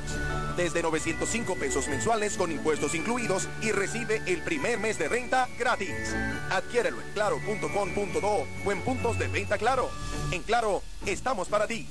Desde 0.55 0.81
905 0.81 1.55
pesos 1.55 1.89
mensuales 1.89 2.37
con 2.37 2.53
impuestos 2.53 2.95
incluidos 2.95 3.49
y 3.61 3.73
recibe 3.73 4.21
el 4.27 4.41
primer 4.41 4.79
mes 4.79 4.97
de 4.97 5.09
renta 5.09 5.49
gratis. 5.59 6.15
Adquiérelo 6.49 7.01
en 7.01 7.11
claro.com.do 7.11 8.47
o 8.65 8.71
en 8.71 8.81
puntos 8.81 9.19
de 9.19 9.27
venta 9.27 9.57
Claro. 9.57 9.89
En 10.31 10.41
Claro, 10.43 10.81
estamos 11.05 11.49
para 11.49 11.67
ti. 11.67 11.85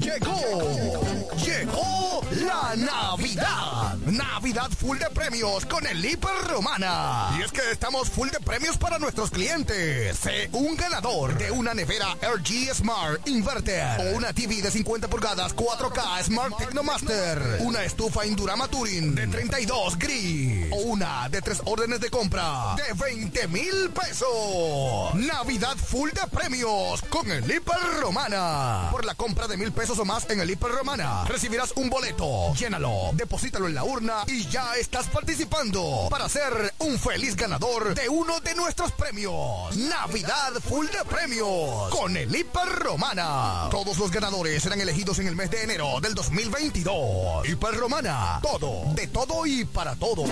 Llegó, 0.00 1.00
llegó 1.42 2.07
la 2.30 2.74
Navidad. 2.76 3.96
Navidad 4.06 4.70
full 4.70 4.98
de 4.98 5.08
premios 5.10 5.66
con 5.66 5.86
el 5.86 6.04
Hiper 6.04 6.30
Romana. 6.48 7.36
Y 7.38 7.42
es 7.42 7.52
que 7.52 7.70
estamos 7.70 8.08
full 8.08 8.28
de 8.28 8.40
premios 8.40 8.76
para 8.76 8.98
nuestros 8.98 9.30
clientes. 9.30 10.16
Sé 10.18 10.48
un 10.52 10.76
ganador 10.76 11.36
de 11.38 11.50
una 11.50 11.74
nevera 11.74 12.16
LG 12.22 12.74
Smart 12.74 13.26
Inverter 13.28 14.00
o 14.00 14.16
una 14.16 14.32
TV 14.32 14.62
de 14.62 14.70
50 14.70 15.08
pulgadas 15.08 15.54
4K 15.54 16.24
Smart 16.24 16.56
Technomaster, 16.56 17.58
una 17.60 17.84
estufa 17.84 18.26
Indurama 18.26 18.68
Turing 18.68 19.14
de 19.14 19.26
32 19.26 19.98
gris 19.98 20.66
o 20.70 20.76
una 20.76 21.28
de 21.28 21.42
tres 21.42 21.60
órdenes 21.64 22.00
de 22.00 22.10
compra 22.10 22.76
de 22.76 22.92
20 22.94 23.48
mil 23.48 23.90
pesos. 23.90 25.14
Navidad 25.14 25.76
full 25.76 26.10
de 26.10 26.26
premios 26.30 27.02
con 27.02 27.30
el 27.30 27.44
Hiper 27.50 28.00
Romana. 28.00 28.88
Por 28.90 29.04
la 29.04 29.14
compra 29.14 29.46
de 29.46 29.56
mil 29.56 29.72
pesos 29.72 29.98
o 29.98 30.04
más 30.04 30.28
en 30.30 30.40
el 30.40 30.50
Hiper 30.50 30.70
Romana, 30.70 31.24
recibirás 31.24 31.72
un 31.76 31.88
boleto. 31.90 32.07
Llénalo, 32.08 33.10
deposítalo 33.12 33.66
en 33.66 33.74
la 33.74 33.84
urna 33.84 34.24
y 34.26 34.46
ya 34.46 34.74
estás 34.76 35.08
participando 35.08 36.08
para 36.08 36.26
ser 36.28 36.72
un 36.78 36.98
feliz 36.98 37.36
ganador 37.36 37.94
de 37.94 38.08
uno 38.08 38.40
de 38.40 38.54
nuestros 38.54 38.92
premios. 38.92 39.76
Navidad 39.76 40.54
full 40.66 40.86
de 40.86 41.04
premios 41.04 41.90
con 41.90 42.16
el 42.16 42.34
Hiper 42.34 42.66
Romana. 42.66 43.68
Todos 43.70 43.98
los 43.98 44.10
ganadores 44.10 44.62
serán 44.62 44.80
elegidos 44.80 45.18
en 45.18 45.28
el 45.28 45.36
mes 45.36 45.50
de 45.50 45.62
enero 45.62 46.00
del 46.00 46.14
2022. 46.14 47.46
Hiper 47.46 47.74
Romana, 47.74 48.40
todo, 48.42 48.94
de 48.94 49.06
todo 49.08 49.44
y 49.44 49.66
para 49.66 49.94
todos. 49.94 50.30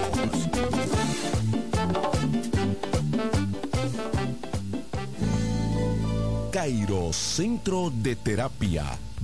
Cairo 6.50 7.12
Centro 7.12 7.90
de 7.94 8.16
Terapia. 8.16 8.98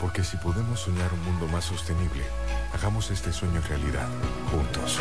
Porque 0.00 0.24
si 0.24 0.36
podemos 0.36 0.80
soñar 0.80 1.12
un 1.12 1.24
mundo 1.24 1.46
más 1.46 1.64
sostenible, 1.64 2.24
hagamos 2.72 3.10
este 3.10 3.32
sueño 3.32 3.60
realidad, 3.68 4.08
juntos. 4.50 4.98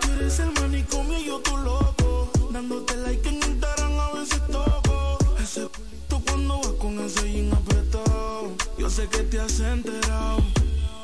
Tú 0.00 0.10
eres 0.18 0.40
el 0.40 0.50
manicomio 0.60 1.16
y 1.16 1.26
yo 1.26 1.38
tu 1.38 1.56
loco, 1.58 2.32
dándote 2.50 2.96
like 2.96 3.28
en 3.28 3.36
Instagram 3.36 4.00
a 4.00 4.12
veces 4.14 4.42
toco. 4.48 5.18
Ese 5.40 5.68
culito 5.68 6.22
cuando 6.26 6.58
vas 6.58 6.72
con 6.72 6.98
ese 6.98 7.32
jean 7.32 7.52
apretado, 7.52 8.50
yo 8.78 8.90
sé 8.90 9.06
que 9.06 9.22
te 9.22 9.38
has 9.38 9.60
enterado. 9.60 10.42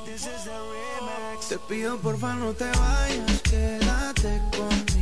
This 0.05 0.23
is 0.23 0.43
the 0.43 0.59
remix. 0.73 1.47
Te 1.49 1.59
pido 1.69 1.97
porfa 1.99 2.35
no 2.35 2.53
te 2.55 2.65
vayas, 2.65 3.41
quédate 3.43 4.43
conmigo. 4.51 4.95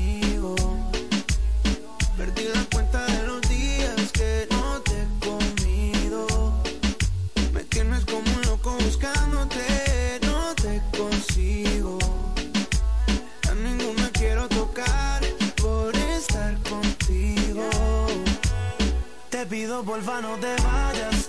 Pido 19.55 19.85
porfa 19.85 20.21
no 20.21 20.37
te 20.37 20.53
vayas, 20.63 21.24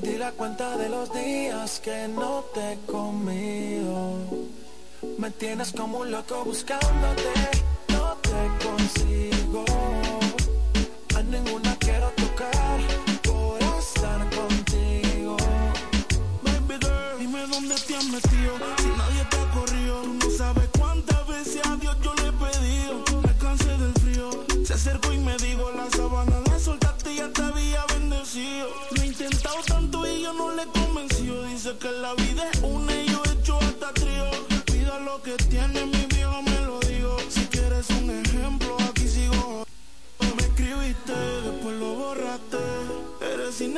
Perdí 0.00 0.16
la 0.16 0.32
cuenta 0.32 0.78
de 0.78 0.88
los 0.88 1.12
días 1.12 1.78
que 1.80 2.08
no 2.08 2.42
te 2.54 2.72
he 2.72 2.78
comido. 2.86 4.16
Me 5.18 5.30
tienes 5.30 5.72
como 5.72 5.98
un 5.98 6.10
loco 6.10 6.42
buscándote, 6.42 7.34
no 7.88 8.16
te 8.22 8.64
consigo. 8.64 9.64
A 11.16 11.22
ninguna 11.22 11.76
quiero 11.76 12.08
tocar 12.16 12.80
por 13.22 13.58
estar 13.78 14.20
contigo. 14.30 15.36
Baby 16.44 16.78
girl, 16.80 17.18
dime 17.18 17.46
dónde 17.48 17.74
te 17.74 17.96
has 17.96 18.04
metido. 18.04 18.54
Si 18.78 18.88
nadie 18.96 19.24
te 19.28 19.36
ha 19.36 19.50
corrido, 19.50 20.02
tú 20.02 20.14
no 20.14 20.30
sabes 20.30 20.68
cuántas 20.78 21.28
veces 21.28 21.60
a 21.66 21.76
Dios 21.76 21.96
yo 22.02 22.14
le 22.14 22.28
he 22.28 22.32
pedido. 22.32 23.04
Me 23.22 23.36
cansé 23.36 23.76
del 23.76 23.92
frío, 24.00 24.30
se 24.64 24.72
acercó 24.72 25.12
y 25.12 25.18
me 25.18 25.36
dijo 25.36 25.70
la 25.72 25.90
sabana 25.90 26.40
la 26.46 26.58
soltaste 26.58 27.12
y 27.12 27.16
ya 27.16 27.28
te 27.30 27.42
había 27.42 27.84
bendecido. 27.86 28.79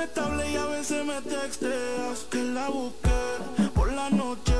Inestable 0.03 0.51
y 0.51 0.57
a 0.57 0.67
veces 0.67 1.05
me 1.05 1.21
texteas. 1.23 2.27
Que 2.31 2.43
la 2.43 2.69
busqué 2.69 3.69
por 3.75 3.93
la 3.93 4.11
noche. 4.11 4.55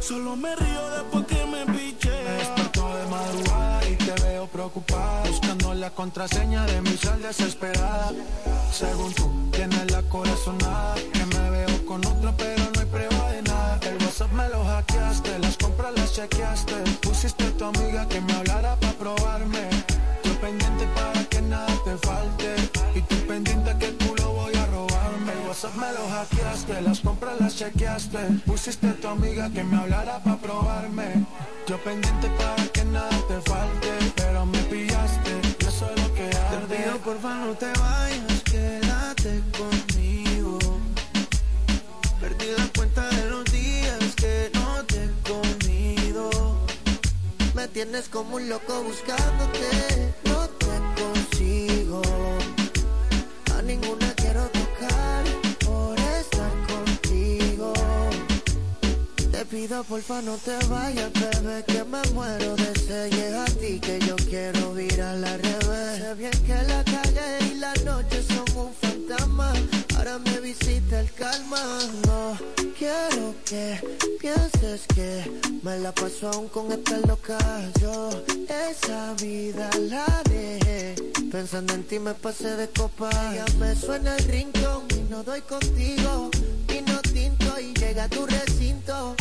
Solo 0.00 0.36
me 0.36 0.54
río 0.56 0.90
después 0.90 1.26
que 1.26 1.46
me 1.46 1.66
piche. 1.72 2.10
Me 2.10 2.96
de 2.96 3.06
madrugada 3.08 3.88
y 3.88 3.96
te 3.96 4.12
veo 4.22 4.46
preocupada 4.46 5.22
Buscando 5.28 5.74
la 5.74 5.90
contraseña 5.90 6.64
de 6.66 6.80
mi 6.80 6.96
sal 6.96 7.20
desesperada 7.22 8.12
Según 8.72 9.12
tú, 9.14 9.30
tienes 9.52 9.90
la 9.90 10.02
corazonada 10.02 10.94
Que 11.12 11.24
me 11.26 11.50
veo 11.50 11.86
con 11.86 12.04
otra 12.04 12.34
pero 12.36 12.64
no 12.74 12.80
hay 12.80 12.86
prueba 12.86 13.32
de 13.32 13.42
nada 13.42 13.78
El 13.82 13.96
WhatsApp 14.02 14.32
me 14.32 14.48
lo 14.48 14.64
hackeaste, 14.64 15.38
las 15.38 15.56
compras 15.56 15.92
las 15.96 16.12
chequeaste 16.12 16.74
Pusiste 17.02 17.44
a 17.44 17.56
tu 17.56 17.64
amiga 17.64 18.08
que 18.08 18.20
me 18.20 18.32
hablara 18.32 18.76
para 18.76 18.92
probarme 18.94 19.68
Yo 20.24 20.40
pendiente 20.40 20.86
para 20.94 21.24
que 21.24 21.42
nada 21.42 21.74
te 21.84 21.96
falte 21.98 22.61
WhatsApp 25.62 25.80
me 25.80 25.92
lo 25.92 26.08
hackeaste, 26.08 26.80
las 26.82 27.00
compras 27.00 27.40
las 27.40 27.56
chequeaste 27.56 28.18
Pusiste 28.46 28.88
a 28.88 28.94
tu 28.94 29.06
amiga 29.06 29.48
que 29.48 29.62
me 29.62 29.76
hablara 29.76 30.18
para 30.18 30.36
probarme 30.36 31.24
Yo 31.68 31.78
pendiente 31.84 32.28
para 32.30 32.64
que 32.72 32.84
nada 32.84 33.16
te 33.28 33.40
falte 33.48 33.90
Pero 34.16 34.44
me 34.46 34.58
pillaste, 34.64 35.30
y 35.60 35.64
eso 35.64 35.88
es 35.94 36.02
lo 36.02 36.14
que 36.14 36.24
arde 36.24 36.66
Te 36.66 36.82
pido 36.82 36.98
porfa 36.98 37.34
no 37.34 37.52
te 37.54 37.66
vayas, 37.78 38.42
quédate 38.44 39.40
conmigo. 39.56 40.58
Perdí 42.20 42.46
la 42.58 42.66
cuenta 42.76 43.08
de 43.10 43.30
los 43.30 43.44
días 43.52 44.14
que 44.16 44.50
no 44.54 44.84
te 44.86 45.04
he 45.04 45.10
comido. 45.30 46.30
Me 47.54 47.68
tienes 47.68 48.08
como 48.08 48.36
un 48.36 48.48
loco 48.48 48.82
buscándote, 48.82 50.12
Porfa 59.88 60.22
no 60.22 60.36
te 60.36 60.56
vayas, 60.68 61.10
bebé, 61.12 61.64
que 61.64 61.84
me 61.84 62.00
muero 62.14 62.54
de 62.56 62.72
sed. 62.78 63.34
A 63.34 63.44
ti 63.44 63.80
que 63.80 63.98
yo 64.00 64.16
quiero 64.16 64.78
ir 64.78 65.02
a 65.02 65.14
la 65.14 65.36
revés. 65.36 65.98
Sé 65.98 66.14
bien 66.14 66.32
que 66.46 66.54
la 66.54 66.84
calle 66.84 67.38
y 67.50 67.54
la 67.58 67.74
noche 67.84 68.22
son 68.22 68.66
un 68.66 68.72
fantasma. 68.74 69.52
Ahora 69.96 70.18
me 70.18 70.40
visita 70.40 71.00
el 71.00 71.12
calma. 71.12 71.60
No 72.06 72.38
quiero 72.78 73.34
que 73.44 73.80
pienses 74.20 74.86
que 74.94 75.30
me 75.62 75.78
la 75.80 75.92
paso 75.92 76.30
aún 76.30 76.48
con 76.48 76.70
esta 76.72 76.98
loca. 76.98 77.38
Yo 77.80 78.10
esa 78.70 79.14
vida 79.14 79.68
la 79.90 80.06
dejé. 80.30 80.94
Pensando 81.30 81.74
en 81.74 81.84
ti 81.84 81.98
me 81.98 82.14
pasé 82.14 82.56
de 82.56 82.68
copa. 82.68 83.10
Ya 83.34 83.44
me 83.58 83.74
suena 83.74 84.16
el 84.16 84.24
rincón 84.24 84.84
y 84.96 85.10
no 85.10 85.22
doy 85.22 85.40
contigo. 85.42 86.30
Vino 86.68 86.98
tinto 87.12 87.58
y 87.60 87.74
llega 87.74 88.04
a 88.04 88.08
tu 88.08 88.24
recinto. 88.26 89.16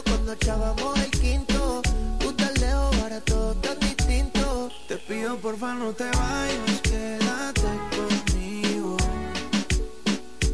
Cuando 0.00 0.32
echábamos 0.32 0.98
el 1.00 1.10
quinto. 1.10 1.82
Tú 2.18 2.32
tan 2.32 2.54
lejos, 2.54 2.96
ahora 3.02 3.20
todo 3.20 3.54
tan 3.56 3.78
distinto. 3.78 4.70
Te 4.88 4.96
pido 4.96 5.36
porfa 5.36 5.74
no 5.74 5.92
te 5.92 6.04
vayas, 6.04 6.80
quédate 6.82 7.60
conmigo. 7.94 8.96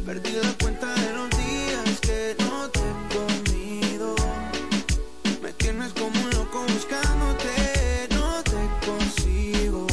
Perdí 0.05 0.31
la 0.43 0.53
cuenta 0.61 0.93
de 0.93 1.13
los 1.13 1.29
días 1.29 1.99
que 2.01 2.35
no 2.39 2.69
te 2.69 2.79
he 2.79 2.93
comido. 3.15 4.15
Me 5.41 5.53
tienes 5.53 5.93
como 5.93 6.19
un 6.21 6.29
loco 6.31 6.63
buscándote, 6.63 8.09
no 8.11 8.43
te 8.43 8.85
consigo. 8.85 9.87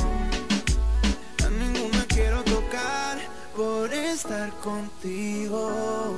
A 1.44 1.50
ninguna 1.50 2.04
quiero 2.08 2.42
tocar 2.42 3.18
por 3.54 3.92
estar 3.92 4.50
contigo. 4.58 6.15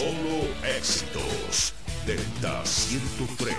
Solo 0.00 0.48
éxitos. 0.78 1.74
Delta 2.06 2.64
103. 2.64 3.54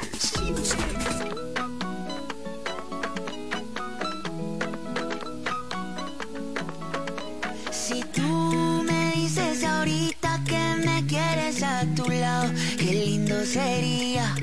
Si 7.72 8.04
tú 8.16 8.84
me 8.84 9.12
dices 9.16 9.64
ahorita 9.64 10.42
que 10.48 10.64
me 10.84 11.06
quieres 11.06 11.62
a 11.62 11.86
tu 11.96 12.10
lado, 12.10 12.52
qué 12.80 12.92
lindo 13.06 13.46
sería. 13.46 14.36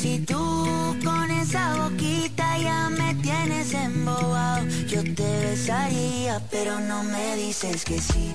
Si 0.00 0.18
tú 0.26 0.96
con 1.04 1.30
esa 1.30 1.76
boquita 1.76 2.58
ya 2.58 2.90
me 2.90 3.14
tienes 3.22 3.72
embobado, 3.74 4.66
yo 4.88 5.02
te 5.04 5.30
besaría, 5.46 6.40
pero 6.50 6.80
no 6.80 7.04
me 7.04 7.36
dices 7.36 7.84
que 7.84 8.00
sí, 8.00 8.34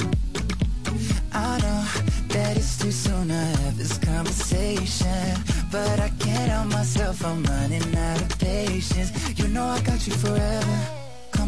I 1.33 1.59
know 1.59 1.85
that 2.29 2.57
it's 2.57 2.77
too 2.77 2.91
soon 2.91 3.29
to 3.29 3.33
have 3.33 3.77
this 3.77 3.97
conversation. 3.97 5.43
But 5.71 5.99
I 5.99 6.09
can't 6.19 6.51
help 6.51 6.67
myself, 6.67 7.25
I'm 7.25 7.43
running 7.43 7.95
out 7.95 8.21
of 8.21 8.39
patience. 8.39 9.11
You 9.39 9.47
know 9.47 9.65
I 9.65 9.81
got 9.81 10.05
you 10.05 10.13
forever. 10.13 11.00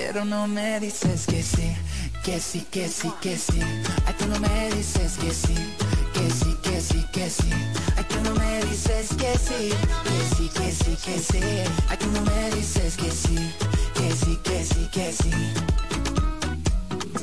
Pero 0.00 0.24
no 0.24 0.46
me 0.46 0.78
dices 0.78 1.26
que 1.26 1.42
sí, 1.42 1.76
que 2.24 2.38
sí, 2.38 2.64
que 2.70 2.88
sí, 2.88 3.12
que 3.20 3.36
sí. 3.36 3.60
Ay, 4.06 4.14
tú 4.16 4.26
no 4.28 4.38
me 4.38 4.70
dices 4.70 5.16
que 5.18 5.34
sí, 5.34 5.56
que 6.14 6.30
sí, 6.30 6.56
que 6.62 6.80
sí, 6.80 7.04
que 7.12 7.28
sí. 7.28 7.50
Ay, 7.96 8.04
tú 8.08 8.14
no 8.22 8.32
me 8.36 8.64
dices 8.64 9.08
que 9.18 9.36
sí, 9.36 9.70
que 10.04 10.36
sí, 10.36 10.48
que 10.54 10.72
sí, 10.72 10.96
que 11.04 11.18
sí. 11.18 11.40
Ay, 11.88 11.96
tú 11.98 12.06
no 12.12 12.22
me 12.22 12.50
dices 12.54 12.96
que 12.96 13.10
sí, 13.10 13.38
que 13.94 14.10
sí, 14.14 14.38
que 14.44 14.64
sí, 14.64 14.88
que 14.92 15.12
sí. 15.12 15.30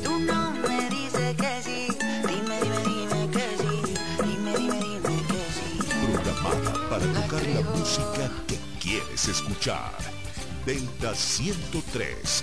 Tú 0.04 0.18
no 0.20 0.52
me 0.52 0.90
dices 0.90 1.34
que 1.34 1.62
sí, 1.64 1.88
dime, 2.28 2.60
dime, 2.60 2.80
dime 2.84 3.30
que 3.30 3.46
sí, 3.56 3.94
dime, 4.22 4.52
dime, 4.58 4.80
dime 4.80 5.22
que 5.30 5.42
sí. 5.56 5.88
Programada 6.12 6.90
para 6.90 7.06
tocar 7.14 7.42
la 7.46 7.62
música 7.70 8.30
que 8.46 8.58
quieres 8.78 9.28
escuchar. 9.28 9.92
Delta 10.66 11.14
103. 11.14 12.42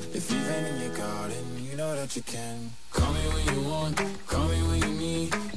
If 0.23 0.29
you've 0.29 0.49
in 0.49 0.81
your 0.81 0.95
garden, 0.95 1.45
you 1.57 1.75
know 1.75 1.95
that 1.95 2.15
you 2.15 2.21
can. 2.21 2.69
Call 2.91 3.11
me 3.11 3.21
when 3.21 3.55
you 3.55 3.67
want, 3.67 3.97
call 4.27 4.47
me 4.49 4.61
when 4.67 4.79
you 4.83 4.99
need. 4.99 5.50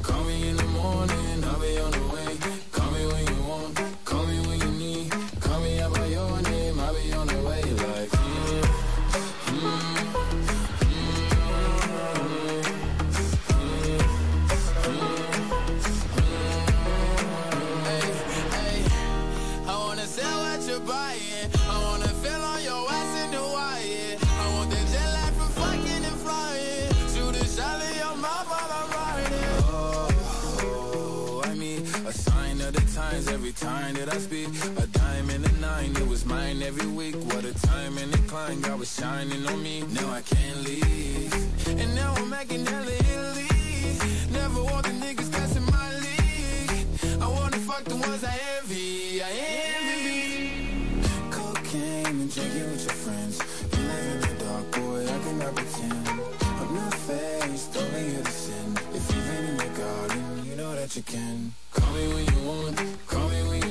Time 37.74 37.98
and 37.98 38.28
climb, 38.28 38.60
God 38.60 38.78
was 38.78 38.92
shining 38.98 39.46
on 39.46 39.62
me. 39.62 39.82
Now 39.98 40.08
I 40.10 40.22
can't 40.22 40.58
leave. 40.68 41.32
And 41.80 41.94
now 41.94 42.14
I'm 42.16 42.28
making 42.30 42.66
hella 42.66 42.94
Italy. 43.12 43.48
Never 44.30 44.62
want 44.70 44.84
the 44.88 44.94
niggas 45.04 45.56
in 45.58 45.64
my 45.78 45.88
league. 46.06 46.86
I 47.24 47.26
wanna 47.36 47.60
fuck 47.68 47.84
the 47.84 47.96
ones 47.96 48.22
I 48.32 48.36
envy. 48.56 49.22
I 49.22 49.30
envy. 49.76 50.22
Cocaine 51.36 52.16
and 52.22 52.30
drinking 52.34 52.68
with 52.72 52.84
your 52.86 52.98
friends. 53.04 53.34
You 53.72 53.82
live 53.90 54.06
in 54.14 54.20
the 54.28 54.34
dark, 54.44 54.66
boy, 54.76 55.00
I 55.14 55.18
cannot 55.24 55.54
pretend. 55.58 56.08
I'm 56.60 56.70
not 56.80 56.94
faced, 57.08 57.76
only 57.80 58.02
you're 58.12 58.26
the 58.28 58.36
sin. 58.44 58.68
If 58.98 59.04
you've 59.10 59.26
been 59.30 59.44
in 59.50 59.56
your 59.64 59.74
garden, 59.82 60.24
you 60.48 60.54
know 60.60 60.72
that 60.78 60.90
you 60.96 61.02
can. 61.02 61.52
Call 61.72 61.92
me 61.96 62.04
when 62.14 62.24
you 62.32 62.40
want, 62.48 62.76
call 63.06 63.28
me 63.28 63.40
when 63.48 63.58
you 63.62 63.63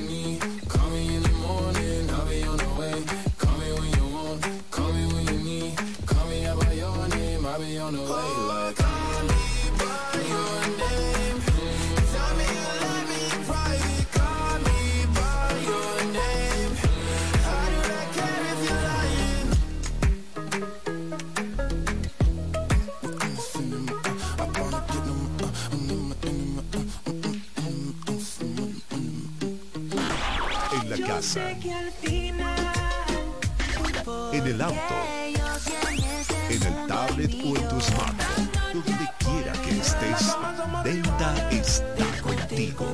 tablet 37.27 37.43
o 37.43 37.57
en 37.57 37.67
tu 37.69 37.79
donde 38.73 39.07
quiera 39.19 39.53
que 39.63 39.79
estés, 39.79 40.35
Delta 40.83 41.49
está 41.51 42.05
contigo. 42.21 42.85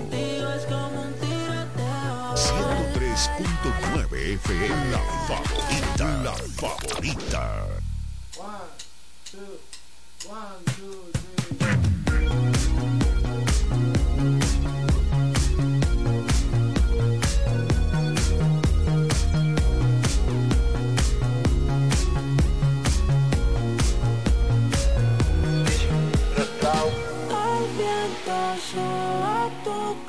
103.9 2.35 4.35
FM, 4.35 4.91
la 4.91 4.99
favorita, 5.27 6.05
la 6.23 6.35
favorita. 6.55 7.43
El 9.31 9.59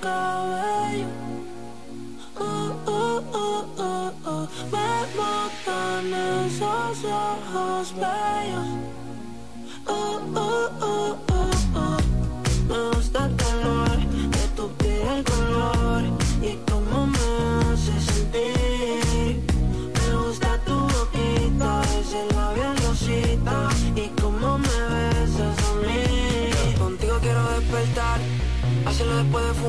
cabello. 0.01 1.07
Oh, 2.39 2.73
oh, 2.87 3.23
oh, 3.33 3.65
oh, 3.79 4.13
oh. 4.27 4.49
Me 4.73 4.89
matan 5.19 6.15
esos 6.47 7.05
ojos 7.05 7.95
bellos. 7.95 8.69
Oh, 9.87 10.21
oh, 10.35 10.71
oh, 10.81 11.17
oh, 11.33 11.51
oh. 11.75 11.99
Me 12.69 12.97
gusta 12.97 13.27
el 13.27 13.37
color 13.37 13.99
de 14.31 14.49
tu 14.57 14.69
piel, 14.79 15.09
el 15.09 15.25
color 15.25 16.03
y 16.43 16.59
cómo 16.71 17.07
me 17.07 17.73
hace 17.73 18.00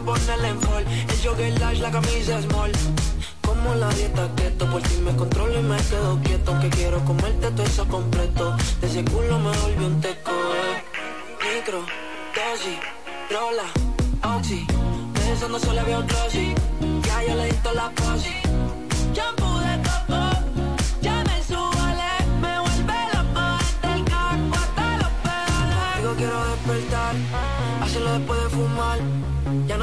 ponerle 0.00 0.48
en 0.48 0.60
fall. 0.60 0.84
El 1.08 1.18
jogger 1.22 1.58
large, 1.60 1.80
la 1.80 1.90
camisa 1.90 2.42
small. 2.42 2.72
Como 3.42 3.74
la 3.74 3.88
dieta 3.90 4.28
keto, 4.36 4.70
por 4.70 4.82
ti 4.82 4.96
me 5.04 5.14
controlo 5.16 5.58
y 5.58 5.62
me 5.62 5.76
quedo 5.76 6.18
quieto. 6.24 6.58
Que 6.60 6.68
quiero 6.70 7.04
comerte 7.04 7.50
todo 7.50 7.66
eso 7.66 7.86
completo. 7.88 8.56
De 8.80 8.86
ese 8.86 9.04
culo 9.04 9.38
me 9.38 9.56
volvió 9.58 9.86
un 9.86 10.00
teco. 10.00 10.32
Micro, 11.42 11.80
dosis, 12.34 12.78
rola, 13.30 14.36
oxi. 14.36 14.66
Pensando 15.14 15.58
solo 15.58 15.80
había 15.80 15.98
un 15.98 16.06
glossy. 16.06 16.54
Ya 17.06 17.22
yo 17.24 17.34
le 17.34 17.46
di 17.46 17.58
la 17.74 17.90
posi. 17.90 18.53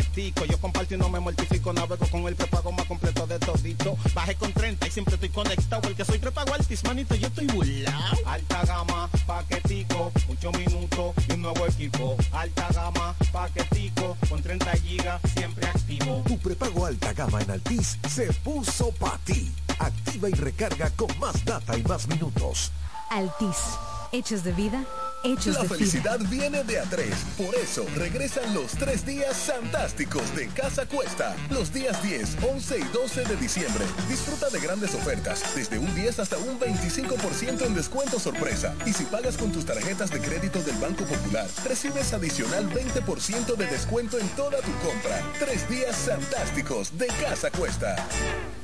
Paquetico, 0.00 0.44
yo 0.46 0.58
comparto 0.58 0.94
y 0.94 0.98
no 0.98 1.08
me 1.08 1.20
mortifico. 1.20 1.72
Navego 1.72 2.06
con 2.06 2.26
el 2.26 2.34
prepago 2.34 2.72
más 2.72 2.86
completo 2.86 3.26
de 3.26 3.38
todito. 3.38 3.96
Bajé 4.14 4.34
con 4.34 4.52
30 4.52 4.86
y 4.86 4.90
siempre 4.90 5.14
estoy 5.14 5.28
conectado. 5.28 5.88
El 5.88 5.94
que 5.94 6.04
soy 6.04 6.18
prepago 6.18 6.54
altis, 6.54 6.82
manito, 6.84 7.14
yo 7.14 7.26
estoy 7.26 7.46
burlao. 7.46 8.18
Alta 8.24 8.64
gama, 8.64 9.08
paquetico, 9.26 10.12
8 10.28 10.52
minutos 10.52 11.14
y 11.28 11.32
un 11.32 11.42
nuevo 11.42 11.66
equipo. 11.66 12.16
Alta 12.32 12.68
gama, 12.72 13.14
paquetico, 13.32 14.16
con 14.28 14.42
30 14.42 14.72
gigas, 14.78 15.20
siempre 15.34 15.66
activo. 15.66 16.22
Tu 16.26 16.38
prepago 16.38 16.86
alta 16.86 17.12
gama 17.12 17.40
en 17.42 17.50
Altis 17.50 17.98
se 18.08 18.32
puso 18.32 18.90
para 18.92 19.18
ti. 19.18 19.52
Activa 19.78 20.28
y 20.28 20.32
recarga 20.32 20.90
con 20.90 21.18
más 21.18 21.44
data 21.44 21.76
y 21.76 21.82
más 21.82 22.08
minutos. 22.08 22.72
Altis. 23.10 23.78
Hechos 24.12 24.42
de 24.42 24.50
vida, 24.50 24.84
hechos 25.22 25.54
La 25.54 25.62
de 25.62 25.68
felicidad 25.68 26.18
vida. 26.18 26.30
viene 26.30 26.64
de 26.64 26.80
a 26.80 26.82
tres. 26.82 27.14
Por 27.38 27.54
eso 27.54 27.86
regresan 27.94 28.52
los 28.54 28.72
tres 28.72 29.06
días 29.06 29.36
fantásticos 29.36 30.34
de 30.34 30.48
Casa 30.48 30.84
Cuesta. 30.86 31.36
Los 31.48 31.72
días 31.72 32.02
10, 32.02 32.38
11 32.42 32.78
y 32.80 32.82
12 32.92 33.24
de 33.24 33.36
diciembre. 33.36 33.84
Disfruta 34.08 34.48
de 34.50 34.58
grandes 34.58 34.92
ofertas. 34.96 35.54
Desde 35.54 35.78
un 35.78 35.94
10 35.94 36.18
hasta 36.18 36.38
un 36.38 36.58
25% 36.58 37.66
en 37.66 37.74
descuento 37.76 38.18
sorpresa. 38.18 38.74
Y 38.84 38.92
si 38.92 39.04
pagas 39.04 39.36
con 39.36 39.52
tus 39.52 39.64
tarjetas 39.64 40.10
de 40.10 40.18
crédito 40.20 40.60
del 40.64 40.74
Banco 40.78 41.04
Popular, 41.04 41.46
recibes 41.64 42.12
adicional 42.12 42.68
20% 42.68 43.54
de 43.54 43.66
descuento 43.66 44.18
en 44.18 44.26
toda 44.30 44.58
tu 44.58 44.72
compra. 44.84 45.22
Tres 45.38 45.68
días 45.68 45.94
fantásticos 45.98 46.98
de 46.98 47.06
Casa 47.22 47.48
Cuesta. 47.52 47.94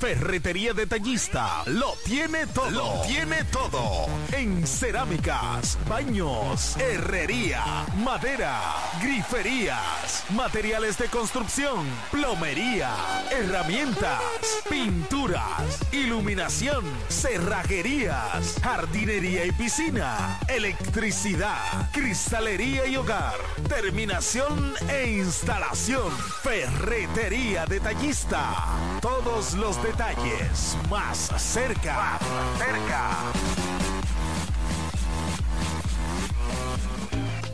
Ferretería 0.01 0.73
Detallista 0.73 1.63
lo 1.67 1.95
tiene 2.05 2.49
todo. 2.49 2.71
Lo 2.71 3.03
tiene 3.03 3.45
todo. 3.45 4.07
En 4.37 4.67
cerámicas, 4.67 5.79
baños, 5.89 6.77
herrería, 6.77 7.87
madera, 8.05 8.61
griferías, 9.03 10.25
materiales 10.29 10.99
de 10.99 11.07
construcción, 11.07 11.87
plomería, 12.11 12.91
herramientas, 13.31 14.21
pinturas, 14.69 15.81
iluminación, 15.91 16.85
cerrajerías, 17.09 18.57
jardinería 18.63 19.47
y 19.47 19.53
piscina, 19.53 20.39
electricidad, 20.49 21.91
cristalería 21.93 22.87
y 22.87 22.99
hogar, 22.99 23.39
terminación 23.71 24.75
e 24.91 25.13
instalación. 25.13 26.13
Ferretería 26.43 27.65
Detallista. 27.65 28.55
Todos 29.01 29.55
los 29.55 29.83
detalles 29.83 30.77
más 30.91 31.17
cerca. 31.39 31.97
Más 31.97 32.59
cerca. 32.59 33.96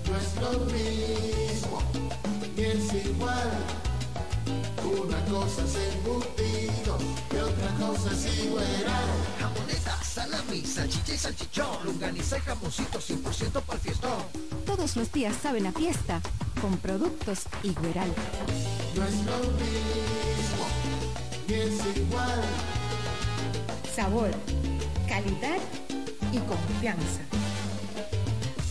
No 0.09 0.17
es 0.17 0.35
lo 0.41 0.59
mismo, 0.67 1.83
ni 2.57 2.63
es 2.63 3.07
igual. 3.07 3.51
Una 4.85 5.25
cosa 5.27 5.63
es 5.65 5.75
embutido 5.95 6.99
y 7.33 7.37
otra 7.37 7.71
cosa 7.79 8.13
es 8.13 8.45
igual. 8.45 8.65
Jamoneta, 9.41 10.03
salami, 10.03 10.61
salchicha 10.65 11.15
y 11.15 11.19
salchichón, 11.19 11.85
longaniza 11.85 12.39
y 12.39 12.41
jamoncito 12.41 12.99
100% 12.99 13.63
para 13.63 13.75
el 13.75 13.81
fiestón. 13.81 14.23
Todos 14.67 14.97
los 14.97 15.13
días 15.13 15.35
saben 15.43 15.67
a 15.67 15.73
fiesta 15.73 16.21
con 16.61 16.77
productos 16.79 17.47
Igueral. 17.63 18.13
No 18.95 19.05
es 19.05 19.15
lo 19.25 19.39
mismo, 19.59 20.67
ni 21.49 21.55
es 21.55 21.97
igual. 21.97 22.43
Sabor, 23.95 24.31
calidad 25.09 25.59
y 26.33 26.39
confianza. 26.39 27.21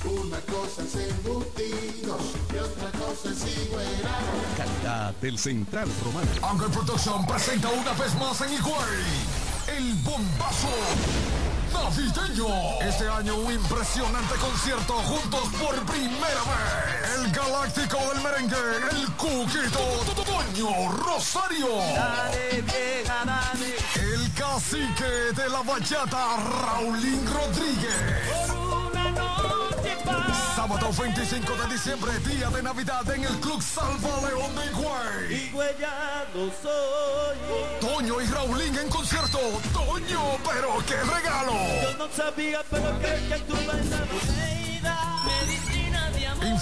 Una 0.03 0.39
cosa 0.41 0.81
es 0.83 0.95
embutido 0.95 2.17
y 2.51 2.57
otra 2.57 2.99
cosa 2.99 3.29
es 3.29 3.65
igual. 3.65 3.85
Calidad 4.57 5.13
del 5.21 5.37
Central 5.37 5.89
Romano. 6.03 6.27
Angle 6.41 6.69
Production 6.69 7.25
presenta 7.27 7.69
una 7.69 7.93
vez 7.93 8.15
más 8.15 8.41
en 8.41 8.53
Higüey 8.53 9.51
el 9.77 9.93
bombazo 10.03 10.69
navideño. 11.71 12.47
Este 12.81 13.07
año 13.07 13.35
un 13.35 13.53
impresionante 13.53 14.35
concierto 14.35 14.93
juntos 14.93 15.49
por 15.59 15.75
primera 15.85 16.41
vez. 16.49 17.15
El 17.15 17.31
galáctico 17.31 17.97
del 18.13 18.23
merengue, 18.23 18.55
el 18.91 19.07
cuquito 19.13 19.79
Toño 20.25 20.91
Rosario. 20.91 21.77
Dale, 21.95 22.61
vieja, 22.63 23.25
dale. 23.25 23.40
Cacique 24.41 25.33
de 25.35 25.49
la 25.49 25.61
bachata, 25.61 26.37
Raulín 26.65 27.21
Rodríguez. 27.27 28.49
Sábado 30.55 30.89
25 30.99 31.53
de 31.57 31.73
diciembre, 31.73 32.11
día 32.27 32.49
de 32.49 32.63
Navidad 32.63 33.07
en 33.11 33.23
el 33.23 33.39
Club 33.39 33.61
Salva 33.61 34.27
León 34.27 34.55
de 34.55 34.65
Higüey. 34.65 35.45
Higüeyano 35.45 36.51
soy. 36.59 37.37
Toño 37.79 38.19
y 38.19 38.25
Raulín 38.25 38.75
en 38.79 38.89
concierto. 38.89 39.37
Toño 39.73 40.21
pero 40.43 40.83
qué 40.87 40.97
regalo. 40.97 41.53
Yo 41.83 41.97
no 41.99 42.11
sabía, 42.11 42.63
pero 42.67 42.99
que, 42.99 43.27
que 43.29 43.39
tú 43.47 43.53
amor. 43.53 44.70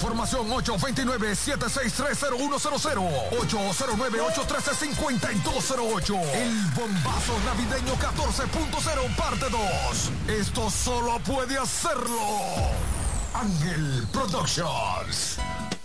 Información 0.00 0.48
829-7630100 0.48 3.04
809-813-5208 3.32 6.16
El 6.32 6.64
bombazo 6.74 7.38
navideño 7.44 7.94
14.0 7.96 9.14
parte 9.14 9.50
2 9.50 10.10
Esto 10.40 10.70
solo 10.70 11.18
puede 11.18 11.58
hacerlo 11.58 12.18
Ángel 13.34 14.08
Productions 14.10 15.36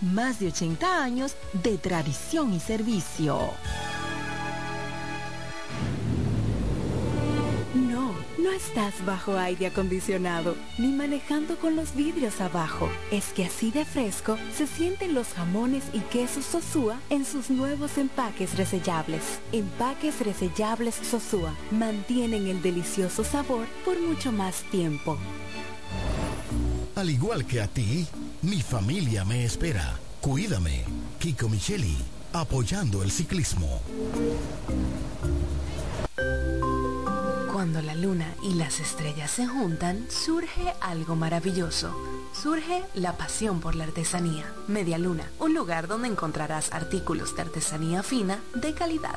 más 0.00 0.40
de 0.40 0.48
80 0.48 1.02
años 1.02 1.36
de 1.52 1.78
tradición 1.78 2.52
y 2.52 2.60
servicio. 2.60 3.38
No, 7.74 8.12
no 8.38 8.50
estás 8.50 9.04
bajo 9.04 9.36
aire 9.36 9.66
acondicionado 9.66 10.56
ni 10.78 10.88
manejando 10.88 11.56
con 11.56 11.76
los 11.76 11.94
vidrios 11.94 12.40
abajo. 12.40 12.88
Es 13.10 13.32
que 13.32 13.44
así 13.44 13.70
de 13.70 13.84
fresco 13.84 14.36
se 14.56 14.66
sienten 14.66 15.14
los 15.14 15.28
jamones 15.28 15.84
y 15.92 16.00
quesos 16.00 16.44
Sosúa 16.44 16.98
en 17.10 17.24
sus 17.24 17.50
nuevos 17.50 17.96
empaques 17.98 18.56
resellables. 18.56 19.40
Empaques 19.52 20.20
resellables 20.20 20.94
Sosúa 20.94 21.54
mantienen 21.70 22.48
el 22.48 22.60
delicioso 22.62 23.24
sabor 23.24 23.66
por 23.84 24.00
mucho 24.00 24.32
más 24.32 24.62
tiempo. 24.70 25.16
Al 27.00 27.08
igual 27.08 27.46
que 27.46 27.62
a 27.62 27.66
ti, 27.66 28.06
mi 28.42 28.60
familia 28.60 29.24
me 29.24 29.42
espera. 29.42 29.98
Cuídame. 30.20 30.84
Kiko 31.18 31.48
Micheli, 31.48 31.96
apoyando 32.34 33.02
el 33.02 33.10
ciclismo. 33.10 33.80
Cuando 37.50 37.80
la 37.80 37.94
luna 37.94 38.34
y 38.42 38.52
las 38.52 38.80
estrellas 38.80 39.30
se 39.30 39.46
juntan, 39.46 40.08
surge 40.10 40.74
algo 40.82 41.16
maravilloso. 41.16 41.96
Surge 42.34 42.84
la 42.92 43.16
pasión 43.16 43.60
por 43.60 43.76
la 43.76 43.84
artesanía. 43.84 44.52
Media 44.68 44.98
Luna, 44.98 45.24
un 45.38 45.54
lugar 45.54 45.88
donde 45.88 46.08
encontrarás 46.08 46.70
artículos 46.70 47.34
de 47.34 47.40
artesanía 47.40 48.02
fina 48.02 48.40
de 48.54 48.74
calidad. 48.74 49.16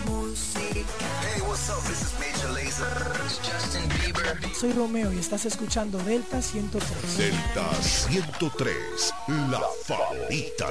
Hey, 0.06 1.40
what's 1.46 1.70
up? 1.70 1.82
This 1.84 2.02
is 2.02 2.12
Major 2.18 2.48
Lazer. 2.52 3.24
It's 3.24 3.38
Justin 3.38 3.88
Bieber. 3.88 4.38
Soy 4.54 4.72
Romeo 4.72 5.10
y 5.12 5.18
estás 5.18 5.44
escuchando 5.46 5.98
Delta 5.98 6.40
103. 6.42 7.16
Delta 7.18 7.72
103, 7.82 9.14
la 9.50 9.60
favorita. 9.84 10.68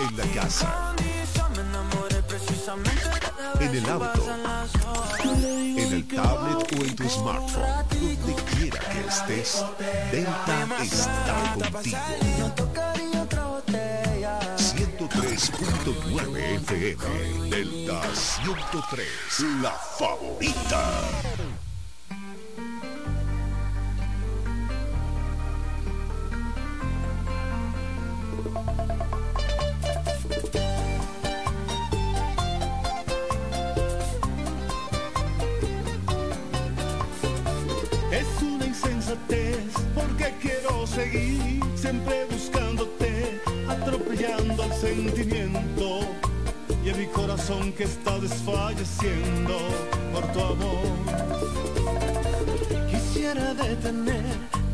En 0.00 0.16
la 0.16 0.24
casa, 0.34 0.94
en 3.60 3.74
el 3.74 3.88
auto, 3.90 4.26
el 5.92 6.06
tablet 6.06 6.72
o 6.72 6.84
en 6.84 6.96
tu 6.96 7.08
smartphone, 7.08 7.64
donde 7.90 8.34
quiera 8.56 8.78
que 8.78 9.00
estés, 9.08 9.64
Delta 10.10 10.66
está 10.82 11.54
contigo. 11.54 11.98
103.9 14.56 16.36
FM, 16.62 17.50
Delta 17.50 18.00
103, 18.14 19.06
la 19.60 19.72
favorita. 19.72 21.61
Seguir 40.94 41.60
siempre 41.74 42.26
buscándote, 42.30 43.40
atropellando 43.66 44.62
al 44.62 44.72
sentimiento 44.74 46.00
y 46.84 46.90
a 46.90 46.94
mi 46.94 47.06
corazón 47.06 47.72
que 47.72 47.84
está 47.84 48.18
desfalleciendo 48.18 49.56
por 50.12 50.24
tu 50.32 50.40
amor. 50.40 50.86
Quisiera 52.90 53.54
detener 53.54 54.24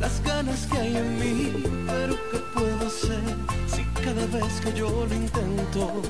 las 0.01 0.21
ganas 0.23 0.67
que 0.67 0.79
hay 0.79 0.97
en 0.97 1.19
mí, 1.21 1.53
pero 1.87 2.15
¿qué 2.33 2.39
puedo 2.55 2.87
hacer 2.87 3.23
si 3.69 3.85
cada 4.03 4.27
vez 4.27 4.61
que 4.61 4.73
yo 4.73 5.07
lo 5.07 5.15
intento 5.15 6.03